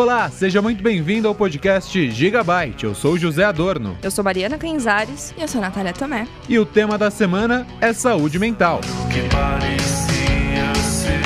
Olá, 0.00 0.30
seja 0.30 0.62
muito 0.62 0.80
bem-vindo 0.80 1.26
ao 1.26 1.34
podcast 1.34 2.08
Gigabyte. 2.12 2.84
Eu 2.84 2.94
sou 2.94 3.18
José 3.18 3.42
Adorno. 3.42 3.98
Eu 4.00 4.12
sou 4.12 4.22
Mariana 4.22 4.56
Canzares. 4.56 5.34
E 5.36 5.42
eu 5.42 5.48
sou 5.48 5.60
Natália 5.60 5.92
Tomé. 5.92 6.28
E 6.48 6.56
o 6.56 6.64
tema 6.64 6.96
da 6.96 7.10
semana 7.10 7.66
é 7.80 7.92
saúde 7.92 8.38
mental. 8.38 8.80
que 9.12 9.28
parecia 9.34 10.72
ser 10.84 11.20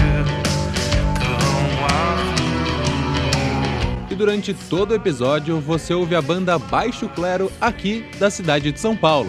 tão. 1.21 1.36
E 4.11 4.14
durante 4.14 4.54
todo 4.54 4.93
o 4.93 4.94
episódio 4.94 5.61
você 5.61 5.93
ouve 5.93 6.14
a 6.14 6.22
banda 6.22 6.58
Baixo 6.58 7.11
Clero 7.11 7.52
aqui 7.61 8.07
da 8.18 8.30
cidade 8.30 8.72
de 8.72 8.80
São 8.80 8.96
Paulo. 8.96 9.29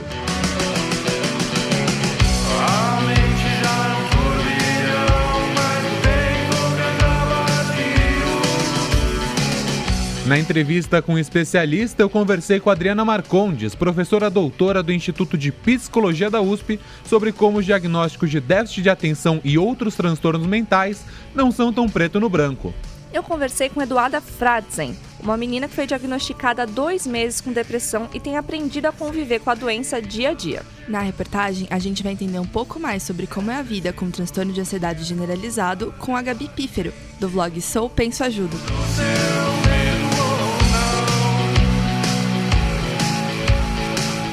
Na 10.26 10.40
entrevista 10.40 11.02
com 11.02 11.16
o 11.16 11.20
especialista, 11.20 12.02
eu 12.02 12.09
conversei 12.09 12.58
com 12.58 12.70
a 12.70 12.73
Adriana 12.73 13.04
Marcondes, 13.04 13.76
professora 13.76 14.30
doutora 14.30 14.82
do 14.82 14.94
Instituto 14.94 15.38
de 15.38 15.52
Psicologia 15.52 16.30
da 16.30 16.40
USP, 16.40 16.80
sobre 17.04 17.34
como 17.34 17.58
os 17.58 17.66
diagnósticos 17.66 18.32
de 18.32 18.40
déficit 18.40 18.84
de 18.84 18.90
atenção 18.90 19.41
e 19.44 19.58
outros 19.58 19.96
transtornos 19.96 20.48
mentais 20.48 21.04
não 21.36 21.52
são 21.52 21.73
tão 21.73 21.90
preto 21.90 22.22
no 22.22 22.30
branco. 22.30 22.73
Eu 23.12 23.22
conversei 23.22 23.68
com 23.68 23.82
Eduarda 23.82 24.22
Fradzen, 24.22 24.98
uma 25.20 25.36
menina 25.36 25.68
que 25.68 25.76
foi 25.76 25.86
diagnosticada 25.86 26.63
há 26.63 26.66
dois 26.66 27.05
meses 27.05 27.41
com 27.41 27.52
depressão 27.52 28.10
e 28.13 28.20
tem 28.20 28.37
aprendido 28.37 28.85
a 28.85 28.93
conviver 28.93 29.40
com 29.40 29.49
a 29.49 29.55
doença 29.55 30.02
dia 30.02 30.30
a 30.30 30.34
dia. 30.34 30.63
Na 30.87 31.02
reportagem, 31.02 31.68
a 31.70 31.77
gente 31.77 32.02
vai 32.02 32.13
entender 32.13 32.40
um 32.40 32.48
pouco 32.48 32.80
mais 32.80 33.04
sobre 33.04 33.27
como 33.27 33.52
é 33.52 33.55
a 33.55 33.62
vida 33.62 33.91
com 33.91 34.10
transtorno 34.10 34.54
de 34.54 34.62
ansiedade 34.62 35.04
generalizado 35.04 35.93
com 35.99 36.15
a 36.15 36.21
Gabi 36.21 36.48
Pífero, 36.48 36.93
do 37.20 37.27
vlog 37.27 37.62
Sou 37.62 37.90
Penso 37.90 38.24
Ajudo. 38.24 38.58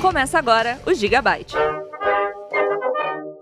Começa 0.01 0.39
agora 0.39 0.79
o 0.87 0.95
Gigabyte. 0.95 1.55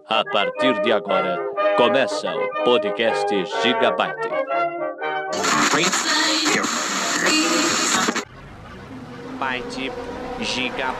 A 0.09 0.25
partir 0.33 0.81
de 0.83 0.92
agora, 0.92 1.39
começa 1.77 2.34
o 2.34 2.65
podcast 2.65 3.27
Gigabyte. 3.62 4.28
byte, 9.39 9.92
giga, 10.41 10.95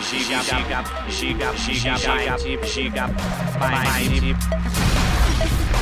giga, 0.00 0.40
giga, 0.42 0.84
giga, 1.08 1.52
gigabyte, 1.56 2.58
gigabyte, 2.64 4.36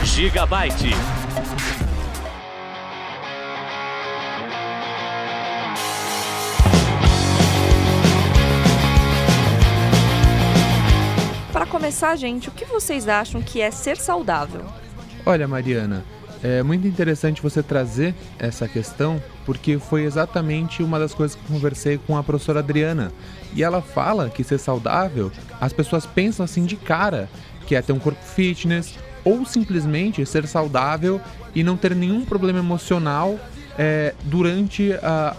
Gigabyte. 0.05 0.95
Começar, 11.85 12.17
gente, 12.17 12.49
o 12.49 12.53
que 12.53 12.65
vocês 12.65 13.09
acham 13.09 13.43
que 13.43 13.61
é 13.61 13.71
ser 13.71 13.99
saudável? 13.99 14.65
Olha, 15.27 15.47
Mariana, 15.47 16.03
é 16.43 16.63
muito 16.63 16.89
interessante 16.89 17.43
você 17.43 17.63
trazer 17.63 18.15
essa 18.39 18.67
questão, 18.67 19.23
porque 19.45 19.79
foi 19.79 20.05
exatamente 20.05 20.83
uma 20.83 20.99
das 20.99 21.13
coisas 21.13 21.37
que 21.37 21.43
eu 21.43 21.55
conversei 21.55 21.99
com 21.99 22.17
a 22.17 22.23
professora 22.23 22.61
Adriana. 22.61 23.13
E 23.55 23.63
ela 23.63 23.83
fala 23.83 24.31
que 24.31 24.43
ser 24.43 24.57
saudável, 24.57 25.31
as 25.61 25.75
pessoas 25.75 26.07
pensam 26.07 26.43
assim 26.43 26.65
de 26.65 26.75
cara, 26.75 27.29
que 27.67 27.77
é 27.77 27.83
ter 27.83 27.93
um 27.93 27.99
corpo 27.99 28.25
fitness, 28.25 28.95
ou 29.23 29.45
simplesmente 29.45 30.25
ser 30.25 30.47
saudável 30.47 31.21
e 31.55 31.63
não 31.63 31.77
ter 31.77 31.95
nenhum 31.95 32.25
problema 32.25 32.61
emocional 32.61 33.39
é, 33.79 34.15
durante 34.25 34.95
a, 35.03 35.37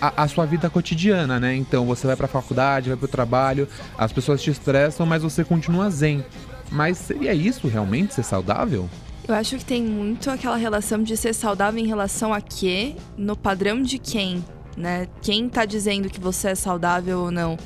a, 0.00 0.24
a 0.24 0.28
sua 0.28 0.46
vida 0.46 0.68
cotidiana, 0.68 1.38
né? 1.40 1.54
Então 1.54 1.86
você 1.86 2.06
vai 2.06 2.16
pra 2.16 2.28
faculdade, 2.28 2.88
vai 2.88 2.98
pro 2.98 3.08
trabalho, 3.08 3.68
as 3.96 4.12
pessoas 4.12 4.42
te 4.42 4.50
estressam, 4.50 5.06
mas 5.06 5.22
você 5.22 5.44
continua 5.44 5.90
zen. 5.90 6.24
Mas 6.70 6.98
seria 6.98 7.32
isso 7.32 7.68
realmente 7.68 8.14
ser 8.14 8.22
saudável? 8.22 8.88
Eu 9.26 9.34
acho 9.34 9.56
que 9.56 9.64
tem 9.64 9.82
muito 9.82 10.30
aquela 10.30 10.56
relação 10.56 11.02
de 11.02 11.16
ser 11.16 11.34
saudável 11.34 11.82
em 11.82 11.86
relação 11.86 12.32
a 12.32 12.40
quê, 12.40 12.94
no 13.16 13.36
padrão 13.36 13.82
de 13.82 13.98
quem, 13.98 14.44
né? 14.76 15.08
Quem 15.20 15.48
tá 15.48 15.64
dizendo 15.64 16.08
que 16.08 16.20
você 16.20 16.48
é 16.48 16.54
saudável 16.54 17.20
ou 17.20 17.30
não. 17.30 17.56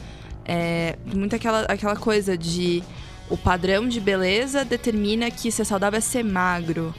É 0.44 0.96
muito 1.14 1.36
aquela, 1.36 1.62
aquela 1.62 1.96
coisa 1.96 2.36
de 2.36 2.82
o 3.28 3.36
padrão 3.36 3.86
de 3.88 4.00
beleza 4.00 4.64
determina 4.64 5.30
que 5.30 5.52
ser 5.52 5.64
saudável 5.64 5.98
é 5.98 6.00
ser 6.00 6.24
magro. 6.24 6.94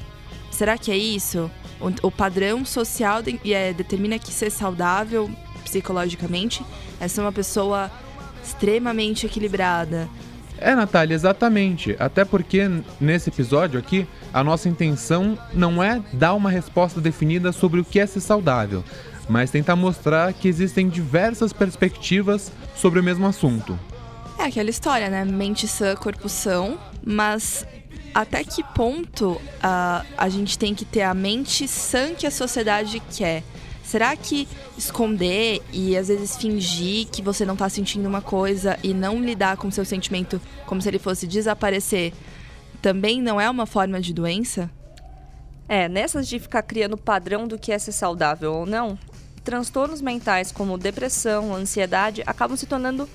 Será 0.52 0.78
que 0.78 0.91
é 0.91 0.97
isso? 0.97 1.50
O, 2.03 2.12
padrão 2.12 2.64
social 2.64 3.22
de- 3.22 3.40
é, 3.53 3.74
determina 3.74 4.19
que 4.19 4.31
ser 4.31 4.52
saudável 4.52 5.30
psicologicamente 5.64 6.64
é 7.00 7.08
ser 7.08 7.22
uma 7.22 7.31
pessoa 7.31 7.90
extremamente 8.44 9.25
equilibrada. 9.25 10.08
É, 10.58 10.75
Natália, 10.75 11.16
exatamente. 11.16 11.96
Até 12.00 12.24
porque 12.24 12.70
nesse 13.00 13.30
episódio 13.30 13.80
aqui, 13.80 14.06
a 14.31 14.44
nossa 14.44 14.70
intenção 14.70 15.38
não 15.53 15.81
é 15.84 16.02
dar 16.14 16.34
uma 16.36 16.52
resposta 16.52 17.02
definida 17.02 17.52
sobre 17.52 17.80
o 17.80 17.86
que 17.86 18.00
é 18.00 18.06
ser 18.06 18.20
saudável, 18.22 18.84
mas 19.28 19.50
tentar 19.50 19.75
mostrar 19.75 20.31
que 20.34 20.47
existem 20.47 20.88
diversas 20.88 21.52
perspectivas 21.52 22.52
sobre 22.75 23.00
o 23.00 23.03
mesmo 23.03 23.25
assunto. 23.25 23.78
É 24.38 24.44
aquela 24.46 24.70
história, 24.70 25.09
né? 25.09 25.25
Mente 25.25 25.68
sã, 25.68 25.96
corpo 25.96 26.30
são, 26.30 26.78
mas 27.03 27.66
até 28.14 28.44
que 28.44 28.64
ponto 28.64 29.42
ah, 29.62 30.06
a 30.18 30.30
gente 30.30 30.58
tem 30.58 30.76
que 30.76 30.86
ter 30.86 31.02
a 31.02 31.14
mente 31.14 31.68
sã 31.68 32.14
que 32.14 32.28
a 32.28 32.32
sociedade 32.32 33.02
quer? 33.16 33.44
Será 33.84 34.16
que 34.16 34.48
esconder 34.78 35.62
e 35.74 35.98
às 35.98 36.08
vezes 36.08 36.38
fingir 36.38 37.08
que 37.08 37.22
você 37.22 37.46
não 37.46 37.56
tá 37.56 37.68
sentindo 37.68 38.08
uma 38.08 38.22
coisa 38.22 38.78
e 38.84 38.94
não 38.94 39.22
lidar 39.22 39.58
com 39.58 39.70
seu 39.70 39.84
sentimento 39.84 40.40
como 40.66 40.82
se 40.82 40.88
ele 40.88 41.00
fosse 41.00 41.28
desaparecer 41.28 42.14
também 42.82 43.22
não 43.22 43.40
é 43.40 43.50
uma 43.50 43.66
forma 43.66 44.02
de 44.02 44.14
doença? 44.14 44.70
É, 45.68 45.88
nessas 45.88 46.28
de 46.28 46.40
ficar 46.40 46.64
criando 46.64 46.98
padrão 46.98 47.48
do 47.48 47.58
que 47.58 47.72
é 47.72 47.80
ser 47.80 47.92
saudável 47.92 48.54
ou 48.54 48.66
não, 48.66 48.98
transtornos 49.44 50.02
mentais 50.02 50.52
como 50.52 50.78
depressão, 50.78 51.54
ansiedade 51.54 52.24
acabam 52.26 52.58
se 52.58 52.66
tornando 52.66 53.08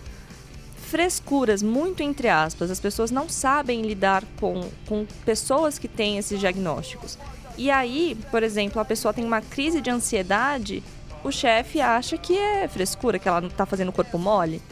frescuras, 0.86 1.62
muito 1.62 2.02
entre 2.02 2.28
aspas. 2.28 2.70
As 2.70 2.80
pessoas 2.80 3.10
não 3.10 3.28
sabem 3.28 3.82
lidar 3.82 4.24
com, 4.40 4.68
com 4.86 5.06
pessoas 5.24 5.78
que 5.78 5.88
têm 5.88 6.16
esses 6.16 6.38
diagnósticos. 6.40 7.18
E 7.58 7.70
aí, 7.70 8.16
por 8.30 8.42
exemplo, 8.42 8.80
a 8.80 8.84
pessoa 8.84 9.12
tem 9.12 9.24
uma 9.24 9.40
crise 9.40 9.80
de 9.80 9.90
ansiedade, 9.90 10.82
o 11.24 11.32
chefe 11.32 11.80
acha 11.80 12.16
que 12.16 12.36
é 12.36 12.68
frescura, 12.68 13.18
que 13.18 13.28
ela 13.28 13.40
não 13.40 13.48
tá 13.48 13.66
fazendo 13.66 13.92
corpo 13.92 14.18
mole. 14.18 14.62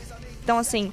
Então, 0.43 0.59
assim, 0.59 0.93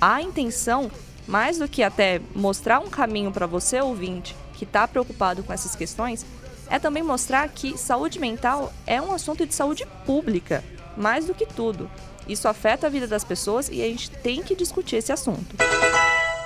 a 0.00 0.22
intenção, 0.22 0.90
mais 1.26 1.58
do 1.58 1.66
que 1.66 1.82
até 1.82 2.20
mostrar 2.34 2.78
um 2.78 2.88
caminho 2.88 3.32
para 3.32 3.46
você, 3.46 3.80
ouvinte, 3.80 4.36
que 4.54 4.64
está 4.64 4.86
preocupado 4.86 5.42
com 5.42 5.52
essas 5.52 5.74
questões, 5.74 6.24
é 6.68 6.78
também 6.78 7.02
mostrar 7.02 7.48
que 7.48 7.76
saúde 7.76 8.18
mental 8.18 8.72
é 8.86 9.00
um 9.00 9.12
assunto 9.12 9.46
de 9.46 9.54
saúde 9.54 9.86
pública, 10.06 10.62
mais 10.96 11.26
do 11.26 11.34
que 11.34 11.46
tudo. 11.46 11.90
Isso 12.28 12.48
afeta 12.48 12.86
a 12.86 12.90
vida 12.90 13.06
das 13.06 13.24
pessoas 13.24 13.68
e 13.68 13.82
a 13.82 13.86
gente 13.86 14.10
tem 14.10 14.42
que 14.42 14.54
discutir 14.54 14.96
esse 14.96 15.12
assunto. 15.12 15.56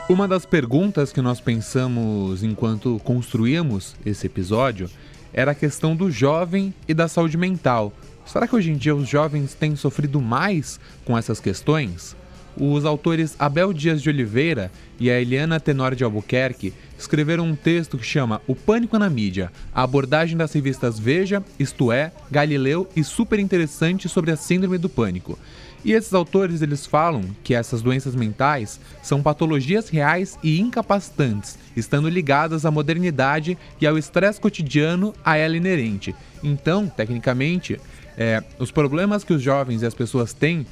Uma 0.08 0.28
das 0.28 0.46
perguntas 0.46 1.12
que 1.12 1.20
nós 1.20 1.40
pensamos 1.40 2.42
enquanto 2.42 3.00
construíamos 3.04 3.96
esse 4.04 4.26
episódio 4.26 4.88
era 5.32 5.50
a 5.50 5.54
questão 5.54 5.96
do 5.96 6.10
jovem 6.10 6.72
e 6.86 6.94
da 6.94 7.08
saúde 7.08 7.36
mental. 7.36 7.92
Será 8.24 8.46
que 8.46 8.56
hoje 8.56 8.70
em 8.70 8.76
dia 8.76 8.94
os 8.94 9.08
jovens 9.08 9.54
têm 9.54 9.76
sofrido 9.76 10.20
mais 10.20 10.80
com 11.04 11.18
essas 11.18 11.40
questões? 11.40 12.16
Os 12.58 12.86
autores 12.86 13.36
Abel 13.38 13.72
Dias 13.72 14.00
de 14.00 14.08
Oliveira 14.08 14.72
e 14.98 15.10
a 15.10 15.20
Eliana 15.20 15.60
Tenor 15.60 15.94
de 15.94 16.02
Albuquerque 16.02 16.72
escreveram 16.98 17.44
um 17.44 17.54
texto 17.54 17.98
que 17.98 18.06
chama 18.06 18.40
O 18.46 18.54
Pânico 18.54 18.98
na 18.98 19.10
Mídia, 19.10 19.52
a 19.74 19.82
abordagem 19.82 20.38
das 20.38 20.52
revistas 20.54 20.98
Veja, 20.98 21.44
Isto 21.58 21.92
É, 21.92 22.10
Galileu 22.30 22.88
e 22.96 23.04
Super 23.04 23.38
Interessante 23.38 24.08
sobre 24.08 24.30
a 24.30 24.36
Síndrome 24.36 24.78
do 24.78 24.88
Pânico. 24.88 25.38
E 25.86 25.92
esses 25.92 26.12
autores 26.12 26.62
eles 26.62 26.84
falam 26.84 27.22
que 27.44 27.54
essas 27.54 27.80
doenças 27.80 28.16
mentais 28.16 28.80
são 29.04 29.22
patologias 29.22 29.88
reais 29.88 30.36
e 30.42 30.60
incapacitantes, 30.60 31.56
estando 31.76 32.08
ligadas 32.08 32.66
à 32.66 32.72
modernidade 32.72 33.56
e 33.80 33.86
ao 33.86 33.96
estresse 33.96 34.40
cotidiano 34.40 35.14
a 35.24 35.36
ela 35.36 35.56
inerente. 35.56 36.12
Então, 36.42 36.88
tecnicamente, 36.88 37.80
é, 38.18 38.42
os 38.58 38.72
problemas 38.72 39.22
que 39.22 39.32
os 39.32 39.40
jovens 39.40 39.82
e 39.82 39.86
as 39.86 39.94
pessoas 39.94 40.32
têm 40.32 40.66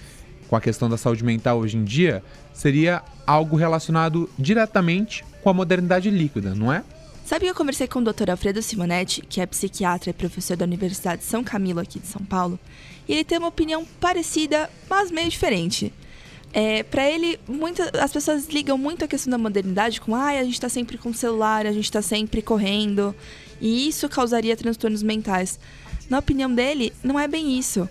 com 0.49 0.57
a 0.57 0.61
questão 0.61 0.91
da 0.91 0.97
saúde 0.97 1.23
mental 1.23 1.61
hoje 1.61 1.77
em 1.77 1.85
dia 1.85 2.21
seria 2.53 3.01
algo 3.25 3.55
relacionado 3.55 4.29
diretamente 4.37 5.25
com 5.45 5.49
a 5.49 5.55
modernidade 5.55 6.11
líquida, 6.11 6.57
não 6.57 6.73
é? 6.73 6.83
Sabe 7.25 7.45
que 7.45 7.51
eu 7.53 7.55
conversei 7.55 7.87
com 7.87 8.01
o 8.01 8.05
Dr. 8.05 8.31
Alfredo 8.31 8.61
Simonetti, 8.61 9.23
que 9.23 9.41
é 9.41 9.47
psiquiatra 9.47 10.11
e 10.11 10.13
professor 10.13 10.57
da 10.57 10.65
Universidade 10.65 11.23
de 11.23 11.27
São 11.27 11.43
Camilo 11.43 11.81
aqui 11.81 11.99
de 11.99 12.07
São 12.07 12.23
Paulo, 12.23 12.59
e 13.09 13.13
ele 13.13 13.25
tem 13.25 13.39
uma 13.39 13.49
opinião 13.49 13.85
parecida, 14.01 14.71
mas 14.89 15.11
meio 15.11 15.29
diferente. 15.29 15.93
É, 16.53 16.85
para 16.85 17.11
ele, 17.11 17.39
muita, 17.49 17.91
as 18.01 18.13
pessoas 18.13 18.47
ligam 18.47 18.79
muito 18.79 19.05
a 19.05 19.09
questão 19.09 19.31
da 19.31 19.37
modernidade 19.37 20.01
com 20.01 20.15
ah, 20.15 20.29
a 20.29 20.45
gente 20.45 20.61
tá 20.61 20.69
sempre 20.69 20.97
com 20.97 21.09
o 21.09 21.15
celular, 21.15 21.67
a 21.67 21.73
gente 21.73 21.91
tá 21.91 22.01
sempre 22.01 22.41
correndo, 22.41 23.15
e 23.61 23.89
isso 23.89 24.09
causaria 24.09 24.57
transtornos 24.57 25.03
mentais. 25.03 25.59
Na 26.09 26.19
opinião 26.21 26.55
dele, 26.55 26.93
não 27.03 27.19
é 27.19 27.27
bem 27.27 27.59
isso. 27.59 27.89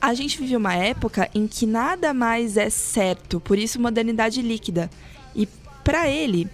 A 0.00 0.14
gente 0.14 0.38
vive 0.38 0.56
uma 0.56 0.74
época 0.74 1.28
em 1.34 1.46
que 1.46 1.66
nada 1.66 2.14
mais 2.14 2.56
é 2.56 2.70
certo, 2.70 3.40
por 3.40 3.58
isso 3.58 3.80
modernidade 3.80 4.40
líquida. 4.40 4.90
E 5.36 5.46
para 5.84 6.08
ele, 6.08 6.48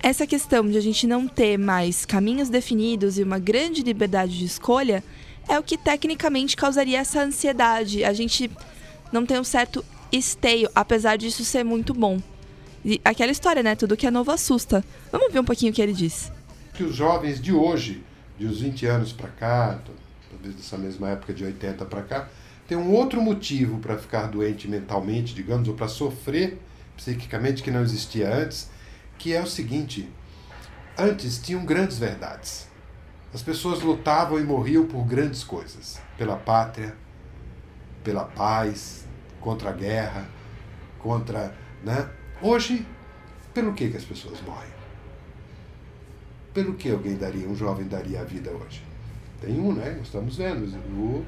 essa 0.00 0.26
questão 0.26 0.68
de 0.68 0.78
a 0.78 0.80
gente 0.80 1.06
não 1.06 1.26
ter 1.26 1.58
mais 1.58 2.06
caminhos 2.06 2.48
definidos 2.48 3.18
e 3.18 3.22
uma 3.22 3.38
grande 3.38 3.82
liberdade 3.82 4.38
de 4.38 4.44
escolha 4.44 5.02
é 5.48 5.58
o 5.58 5.62
que 5.62 5.78
tecnicamente 5.78 6.56
causaria 6.56 6.98
essa 6.98 7.22
ansiedade. 7.22 8.04
A 8.04 8.12
gente 8.12 8.50
não 9.12 9.24
tem 9.24 9.38
um 9.38 9.44
certo 9.44 9.84
esteio, 10.12 10.68
apesar 10.74 11.16
disso 11.16 11.44
ser 11.44 11.64
muito 11.64 11.94
bom. 11.94 12.20
E 12.84 13.00
aquela 13.04 13.32
história, 13.32 13.62
né? 13.62 13.74
Tudo 13.74 13.96
que 13.96 14.06
é 14.06 14.10
novo 14.10 14.30
assusta. 14.30 14.84
Vamos 15.10 15.32
ver 15.32 15.40
um 15.40 15.44
pouquinho 15.44 15.72
o 15.72 15.74
que 15.74 15.82
ele 15.82 15.92
diz. 15.92 16.30
que 16.74 16.84
os 16.84 16.94
jovens 16.94 17.40
de 17.40 17.52
hoje, 17.52 18.04
de 18.38 18.46
uns 18.46 18.60
20 18.60 18.86
anos 18.86 19.12
para 19.12 19.28
cá, 19.30 19.80
talvez 20.30 20.54
dessa 20.54 20.78
mesma 20.78 21.10
época 21.10 21.34
de 21.34 21.44
80 21.44 21.84
para 21.86 22.02
cá, 22.02 22.28
tem 22.68 22.78
um 22.78 22.92
outro 22.92 23.20
motivo 23.20 23.78
para 23.78 23.98
ficar 23.98 24.28
doente 24.28 24.68
mentalmente, 24.68 25.34
digamos, 25.34 25.66
ou 25.66 25.74
para 25.74 25.88
sofrer 25.88 26.56
psiquicamente 26.96 27.62
que 27.62 27.70
não 27.70 27.82
existia 27.82 28.32
antes, 28.32 28.70
que 29.18 29.34
é 29.34 29.42
o 29.42 29.46
seguinte: 29.46 30.08
antes 30.96 31.38
tinham 31.38 31.64
grandes 31.64 31.98
verdades. 31.98 32.67
As 33.32 33.42
pessoas 33.42 33.82
lutavam 33.82 34.38
e 34.38 34.42
morriam 34.42 34.86
por 34.86 35.04
grandes 35.04 35.44
coisas, 35.44 36.00
pela 36.16 36.36
pátria, 36.36 36.96
pela 38.02 38.24
paz, 38.24 39.06
contra 39.40 39.68
a 39.70 39.72
guerra, 39.72 40.28
contra, 40.98 41.54
né? 41.84 42.08
Hoje, 42.40 42.86
pelo 43.52 43.74
que 43.74 43.90
que 43.90 43.96
as 43.96 44.04
pessoas 44.04 44.40
morrem? 44.40 44.70
Pelo 46.54 46.74
que 46.74 46.90
alguém 46.90 47.16
daria, 47.16 47.46
um 47.46 47.54
jovem 47.54 47.86
daria 47.86 48.22
a 48.22 48.24
vida 48.24 48.50
hoje? 48.50 48.82
Tem 49.40 49.60
um, 49.60 49.74
né? 49.74 50.00
Estamos 50.02 50.36
vendo, 50.36 50.66
o, 50.90 51.24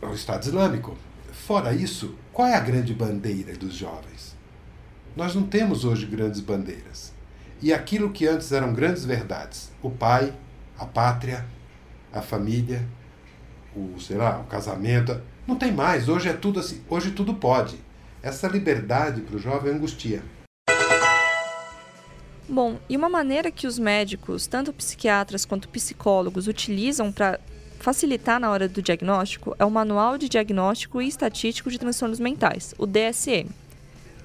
o 0.00 0.14
Estado 0.14 0.44
Islâmico. 0.44 0.96
Fora 1.32 1.72
isso, 1.74 2.14
qual 2.32 2.46
é 2.46 2.54
a 2.54 2.60
grande 2.60 2.94
bandeira 2.94 3.54
dos 3.56 3.74
jovens? 3.74 4.36
Nós 5.16 5.34
não 5.34 5.42
temos 5.42 5.84
hoje 5.84 6.06
grandes 6.06 6.40
bandeiras. 6.40 7.15
E 7.62 7.72
aquilo 7.72 8.10
que 8.10 8.26
antes 8.26 8.52
eram 8.52 8.74
grandes 8.74 9.04
verdades, 9.04 9.72
o 9.82 9.90
pai, 9.90 10.32
a 10.78 10.84
pátria, 10.84 11.46
a 12.12 12.20
família, 12.20 12.86
o, 13.74 13.98
sei 13.98 14.16
lá, 14.16 14.38
o 14.40 14.44
casamento, 14.44 15.20
não 15.46 15.56
tem 15.56 15.72
mais. 15.72 16.08
Hoje 16.08 16.28
é 16.28 16.32
tudo 16.32 16.60
assim, 16.60 16.82
hoje 16.88 17.12
tudo 17.12 17.34
pode. 17.34 17.78
Essa 18.22 18.46
liberdade 18.46 19.22
para 19.22 19.36
o 19.36 19.38
jovem 19.38 19.72
angustia. 19.72 20.22
Bom, 22.48 22.78
e 22.88 22.96
uma 22.96 23.08
maneira 23.08 23.50
que 23.50 23.66
os 23.66 23.78
médicos, 23.78 24.46
tanto 24.46 24.72
psiquiatras 24.72 25.44
quanto 25.44 25.68
psicólogos, 25.68 26.46
utilizam 26.46 27.10
para 27.10 27.40
facilitar 27.80 28.38
na 28.38 28.50
hora 28.50 28.68
do 28.68 28.82
diagnóstico 28.82 29.54
é 29.58 29.64
o 29.64 29.70
Manual 29.70 30.16
de 30.18 30.28
Diagnóstico 30.28 31.00
e 31.00 31.08
Estatístico 31.08 31.70
de 31.70 31.78
Transtornos 31.78 32.20
Mentais, 32.20 32.74
o 32.78 32.86
DSM. 32.86 33.48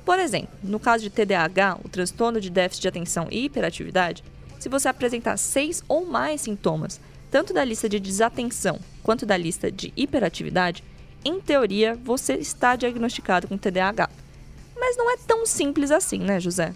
Por 0.06 0.20
exemplo, 0.20 0.50
no 0.64 0.80
caso 0.80 1.04
de 1.04 1.10
TDAH, 1.10 1.80
o 1.84 1.90
transtorno 1.90 2.42
de 2.42 2.50
déficit 2.50 2.82
de 2.82 2.88
atenção 2.88 3.28
e 3.30 3.46
hiperatividade, 3.46 4.24
se 4.60 4.70
você 4.70 4.88
apresentar 4.88 5.38
seis 5.38 5.84
ou 5.88 6.06
mais 6.06 6.42
sintomas, 6.42 7.00
tanto 7.30 7.54
da 7.54 7.64
lista 7.64 7.88
de 7.88 8.00
desatenção 8.00 8.80
quanto 9.02 9.26
da 9.26 9.38
lista 9.38 9.72
de 9.72 9.94
hiperatividade, 9.96 10.84
em 11.24 11.40
teoria 11.40 11.98
você 12.04 12.34
está 12.34 12.76
diagnosticado 12.76 13.48
com 13.48 13.58
TDAH. 13.58 14.10
Mas 14.76 14.98
não 14.98 15.12
é 15.12 15.18
tão 15.18 15.46
simples 15.46 15.92
assim, 15.92 16.20
né, 16.20 16.40
José? 16.40 16.74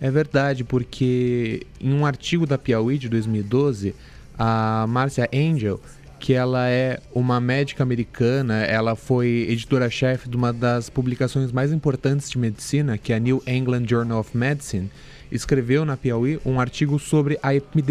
É 0.00 0.10
verdade, 0.10 0.64
porque 0.64 1.66
em 1.80 1.92
um 1.92 2.06
artigo 2.06 2.46
da 2.46 2.58
Piauí 2.58 2.98
de 2.98 3.08
2012, 3.08 3.94
a 4.38 4.86
Marcia 4.88 5.28
Angel, 5.32 5.80
que 6.22 6.32
ela 6.34 6.68
é 6.68 7.00
uma 7.12 7.40
médica 7.40 7.82
americana, 7.82 8.62
ela 8.62 8.94
foi 8.94 9.44
editora-chefe 9.50 10.28
de 10.28 10.36
uma 10.36 10.52
das 10.52 10.88
publicações 10.88 11.50
mais 11.50 11.72
importantes 11.72 12.30
de 12.30 12.38
medicina, 12.38 12.96
que 12.96 13.12
é 13.12 13.16
a 13.16 13.18
New 13.18 13.42
England 13.44 13.86
Journal 13.88 14.20
of 14.20 14.36
Medicine, 14.36 14.88
escreveu 15.32 15.84
na 15.84 15.96
Piauí 15.96 16.38
um 16.46 16.60
artigo 16.60 16.96
sobre 17.00 17.40
a, 17.42 17.48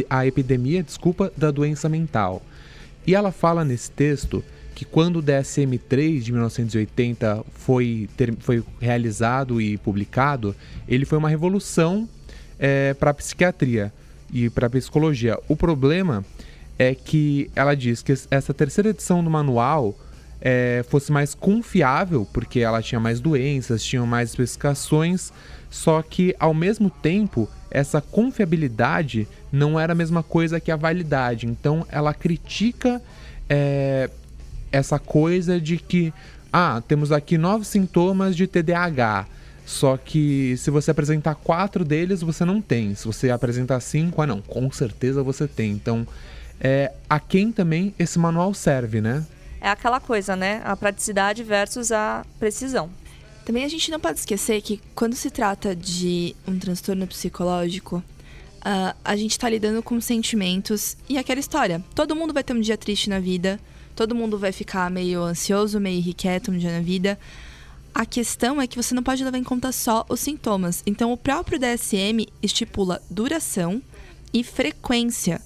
a 0.10 0.26
epidemia, 0.26 0.82
desculpa, 0.82 1.30
da 1.36 1.52
doença 1.52 1.90
mental. 1.90 2.42
E 3.06 3.14
ela 3.14 3.34
fala 3.34 3.66
nesse 3.66 3.92
texto 3.92 4.42
que 4.74 4.86
quando 4.86 5.18
o 5.18 5.24
DSM-3 5.24 6.22
de 6.22 6.32
1980 6.32 7.44
foi, 7.52 8.08
ter- 8.16 8.34
foi 8.40 8.64
realizado 8.80 9.60
e 9.60 9.78
publicado, 9.78 10.56
ele 10.88 11.04
foi 11.04 11.18
uma 11.18 11.28
revolução 11.28 12.08
para 12.98 13.10
a 13.10 13.14
psiquiatria 13.14 13.92
e 14.32 14.50
para 14.50 14.68
a 14.68 14.70
psicologia. 14.70 15.38
O 15.50 15.58
problema 15.58 16.24
é 16.82 16.96
que 16.96 17.48
ela 17.56 17.76
diz 17.76 18.02
que 18.02 18.12
essa 18.32 18.56
terceira 18.56 18.90
edição 18.90 19.24
do 19.24 19.30
manual 19.30 19.96
é, 20.42 20.84
fosse 20.90 21.12
mais 21.12 21.36
confiável, 21.36 22.28
porque 22.34 22.60
ela 22.60 22.82
tinha 22.82 23.00
mais 23.00 23.20
doenças, 23.20 23.84
tinha 23.84 24.04
mais 24.04 24.30
especificações, 24.30 25.32
só 25.70 26.02
que 26.02 26.36
ao 26.40 26.56
mesmo 26.56 26.90
tempo 26.90 27.48
essa 27.70 28.02
confiabilidade 28.02 29.28
não 29.52 29.80
era 29.80 29.94
a 29.94 29.96
mesma 29.96 30.24
coisa 30.24 30.60
que 30.60 30.72
a 30.72 30.76
validade. 30.76 31.46
Então 31.46 31.86
ela 31.88 32.16
critica 32.16 33.00
é, 33.48 34.10
essa 34.72 34.98
coisa 34.98 35.62
de 35.62 35.78
que 35.78 36.12
ah, 36.52 36.82
temos 36.88 37.12
aqui 37.12 37.38
nove 37.38 37.64
sintomas 37.64 38.36
de 38.36 38.48
TDAH. 38.48 39.28
Só 39.68 39.98
que 39.98 40.56
se 40.58 40.72
você 40.72 40.90
apresentar 40.90 41.36
quatro 41.36 41.86
deles, 41.86 42.22
você 42.22 42.44
não 42.44 42.60
tem. 42.60 42.96
Se 42.96 43.06
você 43.06 43.30
apresentar 43.30 43.80
cinco, 43.82 44.20
ah 44.20 44.26
não, 44.26 44.42
com 44.42 44.72
certeza 44.72 45.22
você 45.22 45.48
tem. 45.48 45.72
Então, 45.74 46.08
é, 46.62 46.92
a 47.10 47.20
quem 47.20 47.52
também 47.52 47.94
esse 47.98 48.20
manual 48.20 48.54
serve, 48.54 49.02
né? 49.02 49.26
É 49.60 49.70
aquela 49.70 50.00
coisa, 50.00 50.36
né? 50.36 50.62
A 50.64 50.78
praticidade 50.78 51.44
versus 51.44 51.92
a 51.92 52.24
precisão. 52.40 52.90
Também 53.44 53.66
a 53.66 53.68
gente 53.68 53.90
não 53.90 54.00
pode 54.00 54.20
esquecer 54.20 54.62
que 54.62 54.80
quando 54.94 55.16
se 55.16 55.32
trata 55.32 55.76
de 55.76 56.36
um 56.48 56.58
transtorno 56.60 57.08
psicológico, 57.08 58.04
ah, 58.62 58.96
a 59.04 59.16
gente 59.16 59.38
tá 59.38 59.50
lidando 59.50 59.82
com 59.82 60.00
sentimentos 60.00 60.96
e 61.10 61.18
aquela 61.18 61.40
história. 61.40 61.84
Todo 61.96 62.16
mundo 62.16 62.34
vai 62.34 62.44
ter 62.44 62.54
um 62.54 62.62
dia 62.62 62.78
triste 62.78 63.10
na 63.10 63.20
vida, 63.20 63.60
todo 63.96 64.16
mundo 64.16 64.38
vai 64.38 64.52
ficar 64.52 64.90
meio 64.92 65.22
ansioso, 65.24 65.80
meio 65.80 65.98
irrequieto 65.98 66.52
um 66.52 66.58
dia 66.58 66.72
na 66.72 66.82
vida. 66.82 67.20
A 67.94 68.06
questão 68.06 68.62
é 68.62 68.68
que 68.68 68.78
você 68.78 68.94
não 68.94 69.04
pode 69.04 69.24
levar 69.24 69.38
em 69.38 69.44
conta 69.44 69.72
só 69.72 70.06
os 70.08 70.20
sintomas. 70.20 70.82
Então, 70.86 71.12
o 71.12 71.18
próprio 71.18 71.60
DSM 71.60 72.26
estipula 72.42 73.02
duração 73.10 73.82
e 74.34 74.44
frequência, 74.44 75.42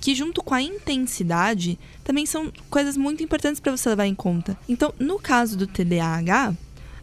que 0.00 0.14
junto 0.14 0.42
com 0.42 0.54
a 0.54 0.62
intensidade 0.62 1.78
também 2.04 2.26
são 2.26 2.52
coisas 2.70 2.96
muito 2.96 3.22
importantes 3.22 3.60
para 3.60 3.76
você 3.76 3.88
levar 3.88 4.06
em 4.06 4.14
conta. 4.14 4.58
Então, 4.68 4.92
no 4.98 5.18
caso 5.18 5.56
do 5.56 5.66
TDAH, 5.66 6.54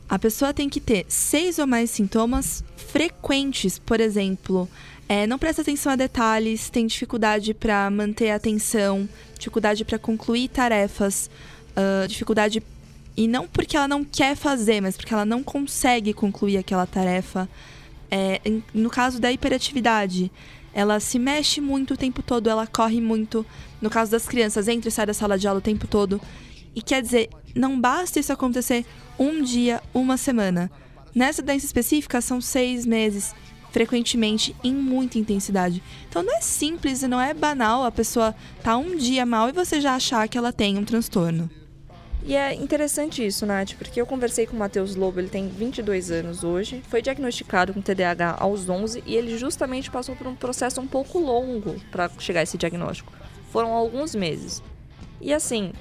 a 0.08 0.20
pessoa 0.20 0.54
tem 0.54 0.70
que 0.70 0.80
ter 0.80 1.06
seis 1.08 1.60
ou 1.60 1.68
mais 1.68 1.90
sintomas 1.90 2.64
frequentes, 2.76 3.80
por 3.80 4.00
exemplo, 4.00 4.70
é, 5.08 5.28
não 5.28 5.38
presta 5.38 5.62
atenção 5.62 5.92
a 5.92 5.96
detalhes, 5.96 6.70
tem 6.70 6.88
dificuldade 6.88 7.54
para 7.54 7.90
manter 7.90 8.32
a 8.32 8.36
atenção, 8.36 9.08
dificuldade 9.38 9.84
para 9.86 10.00
concluir 10.00 10.48
tarefas, 10.50 11.30
ah, 11.76 12.06
dificuldade 12.08 12.64
e 13.18 13.28
não 13.28 13.48
porque 13.48 13.76
ela 13.76 13.88
não 13.88 14.04
quer 14.04 14.36
fazer, 14.36 14.82
mas 14.82 14.96
porque 14.96 15.14
ela 15.14 15.26
não 15.26 15.44
consegue 15.44 16.14
concluir 16.14 16.58
aquela 16.58 16.86
tarefa. 16.86 17.50
É, 18.10 18.40
no 18.74 18.90
caso 18.90 19.20
da 19.20 19.32
hiperatividade, 19.32 20.32
ela 20.76 21.00
se 21.00 21.18
mexe 21.18 21.62
muito 21.62 21.94
o 21.94 21.98
tempo 21.98 22.22
todo, 22.22 22.50
ela 22.50 22.68
corre 22.68 23.00
muito. 23.00 23.46
No 23.82 23.90
caso 23.90 24.12
das 24.12 24.28
crianças, 24.28 24.68
entra 24.68 24.90
e 24.90 24.92
sai 24.92 25.06
da 25.06 25.14
sala 25.14 25.40
de 25.40 25.48
aula 25.48 25.60
o 25.60 25.64
tempo 25.64 25.88
todo. 25.88 26.20
E 26.76 26.82
quer 26.82 27.02
dizer, 27.02 27.30
não 27.56 27.80
basta 27.80 28.20
isso 28.20 28.34
acontecer 28.34 28.86
um 29.18 29.42
dia, 29.42 29.82
uma 29.94 30.18
semana. 30.18 30.70
Nessa 31.16 31.42
doença 31.42 31.66
específica, 31.66 32.20
são 32.20 32.42
seis 32.42 32.86
meses, 32.86 33.34
frequentemente, 33.72 34.54
em 34.62 34.74
muita 34.74 35.18
intensidade. 35.18 35.82
Então 36.10 36.22
não 36.22 36.36
é 36.36 36.42
simples 36.42 37.02
e 37.04 37.08
não 37.08 37.22
é 37.22 37.34
banal 37.34 37.86
a 37.86 37.92
pessoa 37.92 38.36
tá 38.62 38.76
um 38.76 38.98
dia 38.98 39.26
mal 39.26 39.48
e 39.48 39.54
você 39.54 39.80
já 39.80 39.96
achar 39.96 40.28
que 40.28 40.38
ela 40.38 40.52
tem 40.52 40.78
um 40.78 40.84
transtorno. 40.84 41.50
E 42.28 42.36
é 42.36 42.56
interessante 42.56 43.24
isso, 43.24 43.46
Nath, 43.46 43.76
porque 43.78 44.02
eu 44.02 44.06
conversei 44.06 44.48
com 44.48 44.56
o 44.56 44.60
Matheus 44.60 44.96
Lobo, 44.96 45.20
ele 45.20 45.30
tem 45.30 45.48
22 45.48 46.10
anos 46.10 46.44
hoje, 46.44 46.82
foi 46.90 47.00
diagnosticado 47.00 47.72
com 47.72 47.80
TDAH 47.80 48.38
aos 48.40 48.68
11 48.68 49.04
e 49.06 49.16
ele 49.16 49.38
justamente 49.38 49.92
passou 49.92 50.16
por 50.16 50.26
um 50.26 50.34
processo 50.34 50.82
um 50.82 50.88
pouco 50.88 51.20
longo 51.20 51.80
para 51.92 52.10
chegar 52.18 52.40
a 52.40 52.44
esse 52.44 52.58
diagnóstico. 52.58 53.14
Foram 53.52 53.74
alguns 53.74 54.16
meses. 54.16 54.64
E 55.22 55.32
assim, 55.32 55.72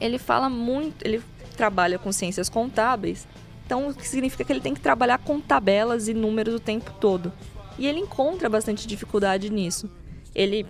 ele 0.00 0.16
fala 0.16 0.48
muito, 0.48 1.04
ele 1.04 1.20
trabalha 1.56 1.98
com 1.98 2.12
ciências 2.12 2.48
contábeis, 2.48 3.26
então 3.66 3.88
o 3.88 3.94
que 3.94 4.06
significa 4.06 4.44
que 4.44 4.52
ele 4.52 4.60
tem 4.60 4.74
que 4.74 4.80
trabalhar 4.80 5.18
com 5.18 5.40
tabelas 5.40 6.06
e 6.06 6.14
números 6.14 6.54
o 6.54 6.60
tempo 6.60 6.92
todo. 7.00 7.32
E 7.76 7.88
ele 7.88 7.98
encontra 7.98 8.48
bastante 8.48 8.86
dificuldade 8.86 9.50
nisso. 9.50 9.90
Ele 10.32 10.64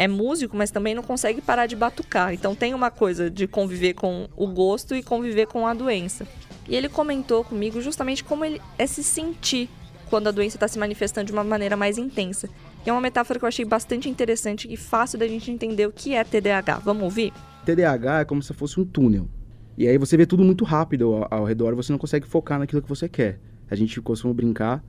é 0.00 0.08
músico, 0.08 0.56
mas 0.56 0.70
também 0.70 0.94
não 0.94 1.02
consegue 1.02 1.42
parar 1.42 1.66
de 1.66 1.76
batucar. 1.76 2.32
Então 2.32 2.54
tem 2.54 2.72
uma 2.72 2.90
coisa 2.90 3.30
de 3.30 3.46
conviver 3.46 3.92
com 3.92 4.30
o 4.34 4.46
gosto 4.46 4.96
e 4.96 5.02
conviver 5.02 5.46
com 5.46 5.66
a 5.66 5.74
doença. 5.74 6.26
E 6.66 6.74
ele 6.74 6.88
comentou 6.88 7.44
comigo 7.44 7.82
justamente 7.82 8.24
como 8.24 8.42
ele 8.42 8.62
é 8.78 8.86
se 8.86 9.02
sentir 9.02 9.68
quando 10.08 10.28
a 10.28 10.30
doença 10.30 10.56
está 10.56 10.66
se 10.66 10.78
manifestando 10.78 11.26
de 11.26 11.32
uma 11.34 11.44
maneira 11.44 11.76
mais 11.76 11.98
intensa. 11.98 12.48
E 12.86 12.88
é 12.88 12.92
uma 12.92 13.00
metáfora 13.02 13.38
que 13.38 13.44
eu 13.44 13.48
achei 13.48 13.62
bastante 13.62 14.08
interessante 14.08 14.72
e 14.72 14.74
fácil 14.74 15.18
da 15.18 15.28
gente 15.28 15.50
entender 15.50 15.86
o 15.86 15.92
que 15.92 16.14
é 16.14 16.24
TDAH. 16.24 16.78
Vamos 16.78 17.02
ouvir? 17.02 17.30
TDAH 17.66 18.20
é 18.20 18.24
como 18.24 18.42
se 18.42 18.54
fosse 18.54 18.80
um 18.80 18.86
túnel. 18.86 19.28
E 19.76 19.86
aí 19.86 19.98
você 19.98 20.16
vê 20.16 20.24
tudo 20.24 20.42
muito 20.42 20.64
rápido 20.64 21.12
ao, 21.12 21.40
ao 21.40 21.44
redor, 21.44 21.74
você 21.74 21.92
não 21.92 21.98
consegue 21.98 22.26
focar 22.26 22.58
naquilo 22.58 22.80
que 22.80 22.88
você 22.88 23.06
quer. 23.06 23.38
A 23.70 23.74
gente 23.76 24.00
costuma 24.00 24.32
brincar 24.32 24.82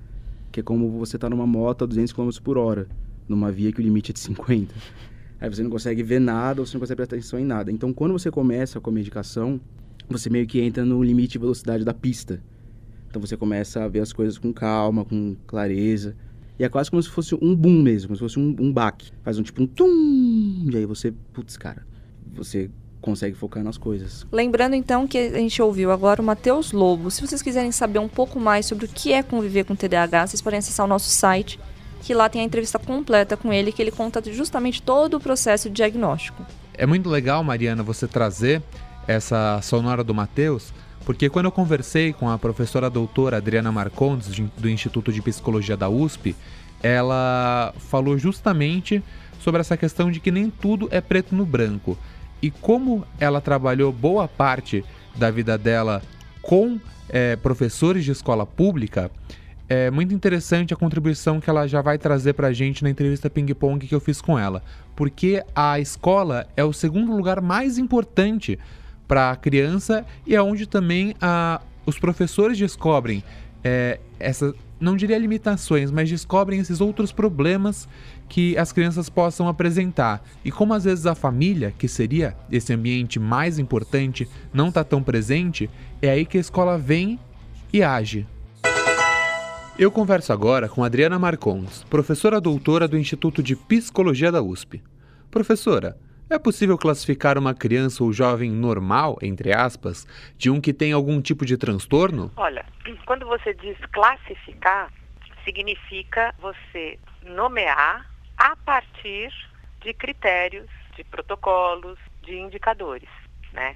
que 0.53 0.62
é 0.62 0.63
como 0.63 0.89
você 0.89 1.18
tá 1.18 1.30
numa 1.30 1.46
moto 1.46 1.84
a 1.84 1.88
200 1.88 2.13
km 2.13 2.30
por 2.41 2.58
hora, 2.58 2.88
numa 3.31 3.51
via 3.51 3.71
que 3.71 3.79
o 3.79 3.83
limite 3.83 4.11
é 4.11 4.13
de 4.13 4.19
50. 4.19 4.73
Aí 5.39 5.50
você 5.50 5.63
não 5.63 5.71
consegue 5.71 6.03
ver 6.03 6.19
nada, 6.19 6.61
ou 6.61 6.67
você 6.67 6.75
não 6.75 6.79
consegue 6.81 6.97
prestar 6.97 7.15
atenção 7.15 7.39
em 7.39 7.45
nada. 7.45 7.71
Então, 7.71 7.91
quando 7.91 8.11
você 8.11 8.29
começa 8.29 8.79
com 8.79 8.89
a 8.91 8.93
medicação, 8.93 9.59
você 10.07 10.29
meio 10.29 10.45
que 10.45 10.61
entra 10.61 10.85
no 10.85 11.01
limite 11.03 11.33
de 11.33 11.39
velocidade 11.39 11.83
da 11.83 11.93
pista. 11.93 12.39
Então, 13.09 13.19
você 13.19 13.35
começa 13.35 13.83
a 13.83 13.88
ver 13.88 14.01
as 14.01 14.13
coisas 14.13 14.38
com 14.38 14.53
calma, 14.53 15.03
com 15.03 15.35
clareza. 15.47 16.15
E 16.59 16.63
é 16.63 16.69
quase 16.69 16.91
como 16.91 17.01
se 17.01 17.09
fosse 17.09 17.33
um 17.41 17.55
boom 17.55 17.81
mesmo, 17.81 18.09
como 18.09 18.17
se 18.17 18.21
fosse 18.21 18.39
um, 18.39 18.55
um 18.59 18.71
baque. 18.71 19.11
Faz 19.23 19.39
um 19.39 19.43
tipo 19.43 19.63
um 19.63 19.65
tum, 19.65 20.69
e 20.71 20.77
aí 20.77 20.85
você, 20.85 21.11
putz, 21.33 21.57
cara, 21.57 21.88
você 22.31 22.69
consegue 23.01 23.35
focar 23.35 23.63
nas 23.63 23.77
coisas. 23.77 24.25
Lembrando 24.31 24.75
então 24.75 25.07
que 25.07 25.17
a 25.17 25.39
gente 25.39 25.59
ouviu 25.61 25.91
agora 25.91 26.21
o 26.21 26.25
Matheus 26.25 26.71
Lobo. 26.71 27.09
Se 27.09 27.19
vocês 27.19 27.41
quiserem 27.41 27.71
saber 27.71 28.00
um 28.00 28.07
pouco 28.07 28.39
mais 28.39 28.67
sobre 28.67 28.85
o 28.85 28.88
que 28.88 29.11
é 29.11 29.23
conviver 29.23 29.65
com 29.65 29.75
TDAH, 29.75 30.27
vocês 30.27 30.41
podem 30.41 30.59
acessar 30.59 30.85
o 30.85 30.89
nosso 30.89 31.09
site, 31.09 31.59
que 32.01 32.13
lá 32.13 32.27
tem 32.27 32.41
a 32.41 32.43
entrevista 32.43 32.77
completa 32.79 33.38
com 33.38 33.53
ele, 33.53 33.72
que 33.72 33.81
ele 33.81 33.91
conta 33.91 34.22
justamente 34.34 34.81
todo 34.81 35.15
o 35.15 35.20
processo 35.20 35.70
de 35.70 35.75
diagnóstico. 35.75 36.43
É 36.74 36.86
muito 36.86 37.10
legal, 37.10 37.43
Mariana, 37.43 37.84
você 37.84 38.08
trazer 38.08 38.62
essa 39.08 39.60
sonora 39.62 40.03
do 40.03 40.13
Matheus, 40.13 40.74
porque 41.05 41.29
quando 41.29 41.46
eu 41.46 41.51
conversei 41.51 42.12
com 42.13 42.29
a 42.29 42.38
professora 42.38 42.89
doutora 42.89 43.38
Adriana 43.38 43.72
Marcondes, 43.72 44.34
de- 44.34 44.43
do 44.58 44.70
Instituto 44.70 45.12
de 45.13 45.22
Psicologia 45.22 45.77
da 45.77 45.89
USP, 45.89 46.36
ela 46.81 47.74
falou 47.77 48.17
justamente 48.17 49.03
sobre 49.39 49.62
essa 49.62 49.77
questão 49.77 50.12
de 50.12 50.20
que 50.20 50.31
nem 50.31 50.50
tudo 50.50 50.88
é 50.91 51.00
preto 51.01 51.36
no 51.36 51.46
branco. 51.46 51.98
E 52.41 52.50
como 52.50 53.05
ela 53.20 53.39
trabalhou 53.39 53.91
boa 53.91 54.27
parte 54.27 54.84
da 55.15 55.29
vida 55.29 55.58
dela 55.58 56.01
com 56.41 56.79
eh, 57.10 57.36
professores 57.36 58.03
de 58.05 58.12
escola 58.12 58.46
pública, 58.46 59.12
é 59.74 59.90
muito 59.90 60.13
interessante 60.13 60.74
a 60.74 60.75
contribuição 60.75 61.40
que 61.40 61.50
ela 61.50 61.66
já 61.66 61.82
vai 61.82 61.98
trazer 61.98 62.34
pra 62.34 62.51
gente 62.51 62.84
na 62.84 62.90
entrevista 62.90 63.30
ping-pong 63.30 63.88
que 63.88 63.96
eu 63.96 64.01
fiz 64.01 64.20
com 64.20 64.38
ela. 64.38 64.62
Porque 64.98 65.42
a 65.56 65.80
escola 65.80 66.46
é 66.58 66.63
o 66.66 66.74
segundo 66.74 67.16
lugar 67.16 67.40
mais 67.40 67.78
importante 67.78 68.60
para 69.08 69.32
a 69.32 69.36
criança 69.38 70.06
e 70.28 70.36
é 70.36 70.42
onde 70.42 70.68
também 70.68 71.16
a, 71.22 71.62
os 71.86 71.98
professores 71.98 72.58
descobrem 72.58 73.24
é, 73.63 73.98
essa, 74.20 74.54
não 74.78 74.98
diria 74.98 75.18
limitações, 75.18 75.90
mas 75.90 76.10
descobrem 76.10 76.60
esses 76.60 76.82
outros 76.82 77.13
problemas 77.13 77.88
que 78.28 78.58
as 78.58 78.74
crianças 78.74 79.08
possam 79.08 79.48
apresentar. 79.48 80.22
E 80.44 80.51
como 80.51 80.74
às 80.74 80.84
vezes 80.84 81.06
a 81.06 81.16
família, 81.16 81.74
que 81.78 81.88
seria 81.88 82.36
esse 82.51 82.74
ambiente 82.74 83.22
mais 83.22 83.58
importante, 83.58 84.28
não 84.54 84.68
está 84.68 84.84
tão 84.84 85.01
presente, 85.01 85.70
é 86.01 86.10
aí 86.10 86.25
que 86.25 86.38
a 86.38 86.42
escola 86.42 86.78
vem 86.78 87.18
e 87.72 87.82
age. 87.82 88.28
Eu 89.80 89.90
converso 89.90 90.34
agora 90.34 90.68
com 90.68 90.84
Adriana 90.84 91.18
Marcons, 91.18 91.84
professora 91.86 92.42
doutora 92.42 92.88
do 92.88 92.98
Instituto 92.98 93.42
de 93.42 93.56
Psicologia 93.56 94.32
da 94.32 94.42
USP. 94.42 94.84
Professora, 95.32 95.98
é 96.30 96.38
possível 96.38 96.78
classificar 96.78 97.38
uma 97.38 97.54
criança 97.54 98.04
ou 98.04 98.12
jovem 98.12 98.51
normal, 98.51 99.18
entre 99.22 99.54
aspas, 99.54 100.06
de 100.38 100.50
um 100.50 100.62
que 100.62 100.74
tem 100.74 100.92
algum 100.92 101.22
tipo 101.22 101.46
de 101.46 101.58
transtorno? 101.58 102.32
Olha, 102.36 102.66
quando 103.06 103.25
você 103.25 103.54
diz 103.54 103.78
classificar, 103.92 104.92
significa 105.46 106.36
você 106.40 107.00
nomear 107.24 108.06
a 108.38 108.56
partir 108.58 109.34
de 109.82 109.94
critérios, 109.94 110.70
de 110.96 111.04
protocolos, 111.06 111.98
de 112.24 112.38
indicadores, 112.38 113.10
né? 113.54 113.75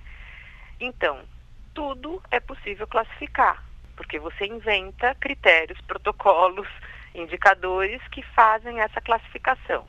Então, 0.80 1.20
tudo 1.74 2.22
é 2.30 2.40
possível 2.40 2.86
classificar, 2.86 3.64
porque 3.96 4.20
você 4.20 4.46
inventa 4.46 5.16
critérios, 5.16 5.80
protocolos, 5.82 6.68
indicadores 7.14 8.02
que 8.10 8.22
fazem 8.22 8.80
essa 8.82 9.00
classificação. 9.02 9.86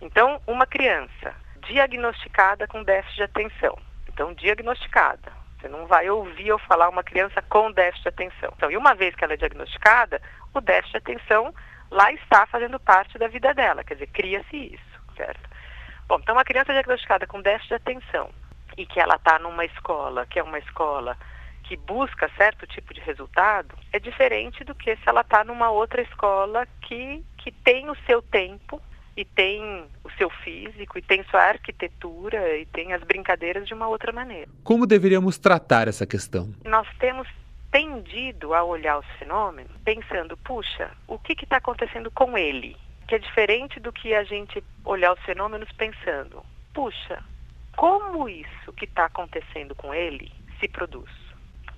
Então, 0.00 0.40
uma 0.46 0.66
criança 0.66 1.34
diagnosticada 1.66 2.66
com 2.66 2.82
déficit 2.82 3.16
de 3.16 3.22
atenção. 3.24 3.78
Então, 4.08 4.32
diagnosticada. 4.34 5.32
Você 5.58 5.68
não 5.68 5.86
vai 5.86 6.08
ouvir 6.08 6.48
eu 6.48 6.58
falar 6.60 6.88
uma 6.88 7.02
criança 7.02 7.42
com 7.42 7.72
déficit 7.72 8.02
de 8.04 8.08
atenção. 8.08 8.52
Então, 8.56 8.70
e 8.70 8.76
uma 8.76 8.94
vez 8.94 9.14
que 9.14 9.24
ela 9.24 9.34
é 9.34 9.36
diagnosticada, 9.36 10.22
o 10.54 10.60
déficit 10.60 10.92
de 10.92 10.98
atenção 10.98 11.52
lá 11.90 12.12
está 12.12 12.46
fazendo 12.46 12.78
parte 12.78 13.18
da 13.18 13.28
vida 13.28 13.52
dela, 13.54 13.82
quer 13.82 13.94
dizer, 13.94 14.08
cria-se 14.08 14.56
isso, 14.56 15.00
certo? 15.16 15.48
Bom, 16.06 16.18
então 16.20 16.34
uma 16.34 16.44
criança 16.44 16.72
diagnosticada 16.72 17.26
com 17.26 17.40
déficit 17.40 17.68
de 17.68 17.74
atenção 17.74 18.30
e 18.76 18.86
que 18.86 19.00
ela 19.00 19.16
está 19.16 19.38
numa 19.38 19.64
escola, 19.64 20.26
que 20.26 20.38
é 20.38 20.42
uma 20.42 20.58
escola 20.58 21.16
que 21.68 21.76
busca 21.76 22.30
certo 22.34 22.66
tipo 22.66 22.94
de 22.94 23.00
resultado, 23.02 23.76
é 23.92 23.98
diferente 23.98 24.64
do 24.64 24.74
que 24.74 24.96
se 24.96 25.02
ela 25.06 25.20
está 25.20 25.44
numa 25.44 25.70
outra 25.70 26.00
escola 26.00 26.66
que, 26.80 27.22
que 27.36 27.52
tem 27.52 27.90
o 27.90 27.96
seu 28.06 28.22
tempo 28.22 28.80
e 29.14 29.22
tem 29.22 29.84
o 30.02 30.10
seu 30.16 30.30
físico 30.30 30.98
e 30.98 31.02
tem 31.02 31.22
sua 31.24 31.42
arquitetura 31.42 32.56
e 32.56 32.64
tem 32.64 32.94
as 32.94 33.02
brincadeiras 33.02 33.66
de 33.66 33.74
uma 33.74 33.86
outra 33.86 34.12
maneira. 34.12 34.50
Como 34.64 34.86
deveríamos 34.86 35.36
tratar 35.36 35.88
essa 35.88 36.06
questão? 36.06 36.54
Nós 36.64 36.88
temos 36.98 37.28
tendido 37.70 38.54
a 38.54 38.64
olhar 38.64 38.98
os 38.98 39.06
fenômenos 39.18 39.76
pensando, 39.84 40.38
puxa, 40.38 40.90
o 41.06 41.18
que 41.18 41.34
está 41.34 41.58
acontecendo 41.58 42.10
com 42.10 42.38
ele? 42.38 42.78
Que 43.06 43.16
é 43.16 43.18
diferente 43.18 43.78
do 43.78 43.92
que 43.92 44.14
a 44.14 44.24
gente 44.24 44.64
olhar 44.86 45.12
os 45.12 45.20
fenômenos 45.20 45.70
pensando, 45.72 46.42
puxa, 46.72 47.22
como 47.76 48.26
isso 48.26 48.72
que 48.74 48.86
está 48.86 49.04
acontecendo 49.04 49.74
com 49.74 49.92
ele 49.92 50.32
se 50.58 50.66
produz? 50.66 51.27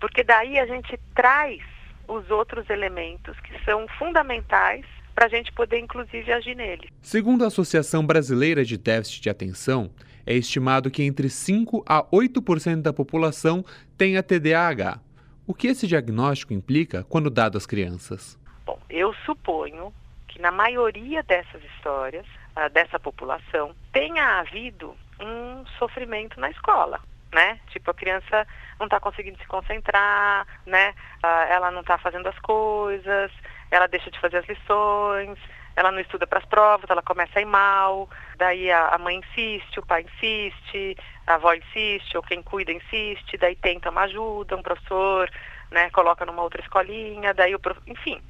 Porque 0.00 0.24
daí 0.24 0.58
a 0.58 0.66
gente 0.66 0.98
traz 1.14 1.60
os 2.08 2.30
outros 2.30 2.68
elementos 2.70 3.38
que 3.40 3.64
são 3.64 3.86
fundamentais 3.98 4.84
para 5.14 5.26
a 5.26 5.28
gente 5.28 5.52
poder, 5.52 5.78
inclusive, 5.78 6.32
agir 6.32 6.56
nele. 6.56 6.88
Segundo 7.02 7.44
a 7.44 7.48
Associação 7.48 8.06
Brasileira 8.06 8.64
de 8.64 8.78
Déficit 8.78 9.22
de 9.22 9.30
Atenção, 9.30 9.90
é 10.26 10.34
estimado 10.34 10.90
que 10.90 11.02
entre 11.02 11.28
5 11.28 11.84
a 11.86 12.02
8% 12.04 12.82
da 12.82 12.92
população 12.92 13.64
tenha 13.98 14.22
TDAH. 14.22 15.00
O 15.46 15.54
que 15.54 15.66
esse 15.66 15.86
diagnóstico 15.86 16.52
implica 16.52 17.04
quando 17.04 17.28
dado 17.28 17.58
às 17.58 17.66
crianças? 17.66 18.38
Bom, 18.64 18.78
eu 18.88 19.12
suponho 19.26 19.92
que 20.28 20.40
na 20.40 20.52
maioria 20.52 21.22
dessas 21.22 21.62
histórias, 21.64 22.24
ah, 22.54 22.68
dessa 22.68 22.98
população, 22.98 23.74
tenha 23.92 24.38
havido 24.38 24.94
um 25.20 25.66
sofrimento 25.78 26.38
na 26.40 26.50
escola, 26.50 27.00
né? 27.32 27.60
Tipo, 27.68 27.90
a 27.90 27.94
criança 27.94 28.46
não 28.78 28.86
está 28.86 28.98
conseguindo 28.98 29.38
se 29.38 29.46
concentrar, 29.46 30.46
né? 30.66 30.94
Ah, 31.22 31.46
ela 31.48 31.70
não 31.70 31.80
está 31.80 31.98
fazendo 31.98 32.28
as 32.28 32.38
coisas, 32.40 33.30
ela 33.70 33.86
deixa 33.86 34.10
de 34.10 34.18
fazer 34.18 34.38
as 34.38 34.48
lições, 34.48 35.38
ela 35.76 35.92
não 35.92 36.00
estuda 36.00 36.26
para 36.26 36.40
as 36.40 36.44
provas, 36.44 36.90
ela 36.90 37.02
começa 37.02 37.38
a 37.38 37.42
ir 37.42 37.46
mal, 37.46 38.08
daí 38.36 38.70
a, 38.70 38.98
mãe 38.98 39.16
insiste, 39.16 39.78
o 39.78 39.86
pai 39.86 40.02
insiste, 40.02 40.96
a 41.26 41.34
avó 41.34 41.54
insiste, 41.54 42.16
ou 42.16 42.22
quem 42.22 42.42
cuida 42.42 42.72
insiste, 42.72 43.36
daí 43.38 43.54
tenta 43.56 43.90
uma 43.90 44.02
ajuda, 44.02 44.56
um 44.56 44.62
professor, 44.62 45.30
né, 45.70 45.88
coloca 45.90 46.26
numa 46.26 46.42
outra 46.42 46.60
escolinha, 46.60 47.32
daí 47.32 47.54
o 47.54 47.60
prof... 47.60 47.80
enfim. 47.86 48.20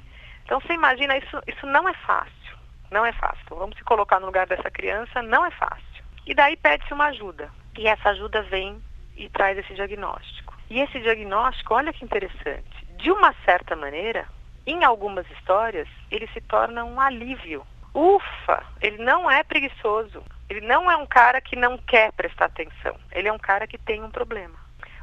Então 0.45 0.59
você 0.59 0.73
imagina, 0.73 1.17
isso, 1.17 1.41
isso 1.47 1.65
não 1.65 1.87
é 1.89 1.93
fácil, 1.93 2.57
não 2.91 3.05
é 3.05 3.11
fácil. 3.13 3.43
Vamos 3.49 3.77
se 3.77 3.83
colocar 3.83 4.19
no 4.19 4.27
lugar 4.27 4.45
dessa 4.47 4.69
criança, 4.69 5.21
não 5.21 5.45
é 5.45 5.51
fácil. 5.51 6.03
E 6.25 6.33
daí 6.35 6.55
pede-se 6.55 6.93
uma 6.93 7.07
ajuda. 7.07 7.49
E 7.77 7.87
essa 7.87 8.09
ajuda 8.09 8.41
vem 8.43 8.81
e 9.21 9.29
traz 9.29 9.57
esse 9.57 9.73
diagnóstico. 9.73 10.55
E 10.69 10.79
esse 10.79 10.99
diagnóstico, 10.99 11.75
olha 11.75 11.93
que 11.93 12.03
interessante, 12.03 12.85
de 12.97 13.11
uma 13.11 13.33
certa 13.45 13.75
maneira, 13.75 14.27
em 14.65 14.83
algumas 14.83 15.29
histórias, 15.31 15.87
ele 16.09 16.27
se 16.33 16.41
torna 16.41 16.83
um 16.83 16.99
alívio. 16.99 17.65
Ufa, 17.93 18.63
ele 18.81 18.97
não 19.03 19.29
é 19.29 19.43
preguiçoso. 19.43 20.23
Ele 20.49 20.61
não 20.61 20.89
é 20.89 20.97
um 20.97 21.05
cara 21.05 21.39
que 21.39 21.55
não 21.55 21.77
quer 21.77 22.11
prestar 22.13 22.45
atenção. 22.45 22.95
Ele 23.11 23.27
é 23.27 23.33
um 23.33 23.39
cara 23.39 23.67
que 23.67 23.77
tem 23.77 24.03
um 24.03 24.11
problema. 24.11 24.55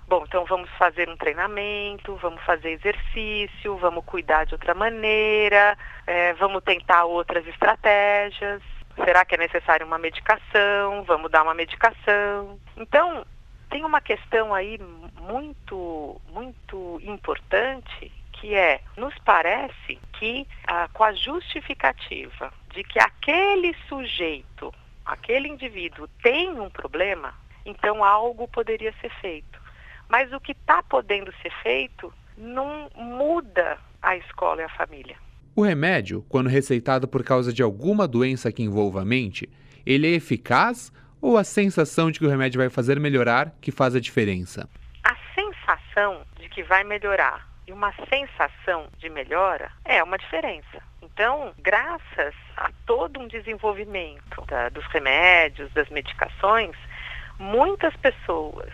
Bom, 0.06 0.24
então 0.26 0.44
vamos 0.46 0.70
fazer 0.78 1.08
um 1.08 1.16
treinamento, 1.16 2.16
vamos 2.16 2.42
fazer 2.44 2.70
exercício, 2.70 3.76
vamos 3.76 4.04
cuidar 4.06 4.44
de 4.44 4.54
outra 4.54 4.74
maneira, 4.74 5.76
é, 6.06 6.32
vamos 6.34 6.62
tentar 6.64 7.04
outras 7.04 7.46
estratégias. 7.46 8.62
Será 9.04 9.24
que 9.24 9.34
é 9.34 9.38
necessário 9.38 9.86
uma 9.86 9.98
medicação? 9.98 11.04
Vamos 11.04 11.30
dar 11.30 11.42
uma 11.42 11.54
medicação. 11.54 12.58
Então, 12.76 13.24
tem 13.70 13.84
uma 13.84 14.00
questão 14.00 14.54
aí 14.54 14.78
muito, 15.20 16.20
muito 16.32 17.00
importante 17.02 18.12
que 18.32 18.54
é, 18.54 18.80
nos 18.96 19.14
parece 19.24 19.98
que 20.12 20.46
ah, 20.66 20.88
com 20.92 21.04
a 21.04 21.12
justificativa 21.12 22.52
de 22.72 22.84
que 22.84 22.98
aquele 23.00 23.74
sujeito, 23.88 24.72
aquele 25.04 25.48
indivíduo 25.48 26.08
tem 26.22 26.50
um 26.60 26.70
problema, 26.70 27.34
então 27.66 28.04
algo 28.04 28.46
poderia 28.46 28.94
ser 29.00 29.10
feito. 29.20 29.60
Mas 30.08 30.32
o 30.32 30.40
que 30.40 30.52
está 30.52 30.82
podendo 30.82 31.32
ser 31.42 31.52
feito 31.62 32.12
não 32.36 32.88
muda 32.94 33.78
a 34.00 34.16
escola 34.16 34.62
e 34.62 34.64
a 34.64 34.68
família. 34.68 35.16
O 35.54 35.62
remédio, 35.62 36.24
quando 36.28 36.48
receitado 36.48 37.08
por 37.08 37.24
causa 37.24 37.52
de 37.52 37.62
alguma 37.62 38.06
doença 38.06 38.52
que 38.52 38.62
envolva 38.62 39.02
a 39.02 39.04
mente, 39.04 39.50
ele 39.84 40.06
é 40.06 40.14
eficaz 40.14 40.92
ou 41.20 41.36
a 41.36 41.44
sensação 41.44 42.10
de 42.10 42.18
que 42.18 42.26
o 42.26 42.28
remédio 42.28 42.58
vai 42.60 42.68
fazer 42.70 42.98
melhorar 43.00 43.52
que 43.60 43.70
faz 43.72 43.94
a 43.94 44.00
diferença? 44.00 44.68
A 45.04 45.16
sensação 45.34 46.22
de 46.38 46.48
que 46.48 46.62
vai 46.62 46.84
melhorar 46.84 47.46
e 47.66 47.72
uma 47.72 47.92
sensação 48.08 48.88
de 48.98 49.08
melhora 49.10 49.70
é 49.84 50.02
uma 50.02 50.16
diferença. 50.18 50.82
Então, 51.02 51.52
graças 51.58 52.34
a 52.56 52.70
todo 52.86 53.20
um 53.20 53.26
desenvolvimento 53.28 54.44
da- 54.46 54.68
dos 54.68 54.86
remédios, 54.86 55.72
das 55.72 55.88
medicações, 55.90 56.76
muitas 57.38 57.94
pessoas, 57.96 58.72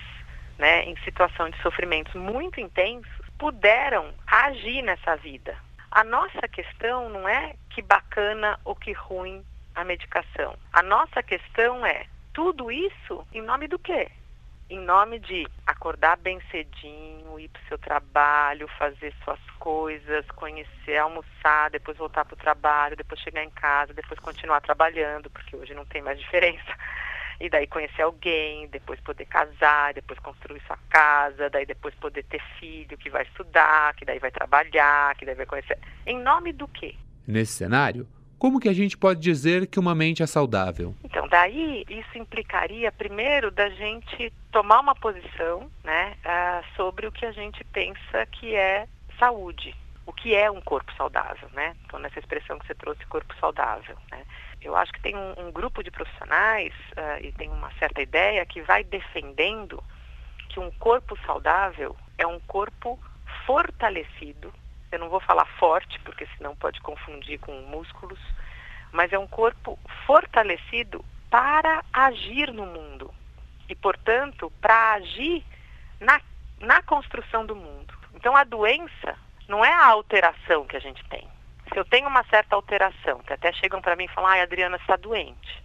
né, 0.59 0.85
em 0.85 0.97
situação 1.05 1.49
de 1.51 1.61
sofrimentos 1.63 2.15
muito 2.15 2.61
intensos, 2.61 3.11
puderam 3.39 4.13
agir 4.27 4.83
nessa 4.83 5.17
vida. 5.17 5.57
A 5.91 6.05
nossa 6.05 6.47
questão 6.49 7.09
não 7.09 7.29
é 7.29 7.55
que 7.71 7.83
bacana 7.83 8.59
ou 8.65 8.75
que 8.75 8.93
ruim 8.93 9.45
a 9.75 9.85
medicação. 9.85 10.57
A 10.73 10.83
nossa 10.83 11.23
questão 11.23 11.85
é 11.85 12.07
tudo 12.35 12.71
isso 12.71 13.27
em 13.33 13.41
nome 13.41 13.67
do 13.69 13.79
quê? 13.79 14.09
Em 14.69 14.81
nome 14.81 15.21
de 15.21 15.47
acordar 15.67 16.17
bem 16.17 16.41
cedinho, 16.51 17.39
ir 17.39 17.49
para 17.49 17.63
o 17.63 17.69
seu 17.69 17.79
trabalho, 17.79 18.67
fazer 18.77 19.15
suas 19.23 19.39
coisas, 19.59 20.27
conhecer, 20.33 20.97
almoçar, 20.99 21.71
depois 21.71 21.97
voltar 21.97 22.25
para 22.25 22.35
o 22.35 22.39
trabalho, 22.39 22.97
depois 22.97 23.21
chegar 23.21 23.45
em 23.45 23.51
casa, 23.51 23.95
depois 23.95 24.19
continuar 24.19 24.61
trabalhando, 24.61 25.31
porque 25.31 25.55
hoje 25.55 25.75
não 25.75 25.87
tem 25.87 26.03
mais 26.03 26.19
diferença. 26.19 26.75
E 27.41 27.51
daí 27.51 27.67
conhecer 27.67 28.03
alguém, 28.03 28.69
depois 28.69 29.01
poder 29.01 29.25
casar, 29.25 29.93
depois 29.93 30.17
construir 30.21 30.63
sua 30.69 30.79
casa, 30.89 31.51
daí 31.51 31.67
depois 31.67 31.93
poder 31.97 32.23
ter 32.23 32.41
filho 32.61 32.97
que 32.97 33.11
vai 33.11 33.25
estudar, 33.25 33.93
que 33.97 34.05
daí 34.05 34.21
vai 34.21 34.31
trabalhar, 34.31 35.17
que 35.17 35.27
daí 35.27 35.35
vai 35.35 35.45
conhecer. 35.45 35.77
Em 36.07 36.17
nome 36.21 36.53
do 36.53 36.69
quê? 36.69 36.95
Nesse 37.27 37.55
cenário, 37.55 38.07
como 38.45 38.61
que 38.61 38.69
a 38.69 38.75
gente 38.75 38.95
pode 38.95 39.21
dizer 39.21 39.67
que 39.67 39.81
uma 39.81 39.95
mente 39.95 40.23
é 40.23 40.27
saudável? 40.27 40.95
Então, 41.03 41.27
daí 41.27 41.83
isso 41.89 42.19
implicaria, 42.19 42.93
primeiro, 42.93 43.51
da 43.51 43.71
gente 43.71 44.31
tomar 44.53 44.81
uma 44.81 44.95
posição 44.95 45.71
né, 45.83 46.13
ah, 46.23 46.63
sobre 46.77 47.07
o 47.07 47.11
que 47.11 47.25
a 47.25 47.33
gente 47.33 47.65
pensa 47.65 48.27
que 48.33 48.55
é 48.55 48.87
saúde. 49.19 49.75
O 50.05 50.13
que 50.13 50.35
é 50.35 50.51
um 50.51 50.61
corpo 50.61 50.93
saudável, 50.95 51.49
né? 51.55 51.75
Então, 51.87 51.99
nessa 51.99 52.19
expressão 52.19 52.59
que 52.59 52.67
você 52.67 52.75
trouxe, 52.75 53.07
corpo 53.07 53.35
saudável. 53.41 53.97
Né? 54.11 54.23
Eu 54.61 54.77
acho 54.77 54.93
que 54.93 55.01
tem 55.01 55.17
um, 55.17 55.47
um 55.47 55.51
grupo 55.51 55.83
de 55.83 55.91
profissionais 55.91 56.75
ah, 56.99 57.19
e 57.23 57.33
tem 57.33 57.49
uma 57.49 57.73
certa 57.79 58.03
ideia 58.03 58.45
que 58.45 58.61
vai 58.61 58.85
defendendo 58.85 59.83
que 60.51 60.61
um 60.61 60.71
corpo 60.73 61.19
saudável 61.25 61.97
é 62.19 62.27
um 62.27 62.41
corpo 62.41 63.01
fortalecido. 63.47 64.53
Eu 64.95 65.01
não 65.01 65.09
vou 65.09 65.19
falar 65.19 65.45
forte, 65.59 65.99
porque 66.05 66.25
senão 66.37 66.55
pode 66.55 66.81
confundir 66.81 67.41
com 67.41 67.53
músculos, 67.63 68.21
mas 68.93 69.13
é 69.13 69.19
um 69.19 69.27
corpo 69.27 69.77
fortalecido 70.07 71.05
para 71.29 71.85
agir 71.93 72.53
no 72.53 72.65
mundo 72.65 73.13
e, 73.69 73.75
portanto, 73.75 74.53
para 74.61 74.93
agir 74.93 75.45
na, 75.99 76.21
na 76.61 76.81
construção 76.83 77.45
do 77.45 77.57
mundo. 77.57 77.93
Então, 78.15 78.37
a 78.37 78.45
doença 78.45 79.19
não 79.49 79.65
é 79.65 79.73
a 79.73 79.87
alteração 79.87 80.65
que 80.65 80.77
a 80.77 80.81
gente 80.81 81.03
tem. 81.09 81.27
Se 81.73 81.77
eu 81.77 81.85
tenho 81.85 82.07
uma 82.07 82.23
certa 82.27 82.55
alteração, 82.55 83.19
que 83.19 83.33
até 83.33 83.53
chegam 83.53 83.83
para 83.83 83.97
mim 83.97 84.05
e 84.05 84.15
falam, 84.15 84.31
ai, 84.31 84.43
Adriana, 84.43 84.77
você 84.77 84.85
está 84.85 84.95
doente. 84.95 85.61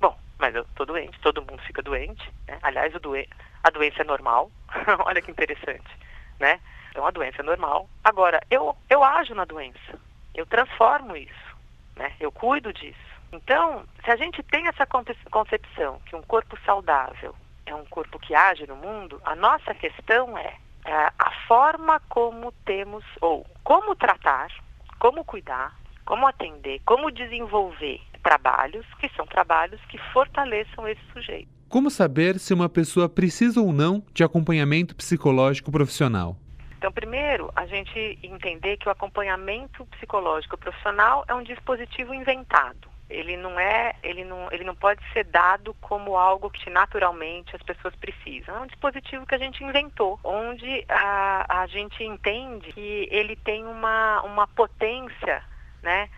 Bom, 0.00 0.18
mas 0.36 0.52
eu 0.52 0.62
estou 0.62 0.84
doente, 0.84 1.16
todo 1.20 1.42
mundo 1.42 1.62
fica 1.62 1.80
doente. 1.80 2.28
Né? 2.48 2.58
Aliás, 2.60 2.92
a 2.92 3.70
doença 3.70 4.00
é 4.00 4.04
normal. 4.04 4.50
Olha 5.06 5.22
que 5.22 5.30
interessante, 5.30 5.96
né? 6.40 6.58
Então, 6.94 7.04
a 7.04 7.10
doença 7.10 7.40
é 7.40 7.42
normal. 7.42 7.90
Agora, 8.04 8.40
eu, 8.48 8.76
eu 8.88 9.02
ajo 9.02 9.34
na 9.34 9.44
doença. 9.44 9.98
Eu 10.32 10.46
transformo 10.46 11.16
isso, 11.16 11.56
né? 11.96 12.12
Eu 12.20 12.30
cuido 12.30 12.72
disso. 12.72 12.96
Então, 13.32 13.82
se 14.04 14.12
a 14.12 14.16
gente 14.16 14.40
tem 14.44 14.68
essa 14.68 14.86
conce- 14.86 15.16
concepção 15.28 16.00
que 16.06 16.14
um 16.14 16.22
corpo 16.22 16.56
saudável 16.64 17.34
é 17.66 17.74
um 17.74 17.84
corpo 17.86 18.16
que 18.20 18.32
age 18.32 18.64
no 18.68 18.76
mundo, 18.76 19.20
a 19.24 19.34
nossa 19.34 19.74
questão 19.74 20.38
é, 20.38 20.54
é 20.84 20.94
a 21.18 21.32
forma 21.48 21.98
como 22.08 22.52
temos, 22.64 23.04
ou 23.20 23.44
como 23.64 23.96
tratar, 23.96 24.52
como 25.00 25.24
cuidar, 25.24 25.76
como 26.04 26.28
atender, 26.28 26.80
como 26.84 27.10
desenvolver 27.10 28.00
trabalhos 28.22 28.86
que 29.00 29.08
são 29.16 29.26
trabalhos 29.26 29.80
que 29.88 29.98
fortaleçam 30.12 30.86
esse 30.86 31.02
sujeito. 31.12 31.48
Como 31.68 31.90
saber 31.90 32.38
se 32.38 32.54
uma 32.54 32.68
pessoa 32.68 33.08
precisa 33.08 33.60
ou 33.60 33.72
não 33.72 34.00
de 34.12 34.22
acompanhamento 34.22 34.94
psicológico 34.94 35.72
profissional? 35.72 36.36
Então, 36.84 36.92
primeiro, 36.92 37.50
a 37.56 37.64
gente 37.64 38.18
entender 38.22 38.76
que 38.76 38.86
o 38.86 38.92
acompanhamento 38.92 39.86
psicológico 39.86 40.58
profissional 40.58 41.24
é 41.26 41.32
um 41.32 41.42
dispositivo 41.42 42.12
inventado. 42.12 42.90
Ele 43.08 43.38
não 43.38 43.58
é, 43.58 43.94
ele 44.02 44.22
não, 44.22 44.52
ele 44.52 44.64
não 44.64 44.74
pode 44.74 45.00
ser 45.14 45.24
dado 45.24 45.72
como 45.80 46.14
algo 46.14 46.50
que 46.50 46.68
naturalmente 46.68 47.56
as 47.56 47.62
pessoas 47.62 47.96
precisam. 47.96 48.54
É 48.54 48.60
um 48.60 48.66
dispositivo 48.66 49.24
que 49.24 49.34
a 49.34 49.38
gente 49.38 49.64
inventou, 49.64 50.20
onde 50.22 50.84
a, 50.86 51.62
a 51.62 51.66
gente 51.68 52.04
entende 52.04 52.70
que 52.74 53.08
ele 53.10 53.34
tem 53.34 53.64
uma, 53.64 54.20
uma 54.20 54.46
potência, 54.46 55.42
né, 55.82 56.10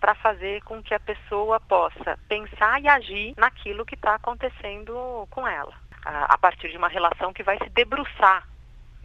para 0.00 0.16
fazer 0.16 0.64
com 0.64 0.82
que 0.82 0.94
a 0.94 1.00
pessoa 1.00 1.60
possa 1.60 2.18
pensar 2.28 2.82
e 2.82 2.88
agir 2.88 3.34
naquilo 3.36 3.86
que 3.86 3.94
está 3.94 4.16
acontecendo 4.16 5.28
com 5.30 5.46
ela, 5.46 5.74
a, 6.04 6.34
a 6.34 6.38
partir 6.38 6.70
de 6.72 6.76
uma 6.76 6.88
relação 6.88 7.32
que 7.32 7.44
vai 7.44 7.56
se 7.58 7.70
debruçar 7.70 8.42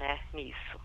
né, 0.02 0.20
nisso. 0.34 0.82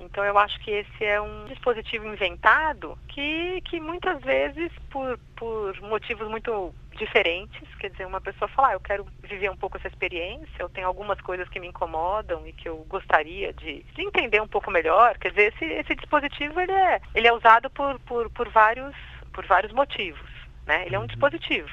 Então 0.00 0.24
eu 0.24 0.36
acho 0.38 0.58
que 0.60 0.70
esse 0.70 1.04
é 1.04 1.20
um 1.20 1.44
dispositivo 1.44 2.06
inventado 2.06 2.98
que, 3.08 3.60
que 3.62 3.78
muitas 3.78 4.20
vezes, 4.22 4.72
por, 4.90 5.18
por 5.36 5.80
motivos 5.82 6.28
muito 6.28 6.74
diferentes, 6.96 7.62
quer 7.78 7.90
dizer, 7.90 8.06
uma 8.06 8.20
pessoa 8.20 8.48
fala, 8.48 8.68
ah, 8.68 8.72
eu 8.72 8.80
quero 8.80 9.06
viver 9.22 9.50
um 9.50 9.56
pouco 9.56 9.76
essa 9.76 9.86
experiência, 9.86 10.50
eu 10.58 10.68
tenho 10.68 10.86
algumas 10.86 11.20
coisas 11.20 11.48
que 11.48 11.60
me 11.60 11.68
incomodam 11.68 12.46
e 12.46 12.52
que 12.52 12.68
eu 12.68 12.84
gostaria 12.88 13.52
de, 13.52 13.82
de 13.82 14.02
entender 14.02 14.42
um 14.42 14.48
pouco 14.48 14.70
melhor. 14.70 15.16
Quer 15.18 15.30
dizer, 15.30 15.54
esse, 15.54 15.64
esse 15.64 15.94
dispositivo 15.94 16.58
ele 16.60 16.72
é, 16.72 17.00
ele 17.14 17.28
é 17.28 17.32
usado 17.32 17.70
por, 17.70 17.98
por, 18.00 18.28
por, 18.30 18.48
vários, 18.48 18.94
por 19.32 19.46
vários 19.46 19.72
motivos. 19.72 20.28
Né? 20.66 20.86
Ele 20.86 20.96
é 20.96 20.98
um 20.98 21.06
dispositivo. 21.06 21.70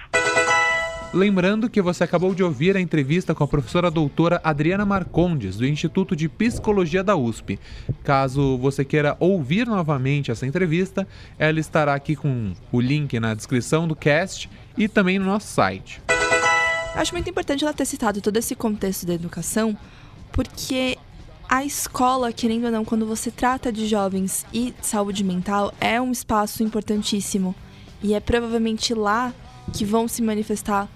Lembrando 1.14 1.70
que 1.70 1.82
você 1.82 2.04
acabou 2.04 2.36
de 2.36 2.44
ouvir 2.44 2.76
a 2.76 2.82
entrevista 2.82 3.34
com 3.34 3.44
a 3.44 3.48
professora 3.48 3.90
doutora 3.90 4.42
Adriana 4.44 4.86
Marcondes, 4.86 5.56
do 5.56 5.66
Instituto 5.66 6.16
de 6.16 6.28
Psicologia 6.28 7.02
da 7.02 7.16
USP. 7.16 7.58
Caso 8.04 8.58
você 8.58 8.84
queira 8.84 9.16
ouvir 9.18 9.66
novamente 9.66 10.32
essa 10.32 10.46
entrevista, 10.46 11.08
ela 11.40 11.62
estará 11.62 11.94
aqui 11.94 12.16
com 12.16 12.52
o 12.72 12.82
link 12.82 13.18
na 13.22 13.34
descrição 13.34 13.88
do 13.88 13.96
cast 13.96 14.50
e 14.78 14.90
também 14.90 15.18
no 15.18 15.26
nosso 15.26 15.48
site. 15.48 16.02
Acho 16.94 17.14
muito 17.14 17.30
importante 17.30 17.64
ela 17.64 17.74
ter 17.74 17.86
citado 17.86 18.20
todo 18.22 18.36
esse 18.36 18.54
contexto 18.54 19.06
da 19.06 19.14
educação, 19.14 19.78
porque 20.34 20.98
a 21.48 21.64
escola, 21.64 22.34
querendo 22.34 22.66
ou 22.66 22.72
não, 22.72 22.84
quando 22.84 23.06
você 23.06 23.32
trata 23.32 23.72
de 23.72 23.88
jovens 23.88 24.46
e 24.54 24.74
saúde 24.82 25.24
mental, 25.24 25.74
é 25.80 26.02
um 26.02 26.12
espaço 26.12 26.64
importantíssimo. 26.64 27.56
E 28.04 28.14
é 28.14 28.20
provavelmente 28.20 28.94
lá 28.94 29.34
que 29.74 29.86
vão 29.86 30.08
se 30.08 30.22
manifestar 30.22 30.88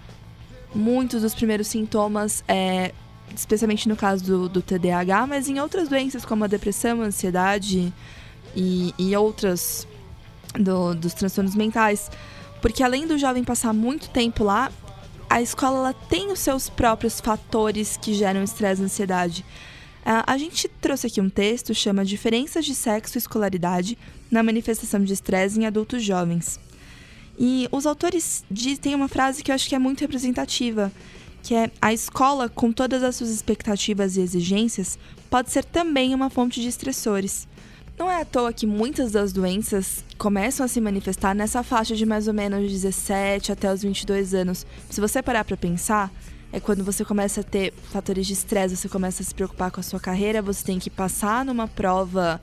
muitos 0.74 1.22
dos 1.22 1.34
primeiros 1.34 1.68
sintomas, 1.68 2.44
é, 2.48 2.92
especialmente 3.36 3.88
no 3.88 3.96
caso 3.96 4.24
do, 4.24 4.50
do 4.50 4.62
TDAH, 4.62 5.28
mas 5.28 5.48
em 5.50 5.60
outras 5.60 5.88
doenças 5.90 6.26
como 6.26 6.44
a 6.44 6.48
depressão, 6.48 7.02
a 7.02 7.06
ansiedade 7.06 7.94
e, 8.56 8.94
e 8.98 9.16
outras 9.16 9.88
do- 10.54 10.94
dos 10.96 11.14
transtornos 11.14 11.56
mentais. 11.56 12.10
Porque 12.62 12.84
além 12.84 13.08
do 13.08 13.18
jovem 13.18 13.44
passar 13.44 13.74
muito 13.74 14.10
tempo 14.10 14.44
lá, 14.44 14.72
a 15.30 15.42
escola 15.42 15.78
ela 15.78 15.94
tem 15.94 16.32
os 16.32 16.40
seus 16.40 16.70
próprios 16.70 17.20
fatores 17.22 17.98
que 17.98 18.14
geram 18.14 18.44
estresse 18.44 18.82
e 18.82 18.86
ansiedade. 18.86 19.46
Ah, 20.06 20.24
a 20.28 20.38
gente 20.38 20.68
trouxe 20.68 21.08
aqui 21.08 21.22
um 21.22 21.30
texto 21.30 21.74
chama 21.74 22.04
Diferenças 22.04 22.66
de 22.66 22.74
Sexo 22.76 23.18
e 23.18 23.20
Escolaridade 23.20 23.98
na 24.30 24.44
Manifestação 24.44 25.04
de 25.04 25.14
Estresse 25.14 25.60
em 25.60 25.66
Adultos 25.66 26.04
Jovens. 26.04 26.60
E 27.38 27.68
os 27.72 27.86
autores 27.86 28.44
têm 28.82 28.96
uma 28.96 29.08
frase 29.08 29.44
que 29.44 29.52
eu 29.52 29.56
acho 29.56 29.68
que 29.68 29.76
é 29.76 29.80
muito 29.80 30.02
representativa, 30.02 30.92
que 31.42 31.56
é 31.56 31.72
a 31.82 31.94
escola, 31.94 32.48
com 32.50 32.72
todas 32.72 33.04
as 33.04 33.16
suas 33.16 33.30
expectativas 33.30 34.16
e 34.16 34.22
exigências, 34.22 35.00
pode 35.30 35.52
ser 35.52 35.64
também 35.64 36.14
uma 36.14 36.30
fonte 36.30 36.62
de 36.62 36.68
estressores. 36.68 37.48
Não 37.98 38.10
é 38.10 38.22
à 38.22 38.26
toa 38.26 38.54
que 38.54 38.66
muitas 38.66 39.12
das 39.12 39.32
doenças 39.32 40.04
começam 40.18 40.66
a 40.66 40.70
se 40.70 40.82
manifestar 40.82 41.36
nessa 41.36 41.62
faixa 41.64 41.96
de 41.96 42.06
mais 42.06 42.28
ou 42.28 42.34
menos 42.34 42.72
17 42.72 43.52
até 43.52 43.72
os 43.72 43.82
22 43.84 44.34
anos. 44.34 44.66
Se 44.90 45.00
você 45.00 45.22
parar 45.22 45.44
para 45.44 45.58
pensar, 45.58 46.12
é 46.52 46.60
quando 46.60 46.84
você 46.84 47.06
começa 47.06 47.42
a 47.42 47.44
ter 47.44 47.74
fatores 47.92 48.28
de 48.28 48.34
estresse, 48.34 48.76
você 48.76 48.90
começa 48.90 49.24
a 49.24 49.26
se 49.26 49.34
preocupar 49.34 49.72
com 49.72 49.80
a 49.80 49.84
sua 49.84 50.00
carreira, 50.00 50.42
você 50.42 50.64
tem 50.64 50.80
que 50.80 50.90
passar 50.90 51.46
numa 51.46 51.68
prova 51.68 52.42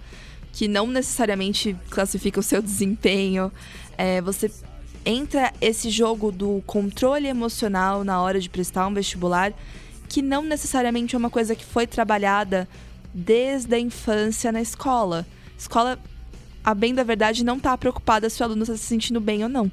que 0.53 0.67
não 0.67 0.87
necessariamente 0.87 1.77
classifica 1.91 2.41
o 2.41 2.43
seu 2.43 2.63
desempenho. 2.63 3.53
É, 3.97 4.21
você 4.23 4.51
entra 5.09 5.55
esse 5.59 5.89
jogo 5.89 6.31
do 6.31 6.63
controle 6.67 7.29
emocional 7.29 8.05
na 8.05 8.21
hora 8.21 8.39
de 8.39 8.51
prestar 8.51 8.87
um 8.87 8.93
vestibular, 8.93 9.55
que 10.07 10.21
não 10.21 10.43
necessariamente 10.43 11.15
é 11.15 11.19
uma 11.19 11.31
coisa 11.31 11.55
que 11.55 11.65
foi 11.65 11.87
trabalhada 11.87 12.69
desde 13.15 13.75
a 13.75 13.79
infância 13.79 14.53
na 14.53 14.61
escola. 14.61 15.27
Escola 15.57 15.99
a 16.63 16.75
bem 16.75 16.95
da 16.95 17.03
verdade, 17.03 17.43
não 17.43 17.59
tá 17.59 17.77
preocupada 17.79 18.29
se 18.29 18.43
o 18.43 18.45
aluno 18.45 18.63
está 18.65 18.77
se 18.77 18.83
sentindo 18.83 19.19
bem 19.19 19.43
ou 19.43 19.49
não. 19.49 19.73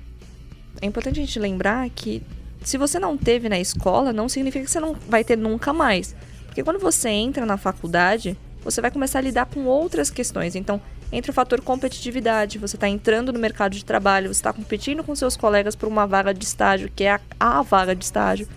É 0.82 0.86
importante 0.86 1.20
a 1.20 1.26
gente 1.26 1.38
lembrar 1.38 1.90
que 1.90 2.24
se 2.64 2.78
você 2.78 2.98
não 2.98 3.18
teve 3.18 3.50
na 3.50 3.60
escola, 3.60 4.14
não 4.14 4.30
significa 4.30 4.64
que 4.64 4.72
você 4.72 4.80
não 4.80 4.96
vai 5.10 5.26
ter 5.26 5.38
nunca 5.38 5.74
mais. 5.74 6.16
Porque 6.46 6.64
quando 6.64 6.80
você 6.80 7.10
entra 7.10 7.46
na 7.46 7.58
faculdade, 7.58 8.38
você 8.64 8.80
vai 8.80 8.90
começar 8.90 9.20
a 9.20 9.22
lidar 9.22 9.48
com 9.48 9.66
outras 9.66 10.10
questões. 10.10 10.56
Então, 10.56 10.82
entra 11.12 11.32
o 11.32 11.34
fator 11.34 11.62
competitividade, 11.62 12.58
você 12.58 12.76
está 12.76 12.88
entrando 12.88 13.32
no 13.32 13.40
mercado 13.40 13.74
de 13.74 13.86
trabalho, 13.86 14.28
você 14.28 14.40
está 14.40 14.52
competindo 14.52 15.04
com 15.04 15.16
seus 15.16 15.38
colegas 15.38 15.76
por 15.76 15.88
uma 15.88 16.06
vaga 16.06 16.34
de 16.34 16.44
estágio, 16.44 16.92
que 16.96 17.04
é 17.04 17.12
a, 17.12 17.20
a 17.40 17.62
vaga 17.62 17.96
de 17.96 18.04
estágio. 18.04 18.48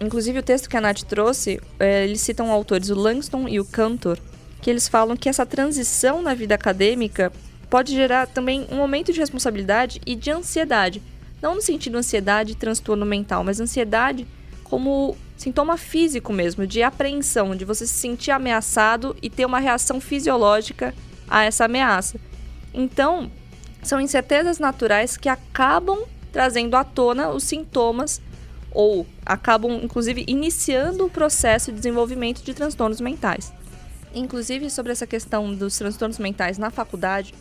Inclusive, 0.00 0.38
o 0.38 0.42
texto 0.42 0.68
que 0.68 0.76
a 0.76 0.80
Nath 0.80 1.02
trouxe, 1.02 1.60
é, 1.78 2.04
eles 2.04 2.20
citam 2.20 2.50
autores, 2.50 2.90
o 2.90 2.94
Langston 2.94 3.48
e 3.48 3.58
o 3.58 3.64
Cantor, 3.64 4.18
que 4.60 4.68
eles 4.68 4.88
falam 4.88 5.16
que 5.16 5.28
essa 5.28 5.46
transição 5.46 6.20
na 6.20 6.34
vida 6.34 6.54
acadêmica 6.54 7.32
pode 7.70 7.94
gerar 7.94 8.26
também 8.26 8.66
um 8.70 8.80
aumento 8.80 9.12
de 9.12 9.20
responsabilidade 9.20 10.00
e 10.04 10.14
de 10.14 10.30
ansiedade. 10.30 11.02
Não 11.40 11.54
no 11.54 11.62
sentido 11.62 11.98
ansiedade 11.98 12.52
e 12.52 12.56
transtorno 12.56 13.06
mental, 13.06 13.44
mas 13.44 13.60
ansiedade 13.60 14.26
como 14.64 15.16
sintoma 15.36 15.76
físico 15.76 16.32
mesmo, 16.32 16.66
de 16.66 16.82
apreensão, 16.82 17.54
de 17.54 17.64
você 17.64 17.86
se 17.86 17.92
sentir 17.92 18.30
ameaçado 18.30 19.16
e 19.22 19.30
ter 19.30 19.44
uma 19.44 19.58
reação 19.58 20.00
fisiológica 20.00 20.94
a 21.28 21.44
essa 21.44 21.64
ameaça. 21.64 22.18
Então, 22.72 23.30
são 23.82 24.00
incertezas 24.00 24.58
naturais 24.58 25.16
que 25.16 25.28
acabam 25.28 26.04
trazendo 26.32 26.76
à 26.76 26.84
tona 26.84 27.30
os 27.30 27.44
sintomas 27.44 28.20
ou 28.70 29.06
acabam, 29.24 29.80
inclusive, 29.82 30.24
iniciando 30.26 31.06
o 31.06 31.10
processo 31.10 31.70
de 31.70 31.78
desenvolvimento 31.78 32.42
de 32.42 32.52
transtornos 32.52 33.00
mentais. 33.00 33.52
Inclusive, 34.14 34.68
sobre 34.68 34.92
essa 34.92 35.06
questão 35.06 35.54
dos 35.54 35.78
transtornos 35.78 36.18
mentais 36.18 36.58
na 36.58 36.70
faculdade, 36.70 37.32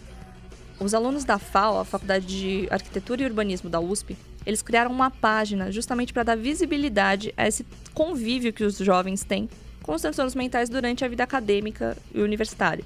os 0.79 0.93
alunos 0.93 1.25
da 1.25 1.37
FAO, 1.37 1.79
a 1.79 1.85
Faculdade 1.85 2.25
de 2.25 2.67
Arquitetura 2.69 3.21
e 3.21 3.25
Urbanismo 3.25 3.69
da 3.69 3.79
USP, 3.79 4.15
eles 4.45 4.61
criaram 4.61 4.91
uma 4.91 5.09
página 5.09 5.71
justamente 5.71 6.13
para 6.13 6.23
dar 6.23 6.37
visibilidade 6.37 7.33
a 7.35 7.47
esse 7.47 7.65
convívio 7.93 8.53
que 8.53 8.63
os 8.63 8.77
jovens 8.77 9.23
têm 9.23 9.49
com 9.81 9.93
os 9.93 10.01
transtornos 10.01 10.35
mentais 10.35 10.69
durante 10.69 11.03
a 11.03 11.07
vida 11.07 11.23
acadêmica 11.23 11.97
e 12.13 12.21
universitária. 12.21 12.83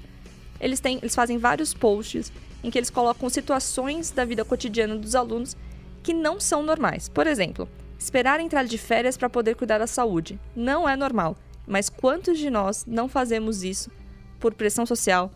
Eles, 0.60 0.80
têm, 0.80 0.98
eles 0.98 1.16
fazem 1.16 1.38
vários 1.38 1.74
posts 1.74 2.32
em 2.64 2.70
que 2.70 2.78
eles 2.78 2.90
colocam 2.90 3.30
situações 3.30 4.12
da 4.12 4.26
vida 4.26 4.44
cotidiana 4.44 4.96
dos 4.96 5.16
alunos 5.16 5.56
que 6.04 6.14
não 6.14 6.40
são 6.40 6.64
normais. 6.64 7.08
Por 7.08 7.28
exemplo, 7.28 7.68
esperar 7.98 8.40
entrar 8.40 8.66
de 8.66 8.78
férias 8.78 9.18
para 9.18 9.30
poder 9.30 9.56
cuidar 9.56 9.78
da 9.78 9.88
saúde. 9.88 10.40
Não 10.56 10.88
é 10.88 10.96
normal. 10.96 11.38
Mas 11.68 11.90
quantos 11.90 12.38
de 12.38 12.50
nós 12.50 12.86
não 12.88 13.08
fazemos 13.08 13.64
isso 13.64 13.92
por 14.40 14.54
pressão 14.54 14.86
social, 14.86 15.32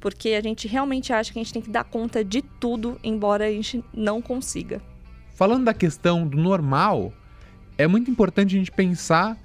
porque 0.00 0.30
a 0.30 0.40
gente 0.40 0.66
realmente 0.66 1.12
acha 1.12 1.32
que 1.32 1.38
a 1.38 1.42
gente 1.42 1.52
tem 1.52 1.62
que 1.62 1.70
dar 1.70 1.84
conta 1.84 2.24
de 2.24 2.40
tudo, 2.40 2.98
embora 3.02 3.46
a 3.46 3.50
gente 3.50 3.84
não 3.92 4.22
consiga. 4.22 4.80
Falando 5.34 5.64
da 5.64 5.74
questão 5.74 6.26
do 6.26 6.38
normal, 6.38 7.12
é 7.76 7.86
muito 7.86 8.10
importante 8.10 8.54
a 8.54 8.58
gente 8.58 8.70
pensar 8.70 9.36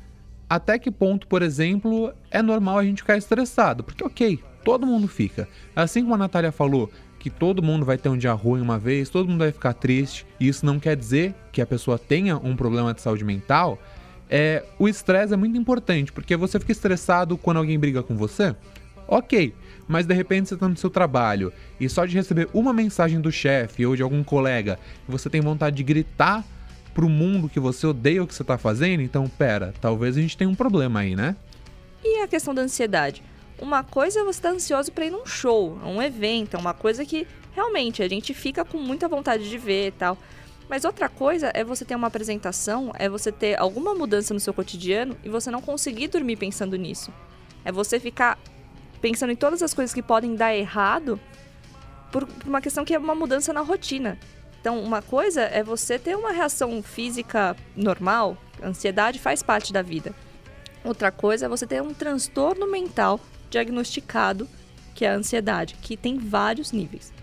até 0.49 0.79
que 0.79 0.89
ponto, 0.89 1.27
por 1.27 1.41
exemplo, 1.41 2.13
é 2.31 2.41
normal 2.41 2.77
a 2.77 2.83
gente 2.83 3.01
ficar 3.01 3.17
estressado. 3.17 3.83
Porque, 3.83 4.03
ok, 4.03 4.39
todo 4.69 4.85
mundo 4.85 5.07
fica. 5.07 5.49
Assim 5.75 6.03
como 6.03 6.13
a 6.13 6.17
Natália 6.17 6.51
falou, 6.51 6.91
que 7.17 7.31
todo 7.31 7.63
mundo 7.63 7.83
vai 7.83 7.97
ter 7.97 8.07
um 8.07 8.15
dia 8.15 8.33
ruim 8.33 8.61
uma 8.61 8.77
vez, 8.77 9.09
todo 9.09 9.27
mundo 9.27 9.39
vai 9.39 9.51
ficar 9.51 9.73
triste, 9.73 10.27
e 10.39 10.47
isso 10.47 10.63
não 10.63 10.79
quer 10.79 10.95
dizer 10.95 11.33
que 11.51 11.59
a 11.59 11.65
pessoa 11.65 11.97
tenha 11.97 12.37
um 12.37 12.55
problema 12.55 12.93
de 12.93 13.01
saúde 13.01 13.23
mental. 13.23 13.79
É, 14.29 14.63
o 14.77 14.87
estresse 14.87 15.33
é 15.33 15.37
muito 15.37 15.57
importante, 15.57 16.11
porque 16.11 16.35
você 16.35 16.59
fica 16.59 16.71
estressado 16.71 17.35
quando 17.35 17.57
alguém 17.57 17.79
briga 17.79 18.03
com 18.03 18.15
você. 18.15 18.55
Ok, 19.07 19.55
mas 19.87 20.05
de 20.05 20.13
repente 20.13 20.49
você 20.49 20.53
está 20.53 20.69
no 20.69 20.77
seu 20.77 20.91
trabalho 20.91 21.51
e 21.79 21.89
só 21.89 22.05
de 22.05 22.15
receber 22.15 22.47
uma 22.53 22.71
mensagem 22.71 23.19
do 23.19 23.31
chefe 23.31 23.87
ou 23.87 23.95
de 23.95 24.03
algum 24.03 24.23
colega 24.23 24.77
você 25.07 25.31
tem 25.31 25.41
vontade 25.41 25.77
de 25.77 25.83
gritar 25.83 26.45
pro 26.93 27.09
mundo 27.09 27.49
que 27.49 27.59
você 27.59 27.87
odeia 27.87 28.21
o 28.21 28.27
que 28.27 28.35
você 28.35 28.43
está 28.43 28.55
fazendo, 28.55 29.01
então 29.01 29.27
pera, 29.27 29.73
talvez 29.81 30.15
a 30.15 30.21
gente 30.21 30.37
tenha 30.37 30.47
um 30.47 30.53
problema 30.53 30.99
aí, 30.99 31.15
né? 31.15 31.35
E 32.05 32.21
a 32.21 32.27
questão 32.27 32.53
da 32.53 32.61
ansiedade? 32.61 33.23
Uma 33.61 33.83
coisa 33.83 34.21
é 34.21 34.23
você 34.23 34.39
estar 34.39 34.49
ansioso 34.49 34.91
para 34.91 35.05
ir 35.05 35.09
num 35.09 35.25
show, 35.25 35.77
a 35.83 35.87
um 35.87 36.01
evento, 36.01 36.55
é 36.55 36.59
uma 36.59 36.73
coisa 36.73 37.05
que 37.05 37.27
realmente 37.53 38.01
a 38.01 38.07
gente 38.07 38.33
fica 38.33 38.63
com 38.63 38.77
muita 38.77 39.07
vontade 39.07 39.49
de 39.49 39.57
ver 39.57 39.87
e 39.87 39.91
tal. 39.91 40.17
Mas 40.69 40.85
outra 40.85 41.09
coisa 41.09 41.51
é 41.53 41.63
você 41.63 41.83
ter 41.83 41.95
uma 41.95 42.07
apresentação, 42.07 42.91
é 42.97 43.09
você 43.09 43.31
ter 43.31 43.59
alguma 43.59 43.93
mudança 43.93 44.33
no 44.33 44.39
seu 44.39 44.53
cotidiano 44.53 45.17
e 45.23 45.29
você 45.29 45.51
não 45.51 45.61
conseguir 45.61 46.07
dormir 46.07 46.37
pensando 46.37 46.77
nisso. 46.77 47.11
É 47.65 47.71
você 47.71 47.99
ficar 47.99 48.39
pensando 49.01 49.31
em 49.31 49.35
todas 49.35 49.61
as 49.61 49.73
coisas 49.73 49.93
que 49.93 50.01
podem 50.01 50.35
dar 50.35 50.55
errado 50.55 51.19
por 52.11 52.27
uma 52.45 52.61
questão 52.61 52.85
que 52.85 52.93
é 52.93 52.99
uma 52.99 53.15
mudança 53.15 53.51
na 53.51 53.61
rotina. 53.61 54.17
Então, 54.61 54.81
uma 54.81 55.01
coisa 55.01 55.41
é 55.41 55.63
você 55.63 55.97
ter 55.99 56.15
uma 56.15 56.31
reação 56.31 56.81
física 56.83 57.55
normal, 57.75 58.37
ansiedade 58.63 59.19
faz 59.19 59.41
parte 59.41 59.73
da 59.73 59.81
vida. 59.81 60.13
Outra 60.83 61.11
coisa 61.11 61.45
é 61.45 61.49
você 61.49 61.65
ter 61.65 61.81
um 61.81 61.93
transtorno 61.93 62.69
mental 62.69 63.19
diagnosticado, 63.49 64.47
que 64.93 65.05
é 65.05 65.11
a 65.11 65.15
ansiedade, 65.15 65.75
que 65.81 65.97
tem 65.97 66.17
vários 66.17 66.71
níveis. 66.71 67.13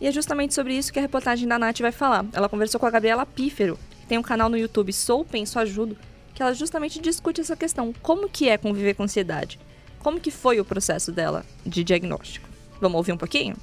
E 0.00 0.06
é 0.06 0.12
justamente 0.12 0.54
sobre 0.54 0.74
isso 0.74 0.92
que 0.92 0.98
a 0.98 1.02
reportagem 1.02 1.46
da 1.46 1.58
Nath 1.58 1.80
vai 1.80 1.92
falar. 1.92 2.26
Ela 2.32 2.48
conversou 2.48 2.80
com 2.80 2.86
a 2.86 2.90
Gabriela 2.90 3.24
Pífero, 3.24 3.78
que 4.00 4.06
tem 4.06 4.18
um 4.18 4.22
canal 4.22 4.48
no 4.48 4.58
YouTube 4.58 4.92
Sou 4.92 5.24
Penso 5.24 5.58
Ajudo, 5.58 5.96
que 6.34 6.42
ela 6.42 6.54
justamente 6.54 7.00
discute 7.00 7.40
essa 7.40 7.54
questão. 7.56 7.92
Como 8.02 8.28
que 8.28 8.48
é 8.48 8.58
conviver 8.58 8.94
com 8.94 9.04
ansiedade? 9.04 9.60
Como 10.00 10.18
que 10.18 10.30
foi 10.30 10.58
o 10.58 10.64
processo 10.64 11.12
dela 11.12 11.46
de 11.64 11.84
diagnóstico? 11.84 12.48
Vamos 12.80 12.96
ouvir 12.96 13.12
um 13.12 13.16
pouquinho? 13.16 13.54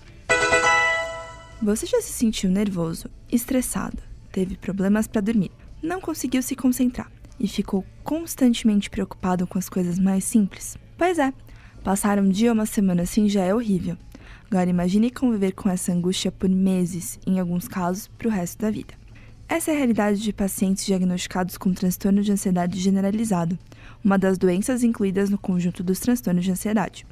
Você 1.61 1.85
já 1.85 2.01
se 2.01 2.13
sentiu 2.13 2.49
nervoso, 2.49 3.09
estressado, 3.29 4.01
teve 4.31 4.55
problemas 4.55 5.07
para 5.07 5.19
dormir, 5.19 5.51
não 5.83 5.99
conseguiu 5.99 6.41
se 6.41 6.55
concentrar 6.55 7.11
e 7.37 7.49
ficou 7.49 7.85
constantemente 8.01 8.89
preocupado 8.89 9.45
com 9.45 9.57
as 9.57 9.67
coisas 9.67 9.99
mais 9.99 10.23
simples? 10.23 10.77
Pois 10.97 11.19
é, 11.19 11.33
passar 11.83 12.19
um 12.19 12.29
dia 12.29 12.49
ou 12.49 12.53
uma 12.53 12.65
semana 12.65 13.03
assim 13.03 13.29
já 13.29 13.43
é 13.43 13.53
horrível. 13.53 13.97
Agora 14.49 14.69
imagine 14.69 15.11
conviver 15.11 15.51
com 15.51 15.69
essa 15.69 15.91
angústia 15.91 16.31
por 16.31 16.49
meses, 16.49 17.19
em 17.25 17.39
alguns 17.39 17.67
casos, 17.67 18.07
para 18.07 18.27
o 18.27 18.31
resto 18.31 18.59
da 18.59 18.71
vida. 18.71 18.93
Essa 19.47 19.71
é 19.71 19.73
a 19.73 19.77
realidade 19.77 20.21
de 20.21 20.33
pacientes 20.33 20.85
diagnosticados 20.85 21.57
com 21.57 21.73
transtorno 21.73 22.21
de 22.21 22.31
ansiedade 22.31 22.79
generalizado, 22.79 23.57
uma 24.03 24.17
das 24.17 24.37
doenças 24.37 24.83
incluídas 24.83 25.29
no 25.29 25.37
conjunto 25.37 25.83
dos 25.83 25.99
transtornos 25.99 26.45
de 26.45 26.51
ansiedade. 26.51 27.05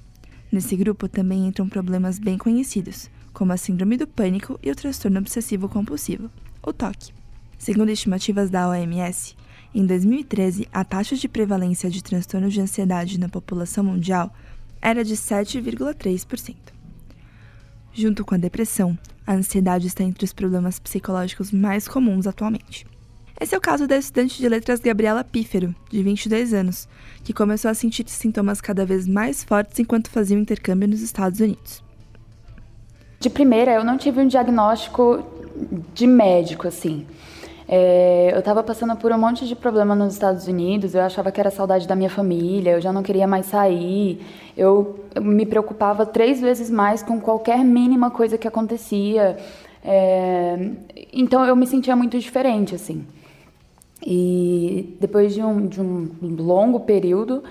Nesse 0.51 0.75
grupo 0.75 1.07
também 1.07 1.47
entram 1.47 1.67
problemas 1.67 2.19
bem 2.19 2.37
conhecidos, 2.37 3.09
como 3.33 3.53
a 3.53 3.57
síndrome 3.57 3.97
do 3.97 4.07
pânico 4.07 4.59
e 4.63 4.71
o 4.71 4.75
transtorno 4.75 5.19
obsessivo 5.19 5.67
compulsivo, 5.67 6.29
o 6.61 6.71
TOC. 6.71 7.11
Segundo 7.57 7.89
estimativas 7.89 8.49
da 8.49 8.69
OMS, 8.69 9.35
em 9.73 9.85
2013, 9.85 10.67
a 10.71 10.83
taxa 10.83 11.15
de 11.15 11.27
prevalência 11.27 11.89
de 11.89 12.03
transtornos 12.03 12.53
de 12.53 12.61
ansiedade 12.61 13.19
na 13.19 13.29
população 13.29 13.83
mundial 13.83 14.33
era 14.81 15.03
de 15.03 15.15
7,3%. 15.15 16.55
Junto 17.93 18.23
com 18.23 18.35
a 18.35 18.37
depressão, 18.37 18.97
a 19.25 19.33
ansiedade 19.33 19.87
está 19.87 20.03
entre 20.03 20.23
os 20.23 20.33
problemas 20.33 20.79
psicológicos 20.79 21.51
mais 21.51 21.87
comuns 21.87 22.27
atualmente. 22.27 22.85
Esse 23.39 23.53
é 23.53 23.57
o 23.57 23.61
caso 23.61 23.87
da 23.87 23.97
estudante 23.97 24.37
de 24.37 24.49
letras 24.49 24.79
Gabriela 24.79 25.23
Pífero, 25.23 25.75
de 25.91 26.01
22 26.01 26.53
anos, 26.53 26.87
que 27.23 27.33
começou 27.33 27.69
a 27.69 27.73
sentir 27.73 28.07
sintomas 28.07 28.59
cada 28.59 28.85
vez 28.85 29.07
mais 29.07 29.43
fortes 29.43 29.79
enquanto 29.79 30.09
fazia 30.09 30.35
o 30.35 30.39
intercâmbio 30.39 30.87
nos 30.87 31.01
Estados 31.01 31.39
Unidos. 31.39 31.83
De 33.19 33.29
primeira, 33.29 33.73
eu 33.73 33.83
não 33.83 33.97
tive 33.97 34.21
um 34.21 34.27
diagnóstico 34.27 35.23
de 35.93 36.07
médico, 36.07 36.67
assim. 36.67 37.05
É, 37.67 38.31
eu 38.33 38.39
estava 38.39 38.63
passando 38.63 38.95
por 38.95 39.11
um 39.11 39.17
monte 39.17 39.45
de 39.45 39.55
problema 39.55 39.93
nos 39.93 40.13
Estados 40.13 40.47
Unidos, 40.47 40.95
eu 40.95 41.01
achava 41.01 41.31
que 41.31 41.39
era 41.39 41.51
saudade 41.51 41.85
da 41.85 41.95
minha 41.95 42.09
família, 42.09 42.71
eu 42.71 42.81
já 42.81 42.93
não 42.93 43.03
queria 43.03 43.27
mais 43.27 43.47
sair, 43.47 44.21
eu, 44.55 45.03
eu 45.13 45.21
me 45.21 45.45
preocupava 45.45 46.05
três 46.05 46.39
vezes 46.39 46.69
mais 46.69 47.03
com 47.03 47.19
qualquer 47.19 47.57
mínima 47.65 48.09
coisa 48.09 48.37
que 48.37 48.47
acontecia. 48.47 49.37
É, 49.83 50.71
então 51.11 51.45
eu 51.45 51.55
me 51.55 51.67
sentia 51.67 51.95
muito 51.95 52.17
diferente, 52.17 52.73
assim. 52.73 53.05
E 54.05 54.95
depois 54.99 55.33
de 55.33 55.41
um, 55.41 55.67
de 55.67 55.81
um 55.81 56.09
longo 56.37 56.81
período, 56.81 57.43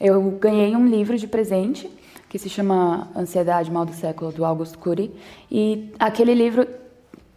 eu 0.00 0.22
ganhei 0.40 0.76
um 0.76 0.86
livro 0.86 1.16
de 1.16 1.26
presente 1.26 1.90
que 2.28 2.38
se 2.38 2.48
chama 2.48 3.08
Ansiedade 3.16 3.70
Mal 3.70 3.84
do 3.86 3.92
Século, 3.92 4.32
do 4.32 4.44
August 4.44 4.76
Cury. 4.76 5.10
E 5.50 5.92
aquele 5.98 6.34
livro, 6.34 6.66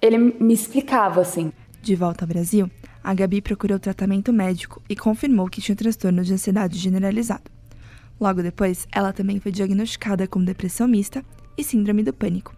ele 0.01 0.17
me 0.17 0.53
explicava, 0.53 1.21
assim, 1.21 1.51
de 1.87 1.95
volta 1.95 2.25
ao 2.25 2.27
Brasil, 2.27 2.69
a 3.01 3.13
Gabi 3.13 3.41
procurou 3.41 3.79
tratamento 3.79 4.33
médico 4.33 4.81
e 4.89 4.95
confirmou 4.95 5.49
que 5.49 5.61
tinha 5.61 5.75
transtorno 5.75 6.21
de 6.21 6.33
ansiedade 6.33 6.77
generalizado. 6.77 7.49
Logo 8.19 8.43
depois, 8.43 8.85
ela 8.91 9.13
também 9.13 9.39
foi 9.39 9.53
diagnosticada 9.53 10.27
com 10.27 10.43
depressão 10.43 10.85
mista 10.85 11.23
e 11.57 11.63
síndrome 11.63 12.03
do 12.03 12.11
pânico. 12.13 12.53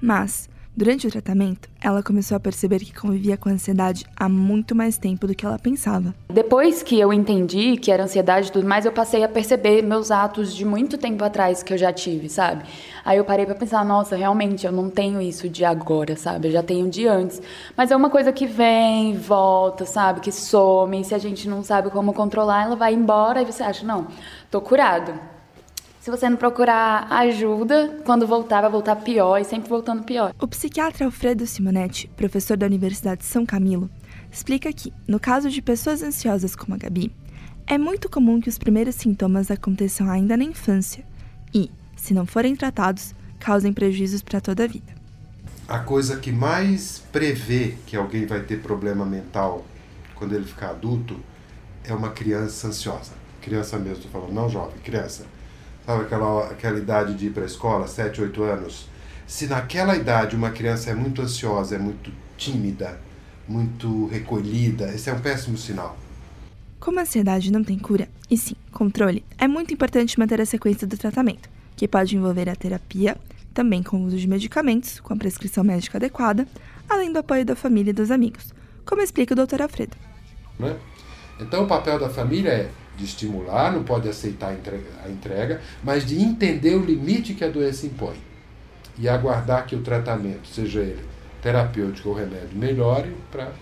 Mas, 0.00 0.48
Durante 0.78 1.06
o 1.06 1.10
tratamento, 1.10 1.70
ela 1.80 2.02
começou 2.02 2.36
a 2.36 2.40
perceber 2.40 2.80
que 2.80 2.92
convivia 2.92 3.38
com 3.38 3.48
ansiedade 3.48 4.04
há 4.14 4.28
muito 4.28 4.74
mais 4.74 4.98
tempo 4.98 5.26
do 5.26 5.34
que 5.34 5.46
ela 5.46 5.58
pensava. 5.58 6.14
Depois 6.28 6.82
que 6.82 7.00
eu 7.00 7.14
entendi 7.14 7.78
que 7.78 7.90
era 7.90 8.04
ansiedade 8.04 8.48
e 8.48 8.52
tudo 8.52 8.68
mais, 8.68 8.84
eu 8.84 8.92
passei 8.92 9.24
a 9.24 9.28
perceber 9.28 9.80
meus 9.80 10.10
atos 10.10 10.54
de 10.54 10.66
muito 10.66 10.98
tempo 10.98 11.24
atrás 11.24 11.62
que 11.62 11.72
eu 11.72 11.78
já 11.78 11.90
tive, 11.94 12.28
sabe? 12.28 12.64
Aí 13.06 13.16
eu 13.16 13.24
parei 13.24 13.46
pra 13.46 13.54
pensar, 13.54 13.82
nossa, 13.86 14.16
realmente 14.16 14.66
eu 14.66 14.72
não 14.72 14.90
tenho 14.90 15.18
isso 15.18 15.48
de 15.48 15.64
agora, 15.64 16.14
sabe? 16.14 16.48
Eu 16.48 16.52
já 16.52 16.62
tenho 16.62 16.90
de 16.90 17.08
antes. 17.08 17.40
Mas 17.74 17.90
é 17.90 17.96
uma 17.96 18.10
coisa 18.10 18.30
que 18.30 18.46
vem, 18.46 19.16
volta, 19.16 19.86
sabe? 19.86 20.20
Que 20.20 20.30
some. 20.30 21.00
E 21.00 21.04
se 21.04 21.14
a 21.14 21.18
gente 21.18 21.48
não 21.48 21.64
sabe 21.64 21.88
como 21.88 22.12
controlar, 22.12 22.64
ela 22.64 22.76
vai 22.76 22.92
embora 22.92 23.40
e 23.40 23.46
você 23.46 23.62
acha, 23.62 23.82
não, 23.82 24.08
tô 24.50 24.60
curado. 24.60 25.35
Se 26.06 26.10
você 26.12 26.30
não 26.30 26.36
procurar 26.36 27.08
ajuda, 27.10 27.98
quando 28.04 28.28
voltar, 28.28 28.60
vai 28.60 28.70
voltar 28.70 28.94
pior 28.94 29.38
e 29.38 29.44
sempre 29.44 29.68
voltando 29.68 30.04
pior. 30.04 30.32
O 30.40 30.46
psiquiatra 30.46 31.04
Alfredo 31.04 31.44
Simonetti, 31.48 32.06
professor 32.16 32.56
da 32.56 32.64
Universidade 32.64 33.22
de 33.22 33.26
São 33.26 33.44
Camilo, 33.44 33.90
explica 34.30 34.72
que, 34.72 34.92
no 35.08 35.18
caso 35.18 35.50
de 35.50 35.60
pessoas 35.60 36.04
ansiosas 36.04 36.54
como 36.54 36.74
a 36.74 36.78
Gabi, 36.78 37.10
é 37.66 37.76
muito 37.76 38.08
comum 38.08 38.40
que 38.40 38.48
os 38.48 38.56
primeiros 38.56 38.94
sintomas 38.94 39.50
aconteçam 39.50 40.08
ainda 40.08 40.36
na 40.36 40.44
infância 40.44 41.04
e, 41.52 41.72
se 41.96 42.14
não 42.14 42.24
forem 42.24 42.54
tratados, 42.54 43.12
causem 43.40 43.72
prejuízos 43.72 44.22
para 44.22 44.40
toda 44.40 44.62
a 44.62 44.68
vida. 44.68 44.94
A 45.66 45.80
coisa 45.80 46.18
que 46.18 46.30
mais 46.30 47.02
prevê 47.10 47.74
que 47.84 47.96
alguém 47.96 48.26
vai 48.26 48.44
ter 48.44 48.62
problema 48.62 49.04
mental 49.04 49.66
quando 50.14 50.36
ele 50.36 50.44
ficar 50.44 50.70
adulto 50.70 51.18
é 51.82 51.92
uma 51.92 52.10
criança 52.10 52.68
ansiosa. 52.68 53.10
Criança 53.42 53.76
mesmo, 53.76 54.04
tô 54.04 54.08
falando, 54.08 54.32
não 54.32 54.48
jovem, 54.48 54.78
criança. 54.84 55.34
Sabe 55.86 56.02
aquela, 56.02 56.46
aquela 56.46 56.78
idade 56.78 57.14
de 57.14 57.26
ir 57.26 57.30
para 57.30 57.44
a 57.44 57.46
escola, 57.46 57.86
7, 57.86 58.20
8 58.20 58.42
anos? 58.42 58.88
Se 59.24 59.46
naquela 59.46 59.94
idade 59.94 60.34
uma 60.34 60.50
criança 60.50 60.90
é 60.90 60.94
muito 60.94 61.22
ansiosa, 61.22 61.76
é 61.76 61.78
muito 61.78 62.10
tímida, 62.36 62.98
muito 63.46 64.06
recolhida, 64.06 64.92
esse 64.92 65.08
é 65.08 65.12
um 65.12 65.20
péssimo 65.20 65.56
sinal. 65.56 65.96
Como 66.80 66.98
a 66.98 67.02
ansiedade 67.02 67.52
não 67.52 67.62
tem 67.62 67.78
cura, 67.78 68.08
e 68.28 68.36
sim 68.36 68.56
controle, 68.72 69.24
é 69.38 69.46
muito 69.46 69.72
importante 69.72 70.18
manter 70.18 70.40
a 70.40 70.46
sequência 70.46 70.88
do 70.88 70.98
tratamento, 70.98 71.48
que 71.76 71.86
pode 71.86 72.16
envolver 72.16 72.48
a 72.48 72.56
terapia, 72.56 73.16
também 73.54 73.80
com 73.80 73.98
o 73.98 74.06
uso 74.06 74.16
de 74.16 74.26
medicamentos, 74.26 74.98
com 74.98 75.14
a 75.14 75.16
prescrição 75.16 75.62
médica 75.62 75.98
adequada, 75.98 76.48
além 76.88 77.12
do 77.12 77.20
apoio 77.20 77.44
da 77.44 77.54
família 77.54 77.90
e 77.90 77.94
dos 77.94 78.10
amigos, 78.10 78.52
como 78.84 79.02
explica 79.02 79.34
o 79.34 79.46
Dr. 79.46 79.62
Alfredo. 79.62 79.96
Né? 80.58 80.76
Então 81.40 81.62
o 81.62 81.68
papel 81.68 81.98
da 81.98 82.10
família 82.10 82.50
é 82.50 82.70
de 82.96 83.04
estimular, 83.04 83.72
não 83.72 83.84
pode 83.84 84.08
aceitar 84.08 84.56
a 85.04 85.08
entrega, 85.10 85.60
mas 85.84 86.04
de 86.04 86.20
entender 86.20 86.74
o 86.74 86.84
limite 86.84 87.34
que 87.34 87.44
a 87.44 87.48
doença 87.48 87.86
impõe 87.86 88.16
e 88.98 89.08
aguardar 89.08 89.66
que 89.66 89.76
o 89.76 89.82
tratamento, 89.82 90.48
seja 90.48 90.80
ele 90.80 91.04
terapêutico 91.42 92.08
ou 92.08 92.14
remédio, 92.14 92.56
melhore 92.56 93.14
para. 93.30 93.52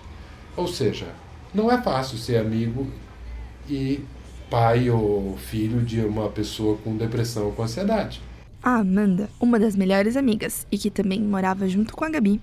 Ou 0.57 0.67
seja, 0.67 1.07
não 1.53 1.71
é 1.71 1.81
fácil 1.83 2.17
ser 2.17 2.39
amigo 2.39 2.87
e 3.69 4.03
pai 4.49 4.89
ou 4.89 5.37
filho 5.37 5.83
de 5.83 6.01
uma 6.01 6.29
pessoa 6.29 6.79
com 6.79 6.97
depressão 6.97 7.47
ou 7.47 7.53
com 7.53 7.63
ansiedade. 7.63 8.23
A 8.63 8.77
Amanda, 8.77 9.29
uma 9.39 9.59
das 9.59 9.77
melhores 9.77 10.17
amigas 10.17 10.67
e 10.73 10.79
que 10.79 10.91
também 10.91 11.21
morava 11.21 11.69
junto 11.69 11.95
com 11.95 12.05
a 12.05 12.09
Gabi, 12.09 12.41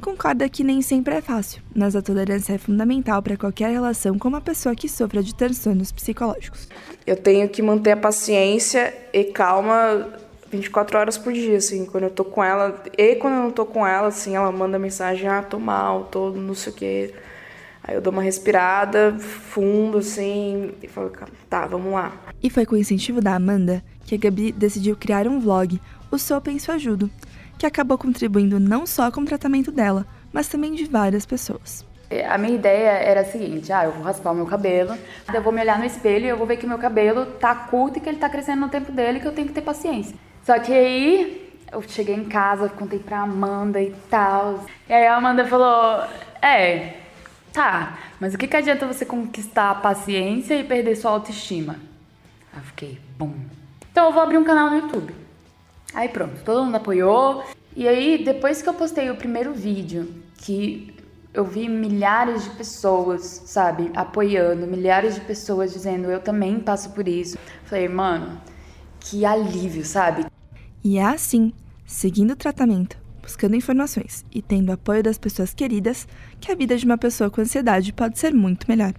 concorda 0.00 0.48
que 0.48 0.62
nem 0.62 0.82
sempre 0.82 1.14
é 1.14 1.20
fácil, 1.20 1.62
mas 1.74 1.96
a 1.96 2.02
tolerância 2.02 2.52
é 2.52 2.58
fundamental 2.58 3.22
para 3.22 3.36
qualquer 3.36 3.70
relação 3.70 4.18
com 4.18 4.28
uma 4.28 4.40
pessoa 4.40 4.74
que 4.74 4.88
sofra 4.88 5.22
de 5.22 5.34
transtornos 5.34 5.90
psicológicos. 5.90 6.68
Eu 7.06 7.16
tenho 7.16 7.48
que 7.48 7.62
manter 7.62 7.92
a 7.92 7.96
paciência 7.96 8.94
e 9.12 9.24
calma 9.24 10.12
24 10.50 10.98
horas 10.98 11.18
por 11.18 11.32
dia, 11.32 11.56
assim, 11.56 11.84
quando 11.84 12.04
eu 12.04 12.10
tô 12.10 12.24
com 12.24 12.42
ela. 12.42 12.82
E 12.96 13.16
quando 13.16 13.34
eu 13.34 13.42
não 13.42 13.50
tô 13.50 13.66
com 13.66 13.86
ela, 13.86 14.08
assim, 14.08 14.36
ela 14.36 14.52
manda 14.52 14.78
mensagem, 14.78 15.28
ah, 15.28 15.42
tô 15.42 15.58
mal, 15.58 16.04
tô 16.04 16.30
não 16.30 16.54
sei 16.54 16.72
o 16.72 16.76
quê. 16.76 17.14
Aí 17.82 17.94
eu 17.94 18.00
dou 18.00 18.12
uma 18.12 18.22
respirada 18.22 19.14
fundo, 19.18 19.98
assim, 19.98 20.72
e 20.82 20.88
falo, 20.88 21.12
tá, 21.50 21.66
vamos 21.66 21.92
lá. 21.92 22.12
E 22.42 22.48
foi 22.48 22.64
com 22.64 22.74
o 22.74 22.78
incentivo 22.78 23.20
da 23.20 23.34
Amanda 23.34 23.82
que 24.06 24.14
a 24.14 24.18
Gabi 24.18 24.52
decidiu 24.52 24.96
criar 24.96 25.26
um 25.26 25.40
vlog, 25.40 25.80
o 26.10 26.18
Sou 26.18 26.40
Penso 26.40 26.72
Ajudo, 26.72 27.10
que 27.64 27.66
acabou 27.66 27.96
contribuindo 27.96 28.60
não 28.60 28.86
só 28.86 29.10
com 29.10 29.22
o 29.22 29.24
tratamento 29.24 29.72
dela, 29.72 30.06
mas 30.30 30.48
também 30.48 30.74
de 30.74 30.84
várias 30.84 31.24
pessoas. 31.24 31.84
A 32.28 32.36
minha 32.36 32.54
ideia 32.54 32.90
era 32.90 33.22
a 33.22 33.24
seguinte: 33.24 33.72
ah, 33.72 33.84
eu 33.84 33.92
vou 33.92 34.02
raspar 34.02 34.32
o 34.32 34.34
meu 34.34 34.44
cabelo, 34.44 34.94
eu 35.32 35.42
vou 35.42 35.50
me 35.50 35.62
olhar 35.62 35.78
no 35.78 35.86
espelho 35.86 36.26
e 36.26 36.28
eu 36.28 36.36
vou 36.36 36.46
ver 36.46 36.58
que 36.58 36.66
meu 36.66 36.76
cabelo 36.76 37.24
tá 37.24 37.54
curto 37.54 37.96
e 37.96 38.00
que 38.02 38.08
ele 38.08 38.18
tá 38.18 38.28
crescendo 38.28 38.60
no 38.60 38.68
tempo 38.68 38.92
dele, 38.92 39.18
que 39.18 39.26
eu 39.26 39.32
tenho 39.32 39.48
que 39.48 39.54
ter 39.54 39.62
paciência. 39.62 40.14
Só 40.44 40.58
que 40.58 40.72
aí 40.72 41.50
eu 41.72 41.80
cheguei 41.80 42.14
em 42.14 42.26
casa, 42.26 42.68
contei 42.68 42.98
pra 42.98 43.20
Amanda 43.20 43.80
e 43.80 43.94
tal. 44.10 44.62
E 44.86 44.92
aí 44.92 45.06
a 45.06 45.16
Amanda 45.16 45.46
falou: 45.46 46.06
é, 46.42 46.98
tá, 47.50 47.98
mas 48.20 48.34
o 48.34 48.38
que, 48.38 48.46
que 48.46 48.56
adianta 48.58 48.86
você 48.86 49.06
conquistar 49.06 49.70
a 49.70 49.74
paciência 49.74 50.54
e 50.54 50.64
perder 50.64 50.96
sua 50.96 51.12
autoestima? 51.12 51.76
Aí 52.52 52.58
eu 52.58 52.64
fiquei, 52.64 53.00
bom. 53.16 53.32
Então 53.90 54.06
eu 54.06 54.12
vou 54.12 54.22
abrir 54.22 54.36
um 54.36 54.44
canal 54.44 54.68
no 54.68 54.76
YouTube. 54.76 55.23
Aí 55.94 56.08
pronto, 56.08 56.42
todo 56.44 56.64
mundo 56.64 56.76
apoiou. 56.76 57.44
E 57.76 57.88
aí, 57.88 58.22
depois 58.24 58.60
que 58.60 58.68
eu 58.68 58.74
postei 58.74 59.10
o 59.10 59.16
primeiro 59.16 59.54
vídeo, 59.54 60.12
que 60.36 60.94
eu 61.32 61.44
vi 61.44 61.68
milhares 61.68 62.44
de 62.44 62.50
pessoas, 62.50 63.42
sabe, 63.46 63.90
apoiando, 63.94 64.66
milhares 64.66 65.16
de 65.16 65.20
pessoas 65.20 65.72
dizendo 65.72 66.10
eu 66.10 66.20
também 66.20 66.60
passo 66.60 66.90
por 66.90 67.08
isso. 67.08 67.36
Falei, 67.64 67.88
mano, 67.88 68.40
que 69.00 69.24
alívio, 69.24 69.84
sabe? 69.84 70.26
E 70.82 70.98
é 70.98 71.04
assim, 71.04 71.52
seguindo 71.84 72.32
o 72.32 72.36
tratamento, 72.36 72.96
buscando 73.20 73.56
informações 73.56 74.24
e 74.32 74.40
tendo 74.40 74.70
apoio 74.70 75.02
das 75.02 75.18
pessoas 75.18 75.52
queridas, 75.52 76.06
que 76.40 76.52
a 76.52 76.54
vida 76.54 76.76
de 76.76 76.84
uma 76.84 76.98
pessoa 76.98 77.30
com 77.30 77.40
ansiedade 77.40 77.92
pode 77.92 78.18
ser 78.18 78.32
muito 78.32 78.66
melhor. 78.68 78.92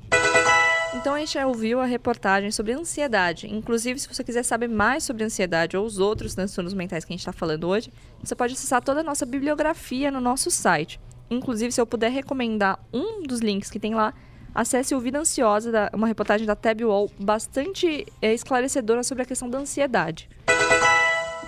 Então 0.95 1.13
a 1.13 1.19
gente 1.19 1.33
já 1.33 1.45
ouviu 1.45 1.81
a 1.81 1.85
reportagem 1.85 2.49
sobre 2.51 2.71
ansiedade. 2.71 3.53
Inclusive, 3.53 3.99
se 3.99 4.07
você 4.07 4.23
quiser 4.23 4.43
saber 4.43 4.69
mais 4.69 5.03
sobre 5.03 5.25
ansiedade 5.25 5.75
ou 5.75 5.85
os 5.85 5.99
outros 5.99 6.33
transtornos 6.33 6.73
mentais 6.73 7.03
que 7.03 7.11
a 7.11 7.13
gente 7.13 7.19
está 7.19 7.33
falando 7.33 7.67
hoje, 7.67 7.91
você 8.23 8.33
pode 8.33 8.53
acessar 8.53 8.81
toda 8.81 9.01
a 9.01 9.03
nossa 9.03 9.25
bibliografia 9.25 10.09
no 10.09 10.21
nosso 10.21 10.49
site. 10.49 10.99
Inclusive, 11.29 11.71
se 11.73 11.81
eu 11.81 11.85
puder 11.85 12.11
recomendar 12.11 12.79
um 12.93 13.23
dos 13.23 13.39
links 13.41 13.69
que 13.69 13.79
tem 13.79 13.93
lá, 13.93 14.13
acesse 14.53 14.95
o 14.95 14.99
Vida 15.01 15.19
Ansiosa, 15.19 15.89
uma 15.93 16.07
reportagem 16.07 16.47
da 16.47 16.55
Tab 16.55 16.81
Wall 16.81 17.11
bastante 17.19 18.07
é, 18.21 18.33
esclarecedora 18.33 19.03
sobre 19.03 19.23
a 19.23 19.25
questão 19.25 19.49
da 19.49 19.57
ansiedade. 19.57 20.29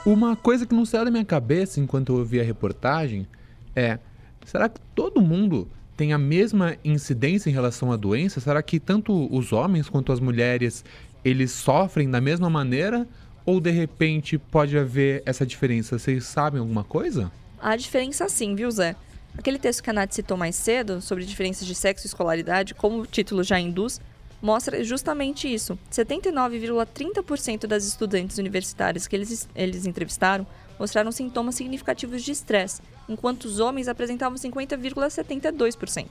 Uma 0.05 0.36
coisa 0.36 0.65
que 0.65 0.75
não 0.75 0.86
saiu 0.86 1.05
da 1.05 1.12
minha 1.12 1.25
cabeça 1.25 1.79
enquanto 1.79 2.12
eu 2.12 2.19
ouvi 2.19 2.39
a 2.39 2.43
reportagem 2.43 3.25
é: 3.73 3.97
será 4.45 4.67
que 4.67 4.81
todo 4.93 5.21
mundo 5.21 5.69
tem 5.97 6.13
a 6.13 6.17
mesma 6.17 6.77
incidência 6.86 7.49
em 7.49 7.53
relação 7.53 7.91
à 7.91 7.97
doença? 7.97 8.39
Será 8.39 8.62
que 8.62 8.79
tanto 8.79 9.27
os 9.36 9.51
homens 9.51 9.89
quanto 9.89 10.12
as 10.12 10.19
mulheres 10.19 10.86
eles 11.25 11.51
sofrem 11.51 12.10
da 12.10 12.21
mesma 12.21 12.49
maneira? 12.49 13.07
Ou 13.43 13.60
de 13.60 13.71
repente 13.71 14.38
pode 14.38 14.77
haver 14.77 15.23
essa 15.25 15.45
diferença? 15.45 15.97
Vocês 15.97 16.23
sabem 16.25 16.60
alguma 16.60 16.83
coisa? 16.83 17.31
Há 17.60 17.75
diferença 17.75 18.29
sim, 18.29 18.53
viu, 18.53 18.69
Zé? 18.69 18.95
Aquele 19.36 19.57
texto 19.57 19.81
que 19.81 19.89
a 19.89 19.93
Nath 19.93 20.13
citou 20.13 20.38
mais 20.38 20.55
cedo, 20.55 21.01
sobre 21.01 21.25
diferenças 21.25 21.65
de 21.65 21.73
sexo 21.73 22.05
e 22.05 22.10
escolaridade, 22.10 22.75
como 22.75 23.01
o 23.01 23.05
título 23.07 23.43
já 23.43 23.60
induz, 23.60 23.99
mostra 24.41 24.83
justamente 24.83 25.51
isso. 25.51 25.77
79,30% 25.91 27.65
das 27.65 27.86
estudantes 27.86 28.38
universitárias 28.38 29.07
que 29.07 29.15
eles, 29.15 29.49
eles 29.55 29.86
entrevistaram 29.86 30.45
mostraram 30.79 31.12
sintomas 31.12 31.55
significativos 31.55 32.23
de 32.23 32.31
estresse, 32.31 32.81
enquanto 33.08 33.46
os 33.46 33.60
homens 33.60 33.88
apresentavam 33.88 34.38
50,72%. 34.38 36.08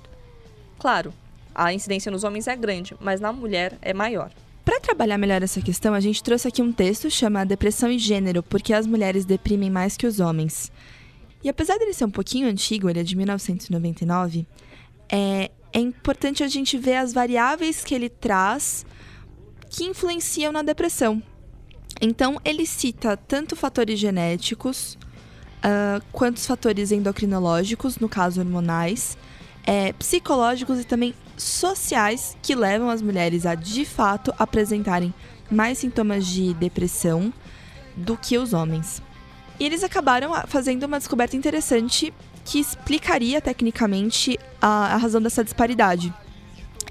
Claro, 0.78 1.12
a 1.54 1.72
incidência 1.72 2.10
nos 2.10 2.24
homens 2.24 2.46
é 2.46 2.56
grande, 2.56 2.94
mas 3.00 3.20
na 3.20 3.32
mulher 3.32 3.78
é 3.80 3.94
maior. 3.94 4.30
Para 4.64 4.80
trabalhar 4.80 5.16
melhor 5.16 5.42
essa 5.42 5.60
questão, 5.60 5.94
a 5.94 6.00
gente 6.00 6.22
trouxe 6.22 6.48
aqui 6.48 6.60
um 6.60 6.72
texto 6.72 7.08
chamado 7.10 7.48
Depressão 7.48 7.90
e 7.90 7.98
Gênero, 7.98 8.42
porque 8.42 8.74
as 8.74 8.86
mulheres 8.86 9.24
deprimem 9.24 9.70
mais 9.70 9.96
que 9.96 10.06
os 10.06 10.18
homens. 10.18 10.72
E 11.42 11.48
apesar 11.48 11.78
dele 11.78 11.92
ser 11.92 12.04
um 12.04 12.10
pouquinho 12.10 12.48
antigo, 12.48 12.90
ele 12.90 13.00
é 13.00 13.04
de 13.04 13.16
1999, 13.16 14.46
é, 15.08 15.50
é 15.72 15.78
importante 15.78 16.42
a 16.42 16.48
gente 16.48 16.76
ver 16.76 16.96
as 16.96 17.12
variáveis 17.12 17.84
que 17.84 17.94
ele 17.94 18.08
traz 18.08 18.84
que 19.70 19.84
influenciam 19.84 20.50
na 20.50 20.62
depressão. 20.62 21.22
Então, 22.00 22.40
ele 22.44 22.66
cita 22.66 23.16
tanto 23.16 23.54
fatores 23.54 23.98
genéticos 23.98 24.98
os 26.34 26.46
fatores 26.46 26.92
endocrinológicos, 26.92 27.98
no 27.98 28.08
caso 28.08 28.40
hormonais, 28.40 29.16
é, 29.64 29.92
psicológicos 29.92 30.80
e 30.80 30.84
também 30.84 31.14
sociais 31.36 32.36
que 32.42 32.54
levam 32.54 32.88
as 32.88 33.02
mulheres 33.02 33.44
a 33.44 33.54
de 33.54 33.84
fato 33.84 34.32
apresentarem 34.38 35.12
mais 35.50 35.78
sintomas 35.78 36.26
de 36.26 36.54
depressão 36.54 37.32
do 37.96 38.16
que 38.16 38.38
os 38.38 38.52
homens. 38.52 39.02
E 39.58 39.64
eles 39.64 39.82
acabaram 39.82 40.32
fazendo 40.46 40.84
uma 40.84 40.98
descoberta 40.98 41.36
interessante 41.36 42.12
que 42.44 42.60
explicaria 42.60 43.40
tecnicamente 43.40 44.38
a, 44.60 44.94
a 44.94 44.96
razão 44.96 45.20
dessa 45.20 45.42
disparidade. 45.42 46.12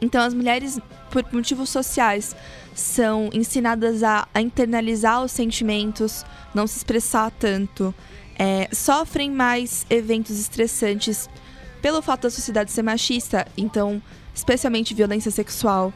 Então, 0.01 0.21
as 0.21 0.33
mulheres, 0.33 0.79
por 1.09 1.23
motivos 1.31 1.69
sociais, 1.69 2.35
são 2.73 3.29
ensinadas 3.31 4.03
a, 4.03 4.27
a 4.33 4.41
internalizar 4.41 5.23
os 5.23 5.31
sentimentos, 5.31 6.25
não 6.53 6.67
se 6.67 6.77
expressar 6.77 7.31
tanto, 7.31 7.95
é, 8.37 8.67
sofrem 8.73 9.31
mais 9.31 9.85
eventos 9.89 10.39
estressantes 10.39 11.29
pelo 11.81 12.01
fato 12.01 12.23
da 12.23 12.29
sociedade 12.29 12.71
ser 12.71 12.81
machista, 12.81 13.47
então, 13.55 14.01
especialmente 14.33 14.93
violência 14.93 15.31
sexual. 15.31 15.93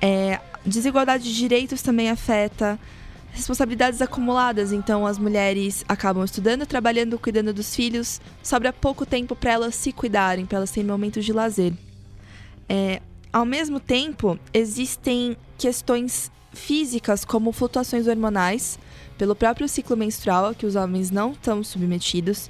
É, 0.00 0.40
desigualdade 0.64 1.24
de 1.24 1.34
direitos 1.34 1.82
também 1.82 2.10
afeta. 2.10 2.78
Responsabilidades 3.30 4.00
acumuladas, 4.00 4.72
então 4.72 5.06
as 5.06 5.18
mulheres 5.18 5.84
acabam 5.86 6.24
estudando, 6.24 6.66
trabalhando, 6.66 7.18
cuidando 7.18 7.52
dos 7.52 7.74
filhos, 7.74 8.20
sobra 8.42 8.72
pouco 8.72 9.04
tempo 9.04 9.36
para 9.36 9.52
elas 9.52 9.74
se 9.74 9.92
cuidarem, 9.92 10.46
para 10.46 10.56
elas 10.58 10.70
terem 10.70 10.88
momentos 10.88 11.24
de 11.24 11.32
lazer. 11.32 11.72
É, 12.68 13.00
ao 13.32 13.44
mesmo 13.44 13.78
tempo, 13.78 14.38
existem 14.52 15.36
questões 15.56 16.32
físicas 16.52 17.24
como 17.24 17.52
flutuações 17.52 18.08
hormonais 18.08 18.78
pelo 19.18 19.34
próprio 19.34 19.68
ciclo 19.68 19.96
menstrual 19.96 20.54
que 20.54 20.64
os 20.64 20.76
homens 20.76 21.10
não 21.10 21.32
estão 21.32 21.62
submetidos. 21.62 22.48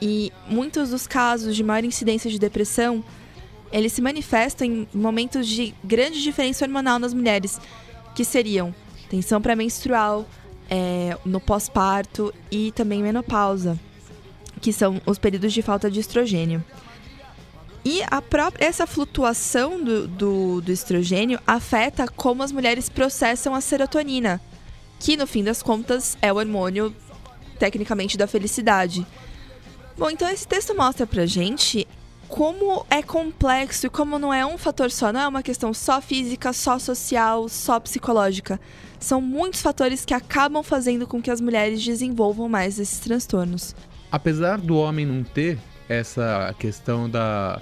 E 0.00 0.32
muitos 0.46 0.90
dos 0.90 1.06
casos 1.06 1.56
de 1.56 1.64
maior 1.64 1.84
incidência 1.84 2.30
de 2.30 2.38
depressão 2.38 3.02
eles 3.72 3.92
se 3.92 4.00
manifestam 4.00 4.66
em 4.66 4.88
momentos 4.94 5.48
de 5.48 5.74
grande 5.82 6.22
diferença 6.22 6.64
hormonal 6.64 6.98
nas 7.00 7.12
mulheres 7.12 7.58
que 8.14 8.24
seriam 8.24 8.72
tensão 9.10 9.40
pré-menstrual 9.40 10.24
é, 10.70 11.18
no 11.24 11.40
pós-parto 11.40 12.32
e 12.52 12.70
também 12.70 13.02
menopausa 13.02 13.76
que 14.60 14.72
são 14.72 15.00
os 15.04 15.18
períodos 15.18 15.52
de 15.52 15.60
falta 15.60 15.90
de 15.90 16.00
estrogênio. 16.00 16.64
E 17.84 18.00
a 18.10 18.22
própria, 18.22 18.64
essa 18.64 18.86
flutuação 18.86 19.82
do, 19.82 20.08
do, 20.08 20.60
do 20.62 20.72
estrogênio 20.72 21.38
afeta 21.46 22.08
como 22.08 22.42
as 22.42 22.50
mulheres 22.50 22.88
processam 22.88 23.54
a 23.54 23.60
serotonina, 23.60 24.40
que 24.98 25.16
no 25.16 25.26
fim 25.26 25.44
das 25.44 25.62
contas 25.62 26.16
é 26.20 26.32
o 26.32 26.36
hormônio 26.36 26.94
tecnicamente 27.58 28.16
da 28.16 28.26
felicidade. 28.26 29.06
Bom, 29.96 30.10
então 30.10 30.28
esse 30.28 30.46
texto 30.46 30.74
mostra 30.74 31.06
pra 31.06 31.24
gente 31.24 31.86
como 32.28 32.84
é 32.90 33.02
complexo 33.02 33.86
e 33.86 33.90
como 33.90 34.18
não 34.18 34.34
é 34.34 34.44
um 34.44 34.58
fator 34.58 34.90
só, 34.90 35.12
não 35.12 35.20
é 35.20 35.28
uma 35.28 35.42
questão 35.42 35.72
só 35.72 36.00
física, 36.00 36.52
só 36.52 36.78
social, 36.78 37.48
só 37.48 37.78
psicológica. 37.78 38.60
São 38.98 39.20
muitos 39.20 39.62
fatores 39.62 40.04
que 40.04 40.14
acabam 40.14 40.62
fazendo 40.62 41.06
com 41.06 41.22
que 41.22 41.30
as 41.30 41.40
mulheres 41.40 41.84
desenvolvam 41.84 42.48
mais 42.48 42.78
esses 42.78 42.98
transtornos. 42.98 43.74
Apesar 44.10 44.58
do 44.58 44.76
homem 44.76 45.06
não 45.06 45.22
ter 45.22 45.58
essa 45.88 46.54
questão 46.58 47.08
da 47.08 47.60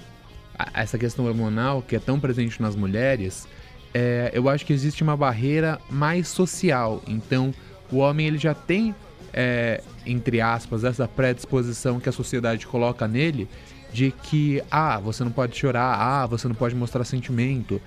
essa 0.75 0.97
questão 0.97 1.25
hormonal 1.25 1.83
que 1.83 1.97
é 1.97 1.99
tão 1.99 2.21
presente 2.21 2.63
nas 2.63 2.77
mulheres, 2.77 3.49
é, 3.95 4.31
eu 4.33 4.49
acho 4.49 4.65
que 4.65 4.73
existe 4.73 5.03
uma 5.03 5.17
barreira 5.17 5.79
mais 5.91 6.29
social. 6.29 7.03
Então, 7.07 7.55
o 7.91 7.99
homem 7.99 8.27
ele 8.27 8.39
já 8.39 8.55
tem, 8.55 8.95
é, 9.33 9.83
entre 10.07 10.41
aspas, 10.41 10.85
essa 10.85 11.07
predisposição 11.07 12.01
que 12.01 12.09
a 12.09 12.13
sociedade 12.13 12.67
coloca 12.67 13.07
nele 13.07 13.49
de 13.93 14.11
que, 14.11 14.63
ah, 14.71 14.99
você 14.99 15.23
não 15.23 15.31
pode 15.31 15.57
chorar, 15.57 15.95
ah, 15.95 16.27
você 16.27 16.49
não 16.49 16.55
pode 16.55 16.75
mostrar 16.75 17.05
sentimento. 17.05 17.81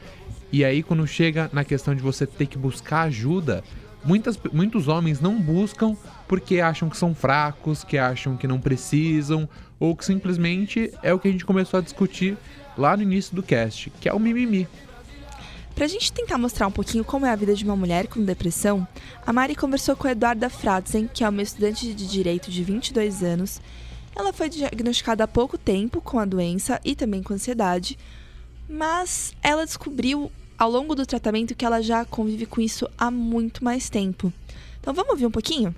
E 0.52 0.64
aí, 0.64 0.84
quando 0.84 1.06
chega 1.08 1.50
na 1.52 1.64
questão 1.64 1.96
de 1.96 2.02
você 2.02 2.28
ter 2.28 2.46
que 2.46 2.58
buscar 2.58 3.04
ajuda, 3.04 3.64
muitas, 4.04 4.40
muitos 4.54 4.88
homens 4.88 5.20
não 5.20 5.42
buscam 5.42 5.98
porque 6.28 6.60
acham 6.60 6.88
que 6.90 6.98
são 6.98 7.16
fracos, 7.16 7.84
que 7.84 7.98
acham 7.98 8.38
que 8.38 8.48
não 8.48 8.60
precisam, 8.60 9.50
ou 9.80 9.96
que 9.96 10.06
simplesmente 10.06 10.94
é 11.02 11.12
o 11.12 11.20
que 11.20 11.28
a 11.28 11.32
gente 11.32 11.44
começou 11.44 11.80
a 11.80 11.84
discutir 11.84 12.38
lá 12.78 12.96
no 12.96 13.04
início 13.04 13.36
do 13.36 13.42
cast, 13.42 13.90
que 14.00 14.08
é 14.08 14.14
o 14.14 14.20
mimimi. 14.20 14.68
Pra 15.76 15.88
gente 15.88 16.14
tentar 16.14 16.38
mostrar 16.38 16.68
um 16.68 16.72
pouquinho 16.72 17.04
como 17.04 17.26
é 17.26 17.30
a 17.30 17.36
vida 17.36 17.54
de 17.54 17.66
uma 17.66 17.76
mulher 17.76 18.08
com 18.08 18.24
depressão, 18.24 18.88
a 19.28 19.34
Mari 19.34 19.56
conversou 19.56 19.94
com 19.94 20.08
a 20.08 20.12
Eduarda 20.12 20.50
Fratzen, 20.50 21.10
que 21.14 21.22
é 21.22 21.28
uma 21.28 21.42
estudante 21.42 21.94
de 21.94 22.08
direito 22.08 22.50
de 22.50 22.64
22 22.64 23.22
anos. 23.22 23.60
Ela 24.16 24.32
foi 24.32 24.48
diagnosticada 24.48 25.26
há 25.26 25.28
pouco 25.28 25.58
tempo 25.58 26.00
com 26.00 26.18
a 26.18 26.24
doença 26.24 26.80
e 26.86 26.96
também 26.96 27.22
com 27.22 27.34
ansiedade, 27.34 28.00
mas 28.70 29.34
ela 29.44 29.66
descobriu 29.66 30.32
ao 30.58 30.72
longo 30.72 30.96
do 30.96 31.06
tratamento 31.06 31.54
que 31.54 31.66
ela 31.66 31.82
já 31.82 32.06
convive 32.06 32.46
com 32.46 32.62
isso 32.62 32.88
há 32.98 33.12
muito 33.12 33.62
mais 33.62 33.90
tempo. 33.90 34.32
Então 34.80 34.94
vamos 34.94 35.12
ouvir 35.12 35.26
um 35.26 35.32
pouquinho? 35.32 35.76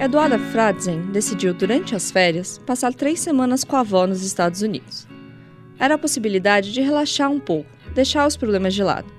Eduarda 0.00 0.36
Fratzen 0.36 1.00
decidiu, 1.12 1.54
durante 1.54 1.94
as 1.94 2.10
férias, 2.10 2.58
passar 2.58 2.92
três 2.92 3.20
semanas 3.20 3.62
com 3.62 3.76
a 3.76 3.80
avó 3.80 4.04
nos 4.04 4.22
Estados 4.22 4.60
Unidos. 4.60 5.13
Era 5.78 5.94
a 5.94 5.98
possibilidade 5.98 6.72
de 6.72 6.80
relaxar 6.80 7.30
um 7.30 7.40
pouco, 7.40 7.70
deixar 7.94 8.26
os 8.26 8.36
problemas 8.36 8.74
de 8.74 8.82
lado. 8.82 9.12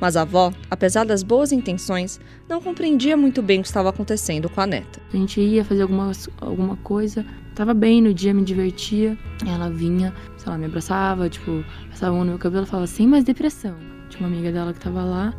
Mas 0.00 0.16
a 0.16 0.22
avó, 0.22 0.52
apesar 0.70 1.04
das 1.04 1.22
boas 1.22 1.50
intenções, 1.50 2.20
não 2.48 2.60
compreendia 2.60 3.16
muito 3.16 3.42
bem 3.42 3.58
o 3.58 3.62
que 3.62 3.68
estava 3.68 3.88
acontecendo 3.88 4.48
com 4.48 4.60
a 4.60 4.66
neta. 4.66 5.00
A 5.12 5.16
gente 5.16 5.40
ia 5.40 5.64
fazer 5.64 5.82
alguma, 5.82 6.12
alguma 6.40 6.76
coisa, 6.76 7.26
tava 7.54 7.74
bem 7.74 8.00
no 8.00 8.14
dia, 8.14 8.32
me 8.32 8.44
divertia. 8.44 9.18
Ela 9.46 9.68
vinha, 9.68 10.14
sei 10.36 10.52
lá, 10.52 10.56
me 10.56 10.66
abraçava, 10.66 11.28
tipo, 11.28 11.64
passava 11.90 12.12
a 12.12 12.16
mão 12.16 12.24
no 12.24 12.30
meu 12.30 12.38
cabelo 12.38 12.64
e 12.64 12.68
falava, 12.68 12.86
sem 12.86 13.08
mais 13.08 13.24
depressão. 13.24 13.74
Tinha 14.08 14.26
uma 14.26 14.34
amiga 14.34 14.52
dela 14.52 14.72
que 14.72 14.78
tava 14.78 15.02
lá, 15.02 15.34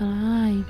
ela, 0.00 0.14
ai, 0.14 0.64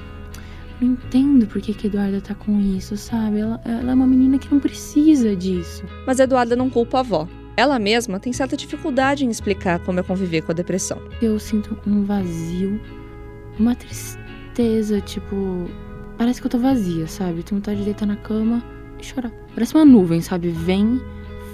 não 0.80 0.92
entendo 0.92 1.46
por 1.46 1.60
que, 1.60 1.74
que 1.74 1.86
Eduarda 1.86 2.20
tá 2.20 2.34
com 2.34 2.58
isso, 2.58 2.96
sabe? 2.96 3.40
Ela, 3.40 3.60
ela 3.64 3.90
é 3.90 3.94
uma 3.94 4.06
menina 4.06 4.38
que 4.38 4.52
não 4.52 4.60
precisa 4.60 5.36
disso. 5.36 5.84
Mas 6.06 6.20
Eduarda 6.20 6.56
não 6.56 6.70
culpa 6.70 6.98
a 6.98 7.00
avó. 7.00 7.28
Ela 7.56 7.78
mesma 7.78 8.20
tem 8.20 8.32
certa 8.34 8.56
dificuldade 8.56 9.24
em 9.24 9.30
explicar 9.30 9.78
como 9.80 9.98
é 9.98 10.02
conviver 10.02 10.42
com 10.42 10.52
a 10.52 10.54
depressão. 10.54 11.00
Eu 11.22 11.38
sinto 11.38 11.78
um 11.86 12.04
vazio, 12.04 12.78
uma 13.58 13.74
tristeza, 13.74 15.00
tipo. 15.00 15.70
Parece 16.18 16.40
que 16.40 16.46
eu 16.46 16.50
tô 16.50 16.58
vazia, 16.58 17.06
sabe? 17.06 17.42
Tenho 17.42 17.60
vontade 17.60 17.78
de 17.78 17.84
deitar 17.84 18.06
na 18.06 18.16
cama 18.16 18.62
e 19.00 19.04
chorar. 19.04 19.30
Parece 19.54 19.74
uma 19.74 19.84
nuvem, 19.84 20.20
sabe? 20.20 20.50
Vem 20.50 21.00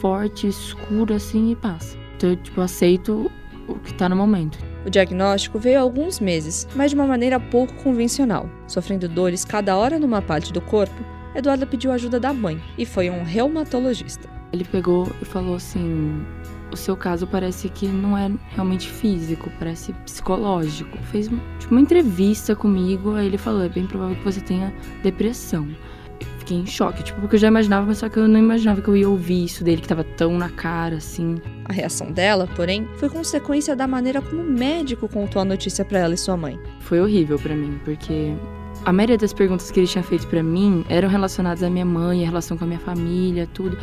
forte, 0.01 0.49
escura 0.49 1.17
assim 1.17 1.53
e 1.53 1.57
passa. 1.57 1.97
Então 2.17 2.31
eu, 2.31 2.37
tipo, 2.37 2.61
aceito 2.61 3.31
o 3.69 3.75
que 3.79 3.95
tá 3.95 4.09
no 4.09 4.17
momento. 4.17 4.59
O 4.85 4.91
diagnóstico 4.91 5.59
veio 5.59 5.79
há 5.79 5.83
alguns 5.83 6.19
meses, 6.19 6.67
mas 6.75 6.91
de 6.91 6.97
uma 6.97 7.07
maneira 7.07 7.39
pouco 7.39 7.75
convencional. 7.75 8.51
Sofrendo 8.67 9.09
dores 9.09 9.45
cada 9.45 9.77
hora 9.77 10.01
numa 10.01 10.21
parte 10.21 10.53
do 10.53 10.61
corpo, 10.61 11.05
Eduarda 11.35 11.65
pediu 11.65 11.93
ajuda 11.93 12.19
da 12.19 12.33
mãe 12.33 12.61
e 12.77 12.85
foi 12.85 13.09
a 13.09 13.13
um 13.13 13.23
reumatologista. 13.23 14.42
Ele 14.53 14.65
pegou 14.65 15.11
e 15.21 15.25
falou 15.25 15.57
assim: 15.57 16.25
o 16.73 16.77
seu 16.77 16.97
caso 16.97 17.27
parece 17.27 17.69
que 17.69 17.87
não 17.87 18.17
é 18.17 18.31
realmente 18.51 18.89
físico, 18.89 19.51
parece 19.59 19.93
psicológico. 20.05 20.97
Fez 21.11 21.29
tipo, 21.59 21.71
uma 21.71 21.81
entrevista 21.81 22.57
comigo, 22.57 23.15
aí 23.15 23.27
ele 23.27 23.39
falou: 23.39 23.63
é 23.63 23.69
bem 23.69 23.87
provável 23.87 24.17
que 24.17 24.25
você 24.25 24.41
tenha 24.41 24.73
depressão. 25.03 25.69
Eu 26.21 26.39
fiquei 26.39 26.57
em 26.59 26.67
choque, 26.67 27.03
tipo, 27.03 27.21
porque 27.21 27.37
eu 27.37 27.41
já 27.41 27.49
imaginava, 27.49 27.87
mas 27.87 27.99
só 27.99 28.09
que 28.09 28.19
eu 28.19 28.27
não 28.27 28.39
imaginava 28.39 28.81
que 28.81 28.89
eu 28.89 28.97
ia 28.97 29.09
ouvir 29.09 29.45
isso 29.45 29.63
dele, 29.63 29.81
que 29.81 29.89
tava 29.89 30.05
tão 30.05 30.37
na 30.37 30.49
cara, 30.49 30.97
assim. 30.97 31.37
A 31.65 31.73
reação 31.73 32.11
dela, 32.11 32.49
porém, 32.57 32.89
foi 32.97 33.09
consequência 33.09 33.77
da 33.77 33.87
maneira 33.87 34.21
como 34.21 34.43
o 34.43 34.45
médico 34.45 35.09
contou 35.09 35.43
a 35.43 35.45
notícia 35.45 35.85
para 35.85 36.01
ela 36.01 36.15
e 36.15 36.19
sua 36.19 36.37
mãe. 36.37 36.59
Foi 36.81 37.01
horrível 37.01 37.39
para 37.39 37.55
mim, 37.55 37.79
porque 37.85 38.35
a 38.85 38.93
maioria 38.93 39.17
das 39.17 39.33
perguntas 39.33 39.71
que 39.71 39.79
ele 39.79 39.87
tinha 39.87 40.03
feito 40.03 40.27
para 40.27 40.43
mim 40.43 40.85
eram 40.89 41.09
relacionadas 41.09 41.63
à 41.63 41.71
minha 41.71 41.85
mãe, 41.85 42.25
a 42.25 42.27
relação 42.27 42.57
com 42.57 42.65
a 42.65 42.67
minha 42.67 42.81
família, 42.81 43.49
tudo. 43.55 43.79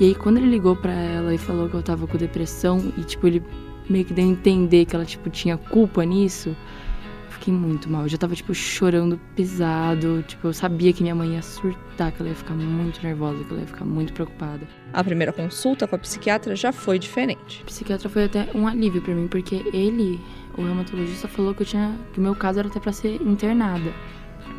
E 0.00 0.04
aí 0.04 0.14
quando 0.14 0.38
ele 0.38 0.48
ligou 0.48 0.74
para 0.74 0.94
ela 0.94 1.34
e 1.34 1.36
falou 1.36 1.68
que 1.68 1.74
eu 1.74 1.82
tava 1.82 2.06
com 2.06 2.16
depressão 2.16 2.90
e 2.96 3.02
tipo 3.02 3.26
ele 3.26 3.42
meio 3.86 4.02
que 4.02 4.14
deu 4.14 4.24
a 4.24 4.28
entender 4.28 4.86
que 4.86 4.96
ela 4.96 5.04
tipo 5.04 5.28
tinha 5.28 5.58
culpa 5.58 6.02
nisso, 6.04 6.48
eu 6.48 7.32
fiquei 7.32 7.52
muito 7.52 7.86
mal. 7.90 8.04
Eu 8.04 8.08
já 8.08 8.16
tava 8.16 8.34
tipo 8.34 8.54
chorando 8.54 9.20
pesado, 9.36 10.24
tipo 10.26 10.46
eu 10.46 10.54
sabia 10.54 10.90
que 10.90 11.02
minha 11.02 11.14
mãe 11.14 11.34
ia 11.34 11.42
surtar, 11.42 12.12
que 12.12 12.22
ela 12.22 12.30
ia 12.30 12.34
ficar 12.34 12.54
muito 12.54 13.02
nervosa, 13.02 13.44
que 13.44 13.50
ela 13.52 13.60
ia 13.60 13.66
ficar 13.66 13.84
muito 13.84 14.14
preocupada. 14.14 14.66
A 14.90 15.04
primeira 15.04 15.34
consulta 15.34 15.86
com 15.86 15.96
a 15.96 15.98
psiquiatra 15.98 16.56
já 16.56 16.72
foi 16.72 16.98
diferente. 16.98 17.60
O 17.62 17.66
psiquiatra 17.66 18.08
foi 18.08 18.24
até 18.24 18.48
um 18.54 18.66
alívio 18.66 19.02
para 19.02 19.14
mim, 19.14 19.28
porque 19.28 19.56
ele, 19.70 20.18
o 20.56 20.62
reumatologista 20.62 21.28
falou 21.28 21.54
que 21.54 21.60
eu 21.60 21.66
tinha 21.66 21.94
que 22.14 22.18
o 22.18 22.22
meu 22.22 22.34
caso 22.34 22.58
era 22.58 22.68
até 22.68 22.80
para 22.80 22.92
ser 22.92 23.20
internada. 23.20 23.92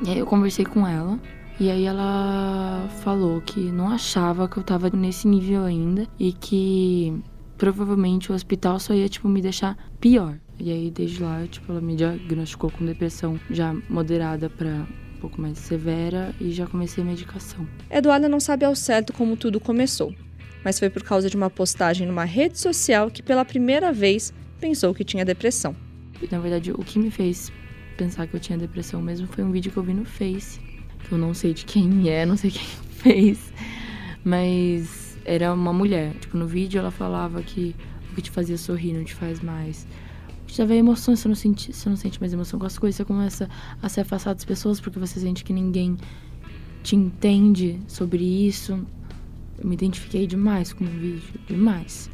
E 0.06 0.12
aí 0.12 0.19
eu 0.19 0.25
conversei 0.27 0.65
com 0.65 0.88
ela 0.88 1.19
e 1.62 1.69
aí 1.69 1.86
ela 1.86 2.89
falou 3.04 3.39
que 3.39 3.60
não 3.60 3.92
achava 3.92 4.50
que 4.50 4.58
eu 4.58 4.63
tava 4.63 4.90
nesse 4.90 5.27
nível 5.27 5.63
ainda 5.63 6.08
e 6.17 6.33
que 6.33 7.13
provavelmente 7.56 8.31
o 8.31 8.33
hospital 8.33 8.79
só 8.79 8.96
ia 8.96 9.08
tipo 9.08 9.29
me 9.29 9.44
deixar 9.44 9.77
pior. 10.00 10.40
E 10.60 10.71
aí 10.71 10.90
desde 10.90 11.21
lá, 11.21 11.46
tipo, 11.46 11.71
ela 11.71 11.79
me 11.79 11.96
diagnosticou 11.96 12.71
com 12.71 12.83
depressão 12.83 13.40
já 13.52 13.75
moderada 13.88 14.50
para 14.50 14.69
um 14.69 15.19
pouco 15.21 15.40
mais 15.40 15.60
severa 15.60 16.33
e 16.42 16.52
já 16.52 16.65
comecei 16.65 17.04
a 17.04 17.06
medicação. 17.06 17.67
Eduarda 17.92 18.27
não 18.27 18.40
sabe 18.40 18.65
ao 18.65 18.75
certo 18.75 19.13
como 19.13 19.38
tudo 19.38 19.60
começou, 19.60 20.15
mas 20.65 20.79
foi 20.79 20.90
por 20.90 21.04
causa 21.04 21.29
de 21.29 21.38
uma 21.38 21.52
postagem 21.52 22.08
numa 22.08 22.25
rede 22.25 22.58
social 22.58 23.12
que 23.12 23.21
pela 23.21 23.46
primeira 23.46 23.94
vez 23.94 24.33
pensou 24.60 24.96
que 24.96 25.04
tinha 25.04 25.23
depressão. 25.23 25.75
Na 26.31 26.40
verdade, 26.40 26.71
o 26.71 26.79
que 26.79 26.98
me 26.98 27.12
fez 27.12 27.52
pensar 27.98 28.25
que 28.25 28.35
eu 28.35 28.40
tinha 28.40 28.58
depressão 28.58 29.00
mesmo 29.00 29.27
foi 29.27 29.44
um 29.44 29.52
vídeo 29.52 29.71
que 29.71 29.77
eu 29.77 29.83
vi 29.83 29.94
no 29.94 30.06
Face 30.06 30.71
eu 31.10 31.17
não 31.17 31.33
sei 31.33 31.54
de 31.54 31.65
quem 31.65 32.10
é, 32.10 32.25
não 32.25 32.37
sei 32.37 32.52
quem 32.52 32.67
fez, 32.91 33.54
mas 34.23 35.17
era 35.25 35.54
uma 35.54 35.73
mulher. 35.73 36.13
Tipo, 36.19 36.37
no 36.37 36.47
vídeo 36.47 36.79
ela 36.79 36.91
falava 36.91 37.41
que 37.41 37.75
o 38.12 38.15
que 38.15 38.21
te 38.21 38.31
fazia 38.31 38.58
sorrir 38.58 38.93
não 38.93 39.04
te 39.04 39.15
faz 39.15 39.41
mais. 39.41 39.87
Que 40.45 40.56
Já 40.56 40.65
vem 40.65 40.79
emoção, 40.79 41.15
você 41.15 41.27
não, 41.27 41.35
sente, 41.35 41.71
você 41.73 41.89
não 41.89 41.95
sente 41.95 42.19
mais 42.19 42.33
emoção 42.33 42.60
com 42.60 42.65
as 42.65 42.77
coisas, 42.77 42.97
você 42.97 43.06
começa 43.06 43.49
a 43.81 43.87
se 43.87 44.02
afastar 44.02 44.33
das 44.33 44.45
pessoas 44.45 44.79
porque 44.79 44.99
você 44.99 45.19
sente 45.19 45.43
que 45.43 45.54
ninguém 45.54 45.97
te 46.83 46.95
entende 46.95 47.79
sobre 47.87 48.23
isso. 48.23 48.79
Eu 49.58 49.67
me 49.67 49.75
identifiquei 49.75 50.25
demais 50.27 50.73
com 50.73 50.83
o 50.83 50.87
vídeo, 50.87 51.21
demais. 51.47 52.10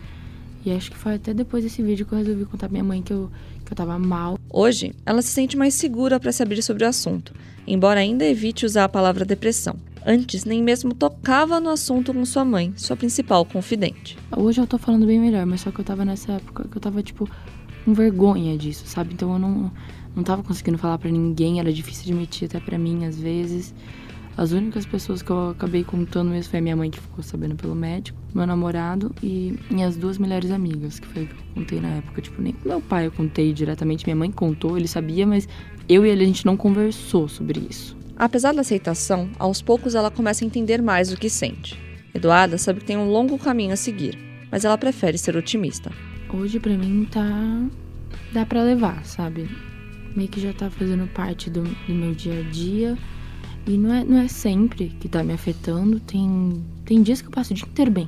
E 0.65 0.71
acho 0.71 0.91
que 0.91 0.97
foi 0.97 1.15
até 1.15 1.33
depois 1.33 1.63
desse 1.63 1.81
vídeo 1.81 2.05
que 2.05 2.11
eu 2.11 2.17
resolvi 2.17 2.45
contar 2.45 2.67
pra 2.67 2.73
minha 2.73 2.83
mãe 2.83 3.01
que 3.01 3.13
eu, 3.13 3.31
que 3.67 3.73
eu 3.73 3.77
tava 3.77 3.99
mal. 3.99 4.39
Hoje, 4.49 4.93
ela 5.05 5.21
se 5.21 5.29
sente 5.29 5.55
mais 5.55 5.73
segura 5.73 6.19
para 6.19 6.31
se 6.31 6.41
abrir 6.41 6.61
sobre 6.63 6.83
o 6.83 6.87
assunto, 6.87 7.33
embora 7.67 7.99
ainda 7.99 8.25
evite 8.25 8.65
usar 8.65 8.85
a 8.85 8.89
palavra 8.89 9.25
depressão. 9.25 9.75
Antes, 10.05 10.45
nem 10.45 10.63
mesmo 10.63 10.93
tocava 10.93 11.59
no 11.59 11.69
assunto 11.69 12.13
com 12.13 12.25
sua 12.25 12.45
mãe, 12.45 12.73
sua 12.77 12.95
principal 12.95 13.43
confidente. 13.45 14.17
Hoje 14.35 14.61
eu 14.61 14.65
tô 14.65 14.77
falando 14.77 15.05
bem 15.05 15.19
melhor, 15.19 15.45
mas 15.45 15.61
só 15.61 15.69
que 15.69 15.79
eu 15.79 15.85
tava 15.85 16.05
nessa 16.05 16.33
época 16.33 16.65
que 16.69 16.77
eu 16.77 16.81
tava, 16.81 17.03
tipo, 17.03 17.29
com 17.83 17.93
vergonha 17.93 18.57
disso, 18.57 18.83
sabe? 18.87 19.13
Então 19.13 19.33
eu 19.33 19.39
não, 19.39 19.71
não 20.15 20.23
tava 20.23 20.43
conseguindo 20.43 20.77
falar 20.77 20.97
pra 20.97 21.11
ninguém, 21.11 21.59
era 21.59 21.71
difícil 21.73 22.03
admitir 22.03 22.45
até 22.45 22.59
pra 22.59 22.77
mim 22.77 23.05
às 23.05 23.19
vezes. 23.19 23.73
As 24.37 24.51
únicas 24.51 24.85
pessoas 24.85 25.23
que 25.23 25.31
eu 25.31 25.49
acabei 25.49 25.83
contando 25.83 26.29
mesmo 26.29 26.51
foi 26.51 26.59
a 26.59 26.61
minha 26.61 26.75
mãe, 26.75 26.91
que 26.91 26.99
ficou 26.99 27.23
sabendo 27.23 27.55
pelo 27.55 27.73
médico, 27.73 28.19
meu 28.35 28.45
namorado 28.45 29.13
e 29.23 29.57
minhas 29.67 29.97
duas 29.97 30.19
melhores 30.19 30.51
amigas, 30.51 30.99
que 30.99 31.07
foi 31.07 31.23
o 31.23 31.27
que 31.27 31.33
eu 31.33 31.45
contei 31.55 31.79
na 31.81 31.89
época. 31.89 32.21
Tipo, 32.21 32.39
nem 32.39 32.55
meu 32.63 32.79
pai 32.79 33.07
eu 33.07 33.11
contei 33.11 33.51
diretamente, 33.51 34.05
minha 34.05 34.15
mãe 34.15 34.31
contou, 34.31 34.77
ele 34.77 34.87
sabia, 34.87 35.25
mas 35.25 35.49
eu 35.89 36.05
e 36.05 36.09
ele 36.09 36.23
a 36.23 36.27
gente 36.27 36.45
não 36.45 36.55
conversou 36.55 37.27
sobre 37.27 37.65
isso. 37.67 37.97
Apesar 38.15 38.53
da 38.53 38.61
aceitação, 38.61 39.27
aos 39.39 39.59
poucos 39.59 39.95
ela 39.95 40.11
começa 40.11 40.45
a 40.45 40.47
entender 40.47 40.83
mais 40.83 41.11
o 41.11 41.17
que 41.17 41.31
sente. 41.31 41.75
Eduarda 42.13 42.59
sabe 42.59 42.81
que 42.81 42.85
tem 42.85 42.97
um 42.97 43.09
longo 43.09 43.39
caminho 43.39 43.73
a 43.73 43.75
seguir, 43.75 44.19
mas 44.51 44.63
ela 44.63 44.77
prefere 44.77 45.17
ser 45.17 45.35
otimista. 45.35 45.91
Hoje 46.31 46.59
pra 46.59 46.77
mim 46.77 47.07
tá. 47.09 47.65
dá 48.31 48.45
pra 48.45 48.61
levar, 48.61 49.03
sabe? 49.03 49.49
Meio 50.15 50.29
que 50.29 50.39
já 50.39 50.53
tá 50.53 50.69
fazendo 50.69 51.07
parte 51.07 51.49
do, 51.49 51.63
do 51.63 51.93
meu 51.93 52.13
dia 52.13 52.39
a 52.39 52.43
dia. 52.51 52.97
E 53.67 53.77
não 53.77 53.93
é, 53.93 54.03
não 54.03 54.17
é 54.17 54.29
sempre 54.29 54.89
que 54.99 55.09
tá 55.09 55.21
me 55.23 55.33
afetando. 55.33 55.99
Tem, 55.99 56.63
tem 56.85 57.03
dias 57.03 57.21
que 57.21 57.27
eu 57.27 57.31
passo 57.31 57.51
o 57.51 57.55
dia 57.55 57.67
inteiro 57.67 57.91
bem. 57.91 58.07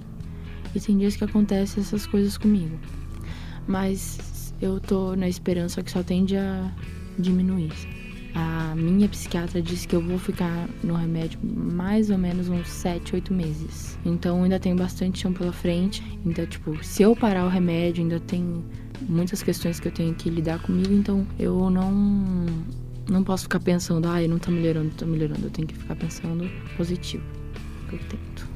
E 0.74 0.80
tem 0.80 0.98
dias 0.98 1.18
que 1.18 1.24
acontecem 1.24 1.82
essas 1.82 2.08
coisas 2.08 2.38
comigo. 2.38 2.80
Mas 3.68 4.54
eu 4.62 4.80
tô 4.80 5.16
na 5.16 5.28
esperança 5.28 5.84
que 5.84 5.92
só 5.92 6.02
tende 6.02 6.38
a 6.38 6.72
diminuir. 7.18 7.74
A 8.34 8.74
minha 8.76 9.10
psiquiatra 9.10 9.62
disse 9.62 9.88
que 9.88 9.96
eu 9.96 10.02
vou 10.02 10.18
ficar 10.18 10.70
no 10.82 10.96
remédio 10.96 11.40
mais 11.44 12.10
ou 12.10 12.18
menos 12.18 12.48
uns 12.48 12.70
7, 12.70 13.16
8 13.16 13.34
meses. 13.34 14.00
Então 14.06 14.44
ainda 14.44 14.60
tem 14.60 14.74
bastante 14.74 15.20
chão 15.20 15.34
pela 15.34 15.52
frente. 15.52 16.02
Então, 16.26 16.46
tipo, 16.46 16.82
se 16.84 17.04
eu 17.04 17.16
parar 17.16 17.46
o 17.46 17.50
remédio, 17.50 18.04
ainda 18.04 18.20
tem 18.20 18.64
muitas 19.10 19.44
questões 19.44 19.80
que 19.80 19.90
eu 19.90 19.92
tenho 19.92 20.14
que 20.14 20.30
lidar 20.30 20.62
comigo. 20.62 20.94
Então 20.94 21.28
eu 21.38 21.70
não 21.70 22.46
não 23.10 23.24
posso 23.24 23.44
ficar 23.44 23.60
pensando, 23.60 24.08
ai, 24.08 24.28
não 24.28 24.38
tá 24.38 24.52
melhorando, 24.52 24.90
não 24.90 24.96
tá 24.96 25.06
melhorando. 25.06 25.48
Eu 25.48 25.50
tenho 25.50 25.68
que 25.68 25.76
ficar 25.76 25.96
pensando 25.96 26.50
positivo. 26.78 27.24
Eu 27.92 28.00
tento. 28.08 28.48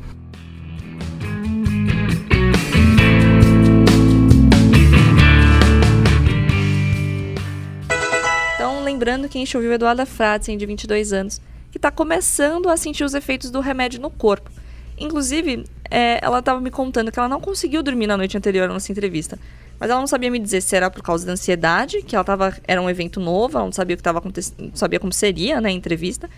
Então, 8.56 8.84
lembrando 8.84 9.28
que 9.28 9.38
a 9.38 9.42
gente 9.42 9.58
ouviu 9.58 9.74
Eduarda 9.74 10.06
Fratzen, 10.06 10.58
de 10.58 10.66
22 10.66 11.14
anos, 11.14 11.42
que 11.72 11.78
está 11.80 11.90
começando 11.90 12.70
a 12.70 12.78
sentir 12.78 13.04
os 13.04 13.16
efeitos 13.16 13.50
do 13.50 13.60
remédio 13.60 14.00
no 14.00 14.12
corpo. 14.12 14.52
Inclusive, 14.98 15.66
é, 15.90 16.20
ela 16.24 16.40
estava 16.40 16.62
me 16.62 16.70
contando 16.70 17.12
que 17.12 17.18
ela 17.18 17.28
não 17.28 17.42
conseguiu 17.42 17.82
dormir 17.82 18.06
na 18.06 18.16
noite 18.16 18.38
anterior 18.38 18.70
à 18.70 18.74
nossa 18.74 18.92
entrevista. 18.92 19.40
Mas 19.84 19.90
ela 19.90 20.00
não 20.00 20.08
sabia 20.08 20.32
me 20.32 20.40
dizer 20.40 20.62
se 20.62 20.74
era 20.78 20.90
por 20.90 21.04
causa 21.04 21.26
da 21.26 21.34
ansiedade, 21.34 22.02
que 22.04 22.16
ela 22.16 22.24
tava, 22.24 22.56
era 22.66 22.82
um 22.82 22.90
evento 22.90 23.20
novo, 23.20 23.58
ela 23.58 23.66
não 23.66 23.74
sabia 23.74 23.96
o 23.96 23.98
que 23.98 24.00
estava 24.00 24.20
acontecendo, 24.20 24.72
sabia 24.74 24.98
como 24.98 25.12
seria 25.12 25.60
né, 25.60 25.68
a 25.68 25.72
entrevista. 25.74 26.30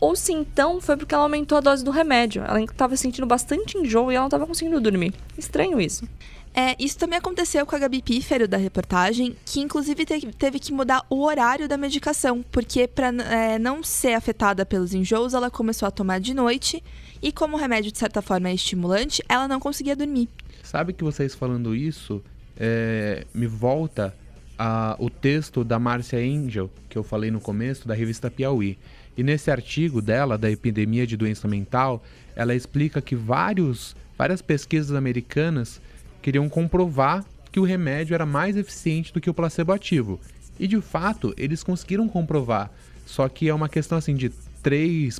Ou 0.00 0.16
se 0.16 0.32
então 0.32 0.80
foi 0.80 0.96
porque 0.96 1.14
ela 1.14 1.24
aumentou 1.24 1.58
a 1.58 1.60
dose 1.60 1.84
do 1.84 1.90
remédio. 1.90 2.42
Ela 2.42 2.58
estava 2.62 2.96
sentindo 2.96 3.26
bastante 3.26 3.76
enjoo 3.76 4.10
e 4.10 4.14
ela 4.14 4.22
não 4.22 4.28
estava 4.28 4.46
conseguindo 4.46 4.80
dormir. 4.80 5.12
Estranho 5.36 5.78
isso. 5.78 6.08
É, 6.54 6.74
isso 6.82 6.96
também 6.96 7.18
aconteceu 7.18 7.66
com 7.66 7.76
a 7.76 7.78
Gabi 7.78 8.00
Pífero 8.00 8.48
da 8.48 8.56
reportagem, 8.56 9.36
que 9.44 9.60
inclusive 9.60 10.06
te- 10.06 10.32
teve 10.38 10.58
que 10.58 10.72
mudar 10.72 11.04
o 11.10 11.22
horário 11.24 11.68
da 11.68 11.76
medicação, 11.76 12.42
porque 12.50 12.88
para 12.88 13.12
não 13.60 13.82
ser 13.82 14.14
afetada 14.14 14.64
pelos 14.64 14.94
enjoos, 14.94 15.34
ela 15.34 15.50
começou 15.50 15.86
a 15.86 15.90
tomar 15.90 16.20
de 16.20 16.32
noite 16.32 16.82
e 17.20 17.30
como 17.30 17.54
o 17.54 17.60
remédio 17.60 17.92
de 17.92 17.98
certa 17.98 18.22
forma 18.22 18.48
é 18.48 18.54
estimulante, 18.54 19.22
ela 19.28 19.46
não 19.46 19.60
conseguia 19.60 19.94
dormir. 19.94 20.26
Sabe 20.62 20.94
que 20.94 21.04
vocês 21.04 21.34
falando 21.34 21.74
isso 21.74 22.22
é, 22.64 23.26
me 23.34 23.48
volta 23.48 24.14
a, 24.56 24.94
o 25.00 25.10
texto 25.10 25.64
da 25.64 25.80
Márcia 25.80 26.20
Angel, 26.20 26.70
que 26.88 26.96
eu 26.96 27.02
falei 27.02 27.28
no 27.28 27.40
começo, 27.40 27.88
da 27.88 27.92
revista 27.92 28.30
Piauí. 28.30 28.78
E 29.16 29.22
nesse 29.24 29.50
artigo 29.50 30.00
dela, 30.00 30.38
da 30.38 30.48
epidemia 30.48 31.04
de 31.04 31.16
doença 31.16 31.48
mental, 31.48 32.04
ela 32.36 32.54
explica 32.54 33.02
que 33.02 33.16
vários, 33.16 33.96
várias 34.16 34.40
pesquisas 34.40 34.94
americanas 34.94 35.80
queriam 36.22 36.48
comprovar 36.48 37.24
que 37.50 37.58
o 37.58 37.64
remédio 37.64 38.14
era 38.14 38.24
mais 38.24 38.56
eficiente 38.56 39.12
do 39.12 39.20
que 39.20 39.28
o 39.28 39.34
placebo 39.34 39.72
ativo. 39.72 40.20
E 40.58 40.68
de 40.68 40.80
fato, 40.80 41.34
eles 41.36 41.64
conseguiram 41.64 42.08
comprovar. 42.08 42.70
Só 43.04 43.28
que 43.28 43.48
é 43.48 43.54
uma 43.54 43.68
questão 43.68 43.98
assim 43.98 44.14
de 44.14 44.30
3%, 44.62 45.10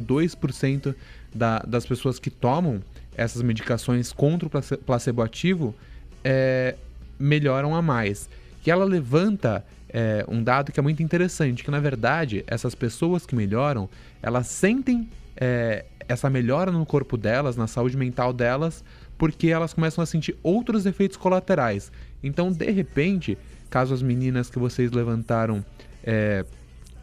2% 0.00 0.94
da, 1.34 1.58
das 1.58 1.84
pessoas 1.84 2.20
que 2.20 2.30
tomam 2.30 2.80
essas 3.16 3.42
medicações 3.42 4.12
contra 4.12 4.46
o 4.46 4.50
place- 4.50 4.76
placebo 4.76 5.22
ativo 5.22 5.74
é, 6.24 6.76
melhoram 7.18 7.74
a 7.74 7.82
mais. 7.82 8.28
E 8.64 8.70
ela 8.70 8.84
levanta 8.84 9.64
é, 9.88 10.24
um 10.28 10.42
dado 10.42 10.70
que 10.70 10.78
é 10.78 10.82
muito 10.82 11.02
interessante, 11.02 11.64
que 11.64 11.70
na 11.70 11.80
verdade 11.80 12.44
essas 12.46 12.74
pessoas 12.74 13.24
que 13.24 13.34
melhoram, 13.34 13.88
elas 14.22 14.46
sentem 14.46 15.08
é, 15.36 15.86
essa 16.06 16.28
melhora 16.28 16.70
no 16.70 16.84
corpo 16.84 17.16
delas, 17.16 17.56
na 17.56 17.66
saúde 17.66 17.96
mental 17.96 18.32
delas, 18.32 18.84
porque 19.16 19.48
elas 19.48 19.72
começam 19.72 20.02
a 20.02 20.06
sentir 20.06 20.36
outros 20.42 20.84
efeitos 20.84 21.16
colaterais. 21.16 21.90
Então, 22.22 22.52
de 22.52 22.70
repente, 22.70 23.38
caso 23.70 23.94
as 23.94 24.02
meninas 24.02 24.50
que 24.50 24.58
vocês 24.58 24.92
levantaram 24.92 25.64
é, 26.04 26.44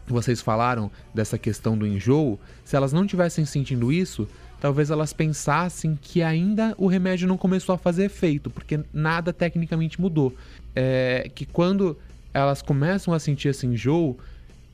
vocês 0.07 0.41
falaram 0.41 0.91
dessa 1.13 1.37
questão 1.37 1.77
do 1.77 1.85
enjoo, 1.85 2.39
se 2.63 2.75
elas 2.75 2.93
não 2.93 3.07
tivessem 3.07 3.45
sentindo 3.45 3.91
isso, 3.91 4.27
talvez 4.59 4.89
elas 4.89 5.13
pensassem 5.13 5.97
que 6.01 6.21
ainda 6.21 6.73
o 6.77 6.87
remédio 6.87 7.27
não 7.27 7.37
começou 7.37 7.75
a 7.75 7.77
fazer 7.77 8.05
efeito, 8.05 8.49
porque 8.49 8.79
nada 8.93 9.31
tecnicamente 9.33 9.99
mudou. 9.99 10.35
É, 10.75 11.29
que 11.33 11.45
quando 11.45 11.97
elas 12.33 12.61
começam 12.61 13.13
a 13.13 13.19
sentir 13.19 13.49
esse 13.49 13.65
enjoo, 13.65 14.17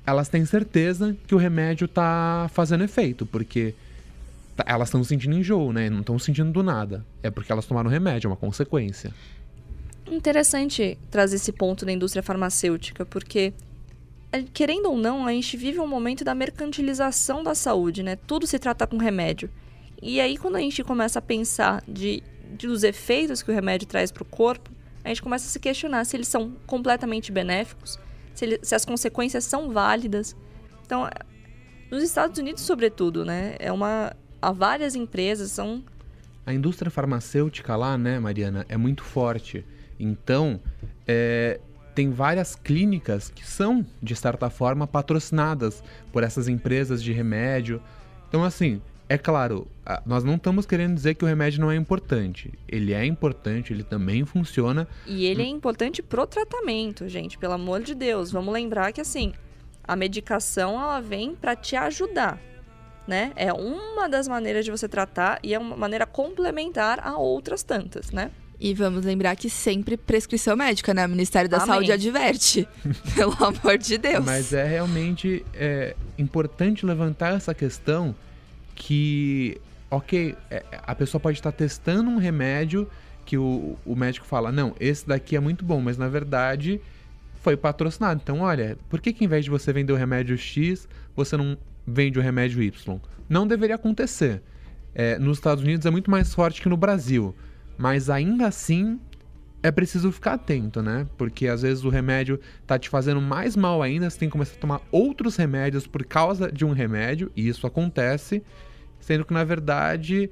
elas 0.06 0.30
têm 0.30 0.46
certeza 0.46 1.16
que 1.28 1.36
o 1.36 1.38
remédio 1.38 1.86
está 1.86 2.50
fazendo 2.54 2.84
efeito, 2.84 3.26
porque 3.26 3.76
tá- 4.56 4.66
elas 4.68 4.88
estão 4.90 5.04
sentindo 5.04 5.36
enjoo, 5.36 5.72
né? 5.72 5.90
Não 5.90 6.00
estão 6.00 6.18
sentindo 6.18 6.52
do 6.52 6.64
nada. 6.64 7.06
É 7.22 7.30
porque 7.30 7.52
elas 7.52 7.66
tomaram 7.66 7.90
remédio, 7.90 8.28
é 8.28 8.32
uma 8.32 8.36
consequência. 8.38 9.14
Interessante 10.10 10.98
trazer 11.10 11.36
esse 11.38 11.52
ponto 11.52 11.86
da 11.86 11.92
indústria 11.92 12.24
farmacêutica, 12.24 13.06
porque, 13.06 13.54
eh, 14.32 14.44
querendo 14.54 14.88
ou 14.88 14.98
não, 14.98 15.26
a 15.26 15.32
gente 15.32 15.56
vive 15.56 15.80
um 15.80 15.88
momento 15.88 16.24
da 16.24 16.34
mercantilização 16.34 17.44
da 17.44 17.54
saúde, 17.56 18.02
né? 18.04 18.18
Tudo 18.28 18.48
se 18.48 18.58
trata 18.60 18.88
com 18.88 18.98
remédio. 18.98 19.50
E 20.02 20.20
aí, 20.20 20.38
quando 20.38 20.56
a 20.56 20.60
gente 20.60 20.84
começa 20.84 21.20
a 21.20 21.22
pensar 21.22 21.84
de, 21.88 22.24
de- 22.58 22.68
dos 22.68 22.84
efeitos 22.84 23.42
que 23.44 23.52
o 23.52 23.54
remédio 23.54 23.88
traz 23.88 24.12
para 24.12 24.24
o 24.24 24.26
corpo, 24.26 24.70
a 25.04 25.08
gente 25.10 25.22
começa 25.22 25.46
a 25.46 25.50
se 25.50 25.60
questionar 25.60 26.04
se 26.06 26.16
eles 26.18 26.28
são 26.28 26.54
completamente 26.66 27.32
benéficos, 27.32 28.00
se, 28.34 28.46
ele- 28.46 28.60
se 28.64 28.74
as 28.76 28.84
consequências 28.86 29.44
são 29.44 29.72
válidas. 29.72 30.36
Então, 30.86 31.08
eh, 31.08 31.12
nos 31.92 32.04
Estados 32.04 32.38
Unidos, 32.40 32.64
sobretudo, 32.64 33.24
né? 33.26 33.56
É 33.60 33.72
uma. 33.72 34.14
Há 34.42 34.52
várias 34.52 34.96
empresas, 34.96 35.52
são 35.52 35.84
A 36.46 36.52
indústria 36.54 36.90
farmacêutica 36.90 37.76
lá, 37.76 37.96
né, 37.98 38.20
Mariana, 38.20 38.66
é 38.68 38.76
muito 38.76 39.04
forte. 39.04 39.64
Então, 40.00 40.60
é, 41.08 41.60
tem 41.94 42.10
várias 42.10 42.56
clínicas 42.56 43.30
que 43.30 43.46
são, 43.48 43.86
de 44.02 44.16
certa 44.16 44.50
forma, 44.50 44.88
patrocinadas 44.88 45.84
por 46.12 46.24
essas 46.24 46.48
empresas 46.48 47.04
de 47.04 47.12
remédio. 47.14 47.80
Então, 48.28 48.44
assim, 48.44 48.82
é 49.12 49.18
claro, 49.18 49.68
nós 50.06 50.24
não 50.24 50.36
estamos 50.36 50.66
querendo 50.66 50.96
dizer 50.96 51.16
que 51.16 51.26
o 51.26 51.28
remédio 51.28 51.60
não 51.60 51.70
é 51.70 51.76
importante. 51.76 52.54
Ele 52.66 52.94
é 52.94 53.06
importante, 53.06 53.74
ele 53.74 53.84
também 53.84 54.24
funciona. 54.24 54.88
E 55.06 55.26
ele 55.26 55.42
é 55.42 55.48
importante 55.48 56.02
pro 56.02 56.26
tratamento, 56.26 57.10
gente, 57.10 57.38
pelo 57.38 57.52
amor 57.52 57.82
de 57.82 57.94
Deus. 57.94 58.32
Vamos 58.32 58.54
lembrar 58.54 58.94
que 58.94 59.02
assim, 59.02 59.34
a 59.84 59.98
medicação 59.98 60.82
ela 60.82 61.02
vem 61.02 61.36
para 61.36 61.58
te 61.58 61.76
ajudar, 61.76 62.40
né? 63.06 63.34
É 63.36 63.52
uma 63.52 64.08
das 64.08 64.30
maneiras 64.30 64.64
de 64.64 64.72
você 64.72 64.88
tratar 64.88 65.40
e 65.44 65.54
é 65.54 65.60
uma 65.60 65.76
maneira 65.76 66.06
complementar 66.06 67.06
a 67.06 67.18
outras 67.18 67.64
tantas, 67.64 68.12
né? 68.12 68.32
E 68.58 68.74
vamos 68.74 69.04
lembrar 69.04 69.36
que 69.36 69.50
sempre 69.50 69.98
prescrição 69.98 70.56
médica, 70.56 70.94
né? 70.94 71.06
O 71.06 71.10
Ministério 71.10 71.50
da 71.50 71.58
Amém. 71.58 71.68
Saúde 71.68 71.92
adverte. 71.92 72.66
Pelo 73.14 73.36
amor 73.44 73.78
de 73.78 73.98
Deus. 73.98 74.24
Mas 74.24 74.54
é 74.54 74.66
realmente 74.66 75.46
é, 75.54 75.98
importante 76.18 76.86
levantar 76.86 77.36
essa 77.36 77.54
questão 77.54 78.16
que, 78.82 79.62
ok, 79.92 80.36
é, 80.50 80.64
a 80.72 80.96
pessoa 80.96 81.22
pode 81.22 81.38
estar 81.38 81.52
testando 81.52 82.10
um 82.10 82.18
remédio 82.18 82.90
que 83.24 83.38
o, 83.38 83.78
o 83.86 83.96
médico 83.96 84.26
fala, 84.26 84.52
não, 84.52 84.76
esse 84.80 85.08
daqui 85.08 85.36
é 85.36 85.40
muito 85.40 85.64
bom, 85.64 85.80
mas 85.80 86.00
na 86.00 86.08
verdade 86.08 86.82
foi 87.36 87.56
patrocinado. 87.56 88.20
Então, 88.24 88.40
olha, 88.40 88.76
por 88.90 89.00
que, 89.00 89.14
que 89.14 89.24
em 89.24 89.28
vez 89.28 89.46
de 89.46 89.52
você 89.52 89.72
vender 89.72 89.94
o 89.94 89.96
remédio 89.96 90.36
X, 90.36 90.90
você 91.16 91.38
não 91.38 91.56
vende 91.86 92.18
o 92.18 92.22
remédio 92.24 92.64
Y? 92.64 93.00
Não 93.30 93.46
deveria 93.46 93.76
acontecer. 93.76 94.42
É, 94.96 95.20
nos 95.20 95.38
Estados 95.38 95.64
Unidos 95.64 95.86
é 95.86 95.92
muito 95.92 96.10
mais 96.10 96.34
forte 96.34 96.60
que 96.60 96.68
no 96.68 96.76
Brasil, 96.76 97.36
mas 97.78 98.10
ainda 98.10 98.48
assim 98.48 99.00
é 99.62 99.72
preciso 99.72 100.12
ficar 100.12 100.34
atento, 100.34 100.82
né? 100.82 101.08
Porque 101.20 101.48
às 101.48 101.62
vezes 101.62 101.84
o 101.84 101.90
remédio 101.90 102.40
tá 102.66 102.80
te 102.80 102.90
fazendo 102.90 103.22
mais 103.22 103.56
mal 103.56 103.84
ainda, 103.84 104.10
você 104.10 104.18
tem 104.18 104.28
que 104.28 104.34
começar 104.34 104.56
a 104.56 104.60
tomar 104.60 104.82
outros 104.92 105.36
remédios 105.36 105.86
por 105.86 106.04
causa 106.04 106.52
de 106.52 106.66
um 106.66 106.72
remédio, 106.72 107.32
e 107.36 107.48
isso 107.48 107.68
acontece, 107.68 108.44
sendo 109.02 109.26
que 109.26 109.34
na 109.34 109.44
verdade 109.44 110.30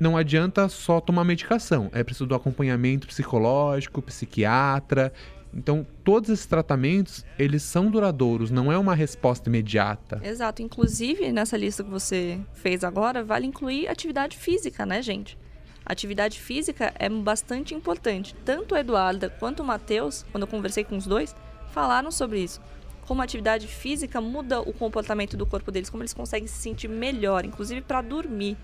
não 0.00 0.16
adianta 0.16 0.68
só 0.68 1.00
tomar 1.00 1.24
medicação, 1.24 1.90
é 1.92 2.02
preciso 2.02 2.26
do 2.26 2.34
acompanhamento 2.34 3.06
psicológico, 3.06 4.02
psiquiatra. 4.02 5.12
Então, 5.54 5.86
todos 6.02 6.30
esses 6.30 6.46
tratamentos, 6.46 7.24
eles 7.38 7.62
são 7.62 7.90
duradouros, 7.90 8.50
não 8.50 8.72
é 8.72 8.78
uma 8.78 8.94
resposta 8.94 9.50
imediata. 9.50 10.18
Exato. 10.24 10.62
Inclusive, 10.62 11.30
nessa 11.30 11.58
lista 11.58 11.84
que 11.84 11.90
você 11.90 12.40
fez 12.54 12.82
agora, 12.82 13.22
vale 13.22 13.46
incluir 13.46 13.86
atividade 13.86 14.36
física, 14.36 14.86
né, 14.86 15.02
gente? 15.02 15.38
Atividade 15.84 16.40
física 16.40 16.92
é 16.98 17.08
bastante 17.08 17.74
importante. 17.74 18.34
Tanto 18.44 18.74
a 18.74 18.80
Eduarda 18.80 19.28
quanto 19.28 19.62
o 19.62 19.66
Matheus, 19.66 20.24
quando 20.32 20.44
eu 20.44 20.48
conversei 20.48 20.84
com 20.84 20.96
os 20.96 21.06
dois, 21.06 21.36
falaram 21.70 22.10
sobre 22.10 22.40
isso. 22.40 22.60
Como 23.02 23.20
a 23.20 23.24
atividade 23.24 23.66
física 23.66 24.20
muda 24.20 24.60
o 24.60 24.72
comportamento 24.72 25.36
do 25.36 25.44
corpo 25.44 25.70
deles, 25.70 25.90
como 25.90 26.02
eles 26.02 26.14
conseguem 26.14 26.46
se 26.46 26.54
sentir 26.54 26.88
melhor, 26.88 27.44
inclusive 27.44 27.80
para 27.80 28.00
dormir. 28.00 28.56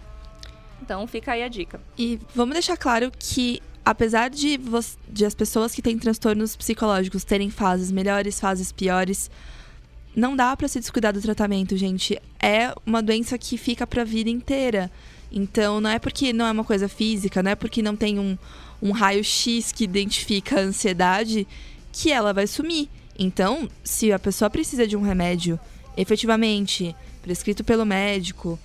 Então 0.83 1.07
fica 1.07 1.33
aí 1.33 1.43
a 1.43 1.49
dica. 1.49 1.81
E 1.99 2.19
vamos 2.35 2.55
deixar 2.55 2.77
claro 2.77 3.11
que, 3.19 3.61
apesar 3.85 4.31
de, 4.31 4.59
de 5.09 5.25
as 5.25 5.35
pessoas 5.35 5.75
que 5.75 5.83
têm 5.83 5.99
transtornos 5.99 6.57
psicológicos 6.57 7.25
terem 7.25 7.51
fases 7.51 7.91
melhores, 7.91 8.39
fases 8.39 8.73
piores, 8.73 9.31
não 10.15 10.35
dá 10.35 10.57
pra 10.57 10.69
se 10.69 10.81
descuidar 10.81 11.13
do 11.13 11.21
tratamento, 11.21 11.77
gente. 11.77 12.21
É 12.41 12.73
uma 12.87 13.03
doença 13.03 13.37
que 13.37 13.57
fica 13.57 13.87
pra 13.87 14.05
vida 14.05 14.31
inteira. 14.31 14.91
Então, 15.31 15.81
não 15.81 15.91
é 15.91 15.99
porque 15.99 16.33
não 16.33 16.47
é 16.47 16.51
uma 16.51 16.65
coisa 16.65 16.89
física, 16.89 17.43
não 17.43 17.51
é 17.51 17.55
porque 17.55 17.83
não 17.83 17.95
tem 17.95 18.19
um, 18.19 18.37
um 18.81 18.93
raio-x 18.93 19.73
que 19.73 19.85
identifica 19.85 20.59
a 20.59 20.63
ansiedade 20.63 21.47
que 21.93 22.11
ela 22.11 22.33
vai 22.33 22.47
sumir. 22.47 22.89
Então, 23.19 23.69
se 23.83 24.13
a 24.13 24.19
pessoa 24.19 24.49
precisa 24.49 24.87
de 24.87 24.97
um 24.97 25.03
remédio 25.03 25.59
efetivamente 25.97 26.95
prescrito 27.21 27.65
pelo 27.65 27.85
médico, 27.85 28.59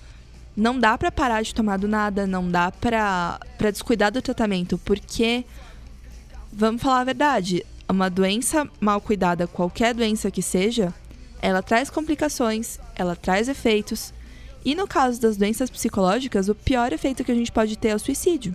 não 0.56 0.78
dá 0.78 0.96
pra 0.96 1.10
parar 1.10 1.42
de 1.42 1.52
tomar 1.52 1.76
do 1.76 1.88
nada, 1.88 2.26
não 2.26 2.48
dá 2.48 2.70
pra 2.70 3.40
descuidar 3.72 4.12
do 4.12 4.22
tratamento, 4.22 4.78
porque 4.78 5.44
vamos 6.52 6.80
falar 6.80 7.00
a 7.00 7.04
verdade, 7.04 7.66
uma 7.88 8.08
doença 8.08 8.68
mal 8.80 9.00
cuidada, 9.00 9.48
qualquer 9.48 9.92
doença 9.92 10.30
que 10.30 10.40
seja, 10.40 10.94
ela 11.42 11.60
traz 11.60 11.90
complicações, 11.90 12.78
ela 12.94 13.16
traz 13.16 13.48
efeitos. 13.48 14.14
E 14.64 14.74
no 14.76 14.86
caso 14.86 15.20
das 15.20 15.36
doenças 15.36 15.68
psicológicas, 15.68 16.48
o 16.48 16.54
pior 16.54 16.92
efeito 16.92 17.24
que 17.24 17.32
a 17.32 17.34
gente 17.34 17.50
pode 17.50 17.76
ter 17.76 17.88
é 17.88 17.94
o 17.94 17.98
suicídio. 17.98 18.54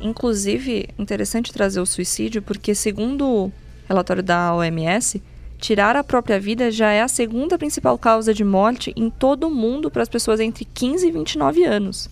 Inclusive, 0.00 0.88
interessante 0.98 1.52
trazer 1.52 1.80
o 1.80 1.86
suicídio, 1.86 2.42
porque 2.42 2.74
segundo 2.74 3.52
relatório 3.86 4.22
da 4.22 4.54
OMS, 4.54 5.22
tirar 5.58 5.94
a 5.94 6.02
própria 6.02 6.40
vida 6.40 6.70
já 6.70 6.90
é 6.90 7.02
a 7.02 7.08
segunda 7.08 7.56
principal 7.56 7.96
causa 7.96 8.34
de 8.34 8.44
morte 8.44 8.92
em 8.96 9.08
todo 9.08 9.46
o 9.46 9.50
mundo 9.50 9.90
para 9.90 10.02
as 10.02 10.08
pessoas 10.08 10.40
entre 10.40 10.64
15 10.64 11.06
e 11.06 11.10
29 11.12 11.64
anos. 11.64 12.10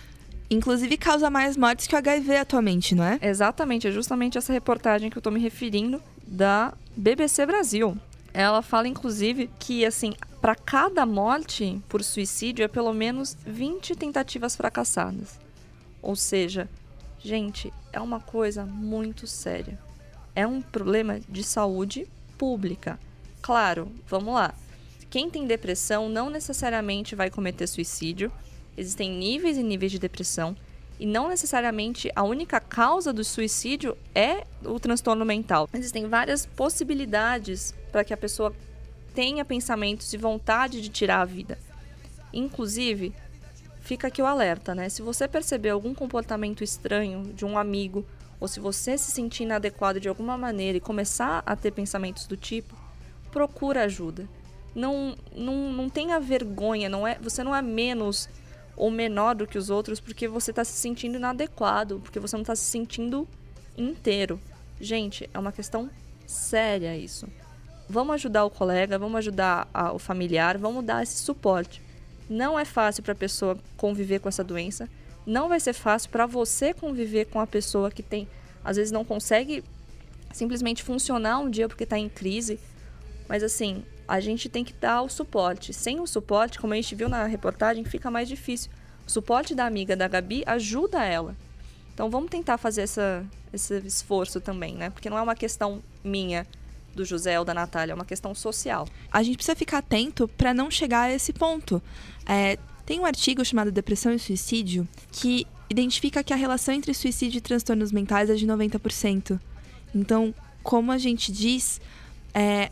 Inclusive 0.49 0.97
causa 0.97 1.31
mais 1.31 1.57
mortes 1.57 1.87
que 1.87 1.95
o 1.95 1.99
HIV 1.99 2.37
atualmente, 2.37 2.95
não 2.95 3.05
é? 3.05 3.19
Exatamente, 3.23 3.87
é 3.87 3.91
justamente 3.91 4.37
essa 4.37 4.53
reportagem 4.53 5.11
que 5.11 5.17
eu 5.17 5.23
tô 5.23 5.31
me 5.31 5.41
referindo 5.41 6.03
da 6.27 6.73
BBC 6.97 7.47
Brasil. 7.47 7.97
Ela 8.33 8.63
fala 8.63 8.89
inclusive 8.89 9.51
que 9.59 9.85
assim, 9.85 10.13
para 10.41 10.55
cada 10.55 11.05
morte 11.05 11.81
por 11.89 12.03
suicídio 12.03 12.65
é 12.65 12.69
pelo 12.69 12.93
menos 12.93 13.37
20 13.47 13.95
tentativas 13.97 14.57
fracassadas. 14.57 15.39
Ou 16.03 16.17
seja, 16.17 16.69
gente, 17.19 17.73
é 17.93 18.01
uma 18.01 18.21
coisa 18.21 18.65
muito 18.65 19.27
séria. 19.27 19.79
É 20.41 20.47
um 20.47 20.63
problema 20.63 21.21
de 21.29 21.45
saúde 21.45 22.09
pública. 22.39 22.99
Claro, 23.43 23.93
vamos 24.09 24.33
lá. 24.33 24.55
Quem 25.11 25.29
tem 25.29 25.47
depressão 25.47 26.09
não 26.09 26.31
necessariamente 26.31 27.15
vai 27.15 27.29
cometer 27.29 27.67
suicídio. 27.67 28.33
Existem 28.75 29.11
níveis 29.11 29.59
e 29.59 29.63
níveis 29.63 29.93
de 29.93 29.99
depressão. 29.99 30.57
E 30.99 31.05
não 31.05 31.29
necessariamente 31.29 32.11
a 32.17 32.23
única 32.23 32.59
causa 32.59 33.13
do 33.13 33.23
suicídio 33.23 33.95
é 34.15 34.47
o 34.65 34.81
transtorno 34.81 35.27
mental. 35.27 35.69
Existem 35.75 36.09
várias 36.09 36.47
possibilidades 36.47 37.75
para 37.93 38.03
que 38.03 38.15
a 38.15 38.17
pessoa 38.17 38.51
tenha 39.15 39.45
pensamentos 39.45 40.11
e 40.15 40.17
vontade 40.17 40.81
de 40.81 40.89
tirar 40.89 41.21
a 41.21 41.27
vida. 41.27 41.59
Inclusive, 42.33 43.13
fica 43.83 44.09
aqui 44.09 44.23
o 44.23 44.27
alerta, 44.27 44.75
né? 44.75 44.89
Se 44.89 45.03
você 45.03 45.29
perceber 45.29 45.69
algum 45.69 45.93
comportamento 45.93 46.65
estranho 46.65 47.31
de 47.35 47.45
um 47.45 47.59
amigo, 47.59 48.07
ou 48.41 48.49
se 48.49 48.59
você 48.59 48.97
se 48.97 49.11
sentir 49.11 49.43
inadequado 49.45 50.01
de 50.01 50.09
alguma 50.09 50.37
maneira 50.39 50.79
e 50.79 50.81
começar 50.81 51.43
a 51.45 51.55
ter 51.55 51.71
pensamentos 51.73 52.27
do 52.27 52.37
tipo, 52.37 52.75
procura 53.31 53.85
ajuda. 53.85 54.27
Não, 54.75 55.15
não, 55.35 55.73
não 55.73 55.89
tenha 55.91 56.19
vergonha, 56.19 56.89
não 56.89 57.07
é, 57.07 57.19
você 57.21 57.43
não 57.45 57.55
é 57.55 57.61
menos 57.61 58.29
ou 58.77 58.91
menor 58.91 59.35
do 59.35 59.47
que 59.47 59.59
os 59.59 59.69
outros 59.69 60.01
porque 60.01 60.27
você 60.27 60.51
está 60.53 60.65
se 60.65 60.73
sentindo 60.73 61.17
inadequado, 61.17 62.01
porque 62.01 62.19
você 62.21 62.37
não 62.37 62.43
está 62.43 62.57
se 62.57 62.65
sentindo 62.65 63.29
inteiro. 63.77 64.41
Gente, 64.81 65.29
é 65.35 65.39
uma 65.39 65.53
questão 65.53 65.91
séria 66.27 66.97
isso. 66.97 67.27
Vamos 67.89 68.15
ajudar 68.15 68.45
o 68.45 68.51
colega, 68.51 68.99
vamos 68.99 69.19
ajudar 69.19 69.69
a- 69.75 69.93
o 69.93 69.99
familiar, 69.99 70.57
vamos 70.57 70.85
dar 70.85 71.03
esse 71.03 71.19
suporte. 71.19 71.83
Não 72.29 72.57
é 72.59 72.65
fácil 72.65 73.03
para 73.03 73.13
a 73.13 73.17
pessoa 73.17 73.59
conviver 73.77 74.21
com 74.21 74.29
essa 74.29 74.45
doença. 74.45 74.89
Não 75.27 75.49
vai 75.49 75.61
ser 75.61 75.73
fácil 75.73 76.11
para 76.11 76.27
você 76.27 76.73
conviver 76.73 77.27
com 77.27 77.41
a 77.41 77.47
pessoa 77.47 77.91
que 77.91 78.03
tem, 78.03 78.29
às 78.65 78.77
vezes 78.77 78.91
não 78.91 79.05
consegue 79.05 79.63
simplesmente 80.33 80.83
funcionar 80.83 81.39
um 81.39 81.51
dia 81.51 81.69
porque 81.69 81.85
está 81.85 81.99
em 81.99 82.09
crise. 82.09 82.59
Mas 83.29 83.43
assim, 83.43 83.85
a 84.07 84.21
gente 84.21 84.49
tem 84.49 84.65
que 84.65 84.73
dar 84.73 85.03
o 85.03 85.09
suporte. 85.09 85.73
Sem 85.73 86.01
o 86.01 86.07
suporte, 86.07 86.59
como 86.59 86.73
a 86.73 86.77
gente 86.77 86.95
viu 86.95 87.09
na 87.09 87.25
reportagem, 87.27 87.85
fica 87.85 88.11
mais 88.11 88.29
difícil. 88.29 88.71
O 89.07 89.11
suporte 89.11 89.55
da 89.55 89.67
amiga 89.67 89.97
da 89.97 90.09
Gabi 90.09 90.43
ajuda 90.47 91.05
ela. 91.05 91.37
Então 91.95 92.11
vamos 92.11 92.31
tentar 92.31 92.59
fazer 92.59 92.83
essa, 92.83 93.25
esse 93.53 93.75
esforço 93.79 94.41
também, 94.41 94.75
né? 94.75 94.91
Porque 94.91 95.11
não 95.11 95.19
é 95.19 95.23
uma 95.23 95.35
questão 95.35 95.83
minha, 96.03 96.47
do 96.95 97.05
José 97.05 97.39
ou 97.39 97.45
da 97.45 97.55
Natália, 97.55 97.93
é 97.93 97.95
uma 97.95 98.05
questão 98.05 98.35
social. 98.35 98.87
A 99.11 99.23
gente 99.23 99.37
precisa 99.37 99.57
ficar 99.57 99.79
atento 99.79 100.29
para 100.29 100.53
não 100.53 100.71
chegar 100.71 101.03
a 101.03 101.13
esse 101.13 101.33
ponto. 101.33 101.83
É, 102.27 102.59
tem 102.85 103.01
um 103.01 103.07
artigo 103.07 103.45
chamado 103.45 103.71
Depressão 103.71 104.13
e 104.13 104.19
Suicídio 104.19 104.89
que 105.13 105.47
identifica 105.69 106.25
que 106.25 106.33
a 106.33 106.37
relação 106.37 106.75
entre 106.75 106.93
suicídio 106.93 107.39
e 107.39 107.41
transtornos 107.41 107.93
mentais 107.93 108.29
é 108.29 108.35
de 108.35 108.47
90%. 108.47 109.41
Então, 109.95 110.35
como 110.63 110.91
a 110.91 110.99
gente 110.99 111.31
diz, 111.31 111.81
é, 112.35 112.71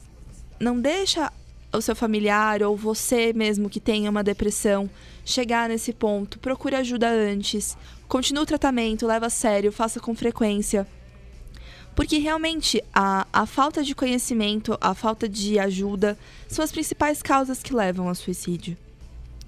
não 0.58 0.80
deixa 0.80 1.32
o 1.72 1.80
seu 1.80 1.94
familiar 1.94 2.62
ou 2.62 2.76
você 2.76 3.32
mesmo 3.32 3.68
que 3.68 3.80
tenha 3.80 4.10
uma 4.10 4.24
depressão 4.24 4.90
chegar 5.24 5.68
nesse 5.68 5.92
ponto. 5.92 6.38
Procure 6.38 6.74
ajuda 6.74 7.08
antes. 7.08 7.76
Continue 8.08 8.42
o 8.42 8.46
tratamento, 8.46 9.06
leva 9.06 9.26
a 9.26 9.30
sério, 9.30 9.70
faça 9.70 10.00
com 10.00 10.14
frequência. 10.14 10.86
Porque 11.94 12.18
realmente 12.18 12.82
a, 12.94 13.26
a 13.32 13.44
falta 13.44 13.82
de 13.82 13.94
conhecimento, 13.94 14.78
a 14.80 14.94
falta 14.94 15.28
de 15.28 15.58
ajuda 15.58 16.16
são 16.48 16.64
as 16.64 16.72
principais 16.72 17.22
causas 17.22 17.62
que 17.62 17.74
levam 17.74 18.08
ao 18.08 18.14
suicídio. 18.14 18.76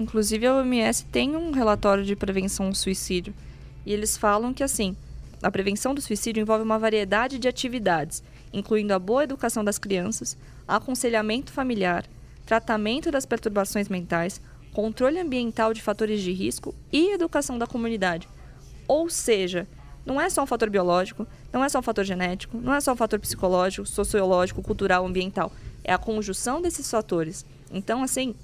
Inclusive 0.01 0.47
a 0.47 0.55
OMS 0.55 1.05
tem 1.13 1.37
um 1.37 1.51
relatório 1.51 2.03
de 2.03 2.17
prevenção 2.17 2.69
ao 2.69 2.75
suicídio. 2.75 3.35
E 3.85 3.93
eles 3.93 4.17
falam 4.17 4.55
que 4.55 4.65
assim, 4.65 4.97
a 5.43 5.51
prevenção 5.51 5.95
do 5.95 6.01
suicídio 6.01 6.41
envolve 6.41 6.65
uma 6.65 6.79
variedade 6.79 7.39
de 7.39 7.47
atividades, 7.47 8.23
incluindo 8.51 8.95
a 8.95 8.99
boa 8.99 9.25
educação 9.25 9.63
das 9.63 9.79
crianças, 9.79 10.39
aconselhamento 10.67 11.53
familiar, 11.53 12.07
tratamento 12.47 13.11
das 13.11 13.27
perturbações 13.27 13.91
mentais, 13.91 14.41
controle 14.73 15.21
ambiental 15.21 15.75
de 15.75 15.83
fatores 15.83 16.23
de 16.23 16.33
risco 16.33 16.75
e 16.91 17.13
educação 17.13 17.59
da 17.59 17.67
comunidade. 17.67 18.27
Ou 18.89 19.11
seja, 19.11 19.69
não 20.07 20.19
é 20.19 20.31
só 20.31 20.43
um 20.43 20.47
fator 20.47 20.71
biológico, 20.71 21.27
não 21.53 21.63
é 21.63 21.69
só 21.69 21.79
um 21.79 21.83
fator 21.83 22.05
genético, 22.05 22.57
não 22.57 22.73
é 22.73 22.81
só 22.81 22.95
um 22.95 22.97
fator 22.97 23.21
psicológico, 23.21 23.87
sociológico, 23.87 24.63
cultural, 24.63 25.07
ambiental. 25.07 25.53
É 25.85 25.93
a 25.93 25.99
conjunção 25.99 26.63
desses 26.63 26.91
fatores. 26.91 27.45
Então, 27.71 28.03
assim, 28.03 28.35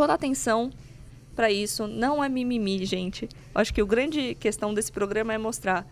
toda 0.00 0.14
a 0.14 0.16
atenção 0.16 0.70
para 1.36 1.50
isso 1.50 1.86
não 1.86 2.24
é 2.24 2.28
mimimi, 2.28 2.86
gente. 2.86 3.28
Acho 3.54 3.74
que 3.74 3.82
a 3.82 3.84
grande 3.84 4.34
questão 4.34 4.72
desse 4.72 4.90
programa 4.90 5.34
é 5.34 5.36
mostrar 5.36 5.86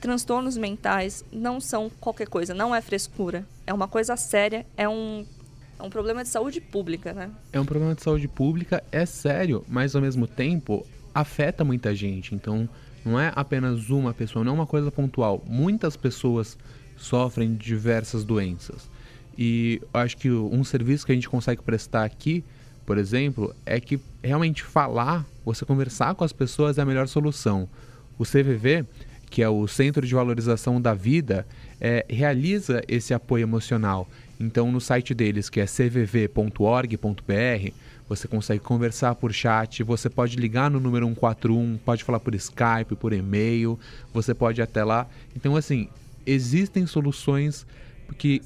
transtornos 0.00 0.56
mentais 0.56 1.22
não 1.30 1.60
são 1.60 1.90
qualquer 2.00 2.26
coisa, 2.26 2.54
não 2.54 2.74
é 2.74 2.80
frescura. 2.80 3.46
É 3.66 3.74
uma 3.74 3.86
coisa 3.86 4.16
séria, 4.16 4.64
é 4.78 4.88
um, 4.88 5.26
é 5.78 5.82
um 5.82 5.90
problema 5.90 6.22
de 6.22 6.30
saúde 6.30 6.58
pública, 6.58 7.12
né? 7.12 7.30
É 7.52 7.60
um 7.60 7.66
problema 7.66 7.94
de 7.94 8.02
saúde 8.02 8.26
pública, 8.26 8.82
é 8.90 9.04
sério, 9.04 9.62
mas 9.68 9.94
ao 9.94 10.00
mesmo 10.00 10.26
tempo 10.26 10.86
afeta 11.14 11.62
muita 11.62 11.94
gente. 11.94 12.34
Então, 12.34 12.66
Não 13.04 13.20
é 13.20 13.30
apenas 13.36 13.90
uma 13.90 14.14
pessoa, 14.14 14.42
não 14.42 14.52
é 14.52 14.54
uma 14.54 14.66
coisa 14.66 14.90
pontual. 14.90 15.44
Muitas 15.46 15.98
pessoas 15.98 16.56
sofrem 16.96 17.54
de 17.54 17.66
diversas 17.66 18.24
doenças. 18.24 18.88
E 19.36 19.82
acho 19.92 20.16
que 20.16 20.30
um 20.30 20.64
serviço 20.64 21.04
que 21.04 21.12
a 21.12 21.14
gente 21.14 21.28
consegue 21.28 21.62
prestar 21.62 22.04
aqui, 22.04 22.42
por 22.88 22.96
exemplo, 22.96 23.54
é 23.66 23.78
que 23.78 24.00
realmente 24.24 24.62
falar, 24.62 25.26
você 25.44 25.62
conversar 25.62 26.14
com 26.14 26.24
as 26.24 26.32
pessoas 26.32 26.78
é 26.78 26.80
a 26.80 26.86
melhor 26.86 27.06
solução. 27.06 27.68
O 28.18 28.24
CVV, 28.24 28.82
que 29.28 29.42
é 29.42 29.48
o 29.48 29.68
Centro 29.68 30.06
de 30.06 30.14
Valorização 30.14 30.80
da 30.80 30.94
Vida, 30.94 31.46
é, 31.78 32.06
realiza 32.08 32.82
esse 32.88 33.12
apoio 33.12 33.42
emocional. 33.42 34.08
Então, 34.40 34.72
no 34.72 34.80
site 34.80 35.12
deles, 35.12 35.50
que 35.50 35.60
é 35.60 35.66
cvv.org.br, 35.66 36.54
você 38.08 38.26
consegue 38.26 38.60
conversar 38.60 39.14
por 39.16 39.34
chat, 39.34 39.82
você 39.82 40.08
pode 40.08 40.36
ligar 40.36 40.70
no 40.70 40.80
número 40.80 41.06
141, 41.08 41.78
pode 41.84 42.02
falar 42.02 42.20
por 42.20 42.34
Skype, 42.34 42.96
por 42.98 43.12
e-mail, 43.12 43.78
você 44.14 44.32
pode 44.32 44.62
ir 44.62 44.64
até 44.64 44.82
lá. 44.82 45.06
Então, 45.36 45.56
assim, 45.56 45.90
existem 46.24 46.86
soluções 46.86 47.66
que 48.16 48.40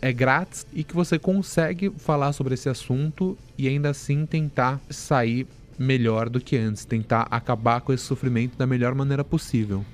é 0.00 0.12
grátis 0.12 0.66
e 0.72 0.84
que 0.84 0.94
você 0.94 1.18
consegue 1.18 1.90
falar 1.96 2.32
sobre 2.32 2.54
esse 2.54 2.68
assunto 2.68 3.36
e 3.56 3.68
ainda 3.68 3.90
assim 3.90 4.26
tentar 4.26 4.80
sair 4.90 5.46
melhor 5.78 6.28
do 6.28 6.40
que 6.40 6.56
antes, 6.56 6.84
tentar 6.84 7.26
acabar 7.30 7.80
com 7.80 7.92
esse 7.92 8.04
sofrimento 8.04 8.56
da 8.56 8.66
melhor 8.66 8.94
maneira 8.94 9.24
possível. 9.24 9.84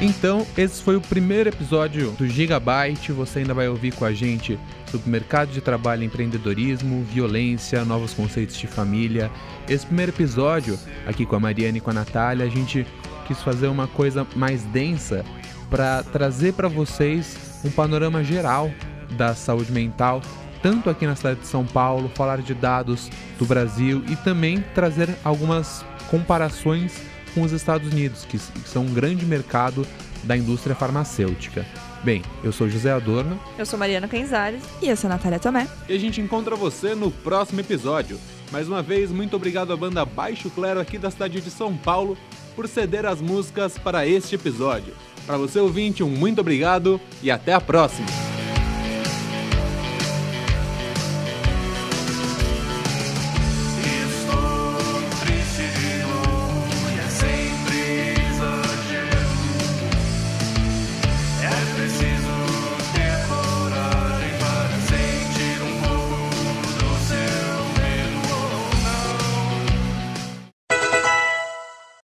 Então, 0.00 0.44
esse 0.58 0.82
foi 0.82 0.96
o 0.96 1.00
primeiro 1.00 1.48
episódio 1.48 2.10
do 2.12 2.26
Gigabyte. 2.26 3.12
Você 3.12 3.38
ainda 3.38 3.54
vai 3.54 3.68
ouvir 3.68 3.94
com 3.94 4.04
a 4.04 4.12
gente 4.12 4.58
sobre 4.92 5.10
mercado 5.10 5.50
de 5.50 5.60
trabalho, 5.62 6.04
empreendedorismo, 6.04 7.02
violência, 7.04 7.82
novos 7.84 8.12
conceitos 8.12 8.56
de 8.56 8.66
família. 8.66 9.30
Esse 9.66 9.86
primeiro 9.86 10.12
episódio, 10.12 10.78
aqui 11.06 11.24
com 11.24 11.34
a 11.34 11.40
Mariana 11.40 11.78
e 11.78 11.80
com 11.80 11.90
a 11.90 11.94
Natália, 11.94 12.44
a 12.44 12.48
gente 12.48 12.86
quis 13.26 13.42
fazer 13.42 13.68
uma 13.68 13.88
coisa 13.88 14.26
mais 14.36 14.62
densa 14.64 15.24
para 15.70 16.02
trazer 16.02 16.52
para 16.52 16.68
vocês 16.68 17.60
um 17.64 17.70
panorama 17.70 18.22
geral 18.22 18.70
da 19.16 19.34
saúde 19.34 19.72
mental, 19.72 20.20
tanto 20.62 20.90
aqui 20.90 21.06
na 21.06 21.16
cidade 21.16 21.40
de 21.40 21.46
São 21.46 21.64
Paulo, 21.64 22.10
falar 22.14 22.42
de 22.42 22.52
dados 22.52 23.08
do 23.38 23.46
Brasil 23.46 24.04
e 24.10 24.16
também 24.16 24.62
trazer 24.74 25.08
algumas 25.24 25.84
comparações 26.10 27.00
com 27.34 27.40
os 27.40 27.52
Estados 27.52 27.90
Unidos, 27.90 28.26
que 28.26 28.38
são 28.38 28.84
um 28.84 28.92
grande 28.92 29.24
mercado 29.24 29.86
da 30.22 30.36
indústria 30.36 30.76
farmacêutica. 30.76 31.64
Bem, 32.02 32.22
eu 32.42 32.50
sou 32.50 32.68
José 32.68 32.90
Adorno. 32.90 33.38
Eu 33.56 33.64
sou 33.64 33.78
Mariana 33.78 34.08
Canzares. 34.08 34.62
E 34.80 34.88
eu 34.88 34.96
sou 34.96 35.08
Natália 35.08 35.38
Tomé. 35.38 35.68
E 35.88 35.94
a 35.94 35.98
gente 35.98 36.20
encontra 36.20 36.56
você 36.56 36.94
no 36.96 37.10
próximo 37.10 37.60
episódio. 37.60 38.18
Mais 38.50 38.66
uma 38.66 38.82
vez, 38.82 39.12
muito 39.12 39.36
obrigado 39.36 39.72
à 39.72 39.76
banda 39.76 40.04
Baixo 40.04 40.50
Clero 40.50 40.80
aqui 40.80 40.98
da 40.98 41.10
cidade 41.10 41.40
de 41.40 41.50
São 41.50 41.76
Paulo 41.76 42.18
por 42.56 42.68
ceder 42.68 43.06
as 43.06 43.20
músicas 43.20 43.78
para 43.78 44.06
este 44.06 44.34
episódio. 44.34 44.92
Para 45.26 45.36
você 45.36 45.60
ouvinte, 45.60 46.02
um 46.02 46.08
muito 46.08 46.40
obrigado 46.40 47.00
e 47.22 47.30
até 47.30 47.52
a 47.52 47.60
próxima! 47.60 48.41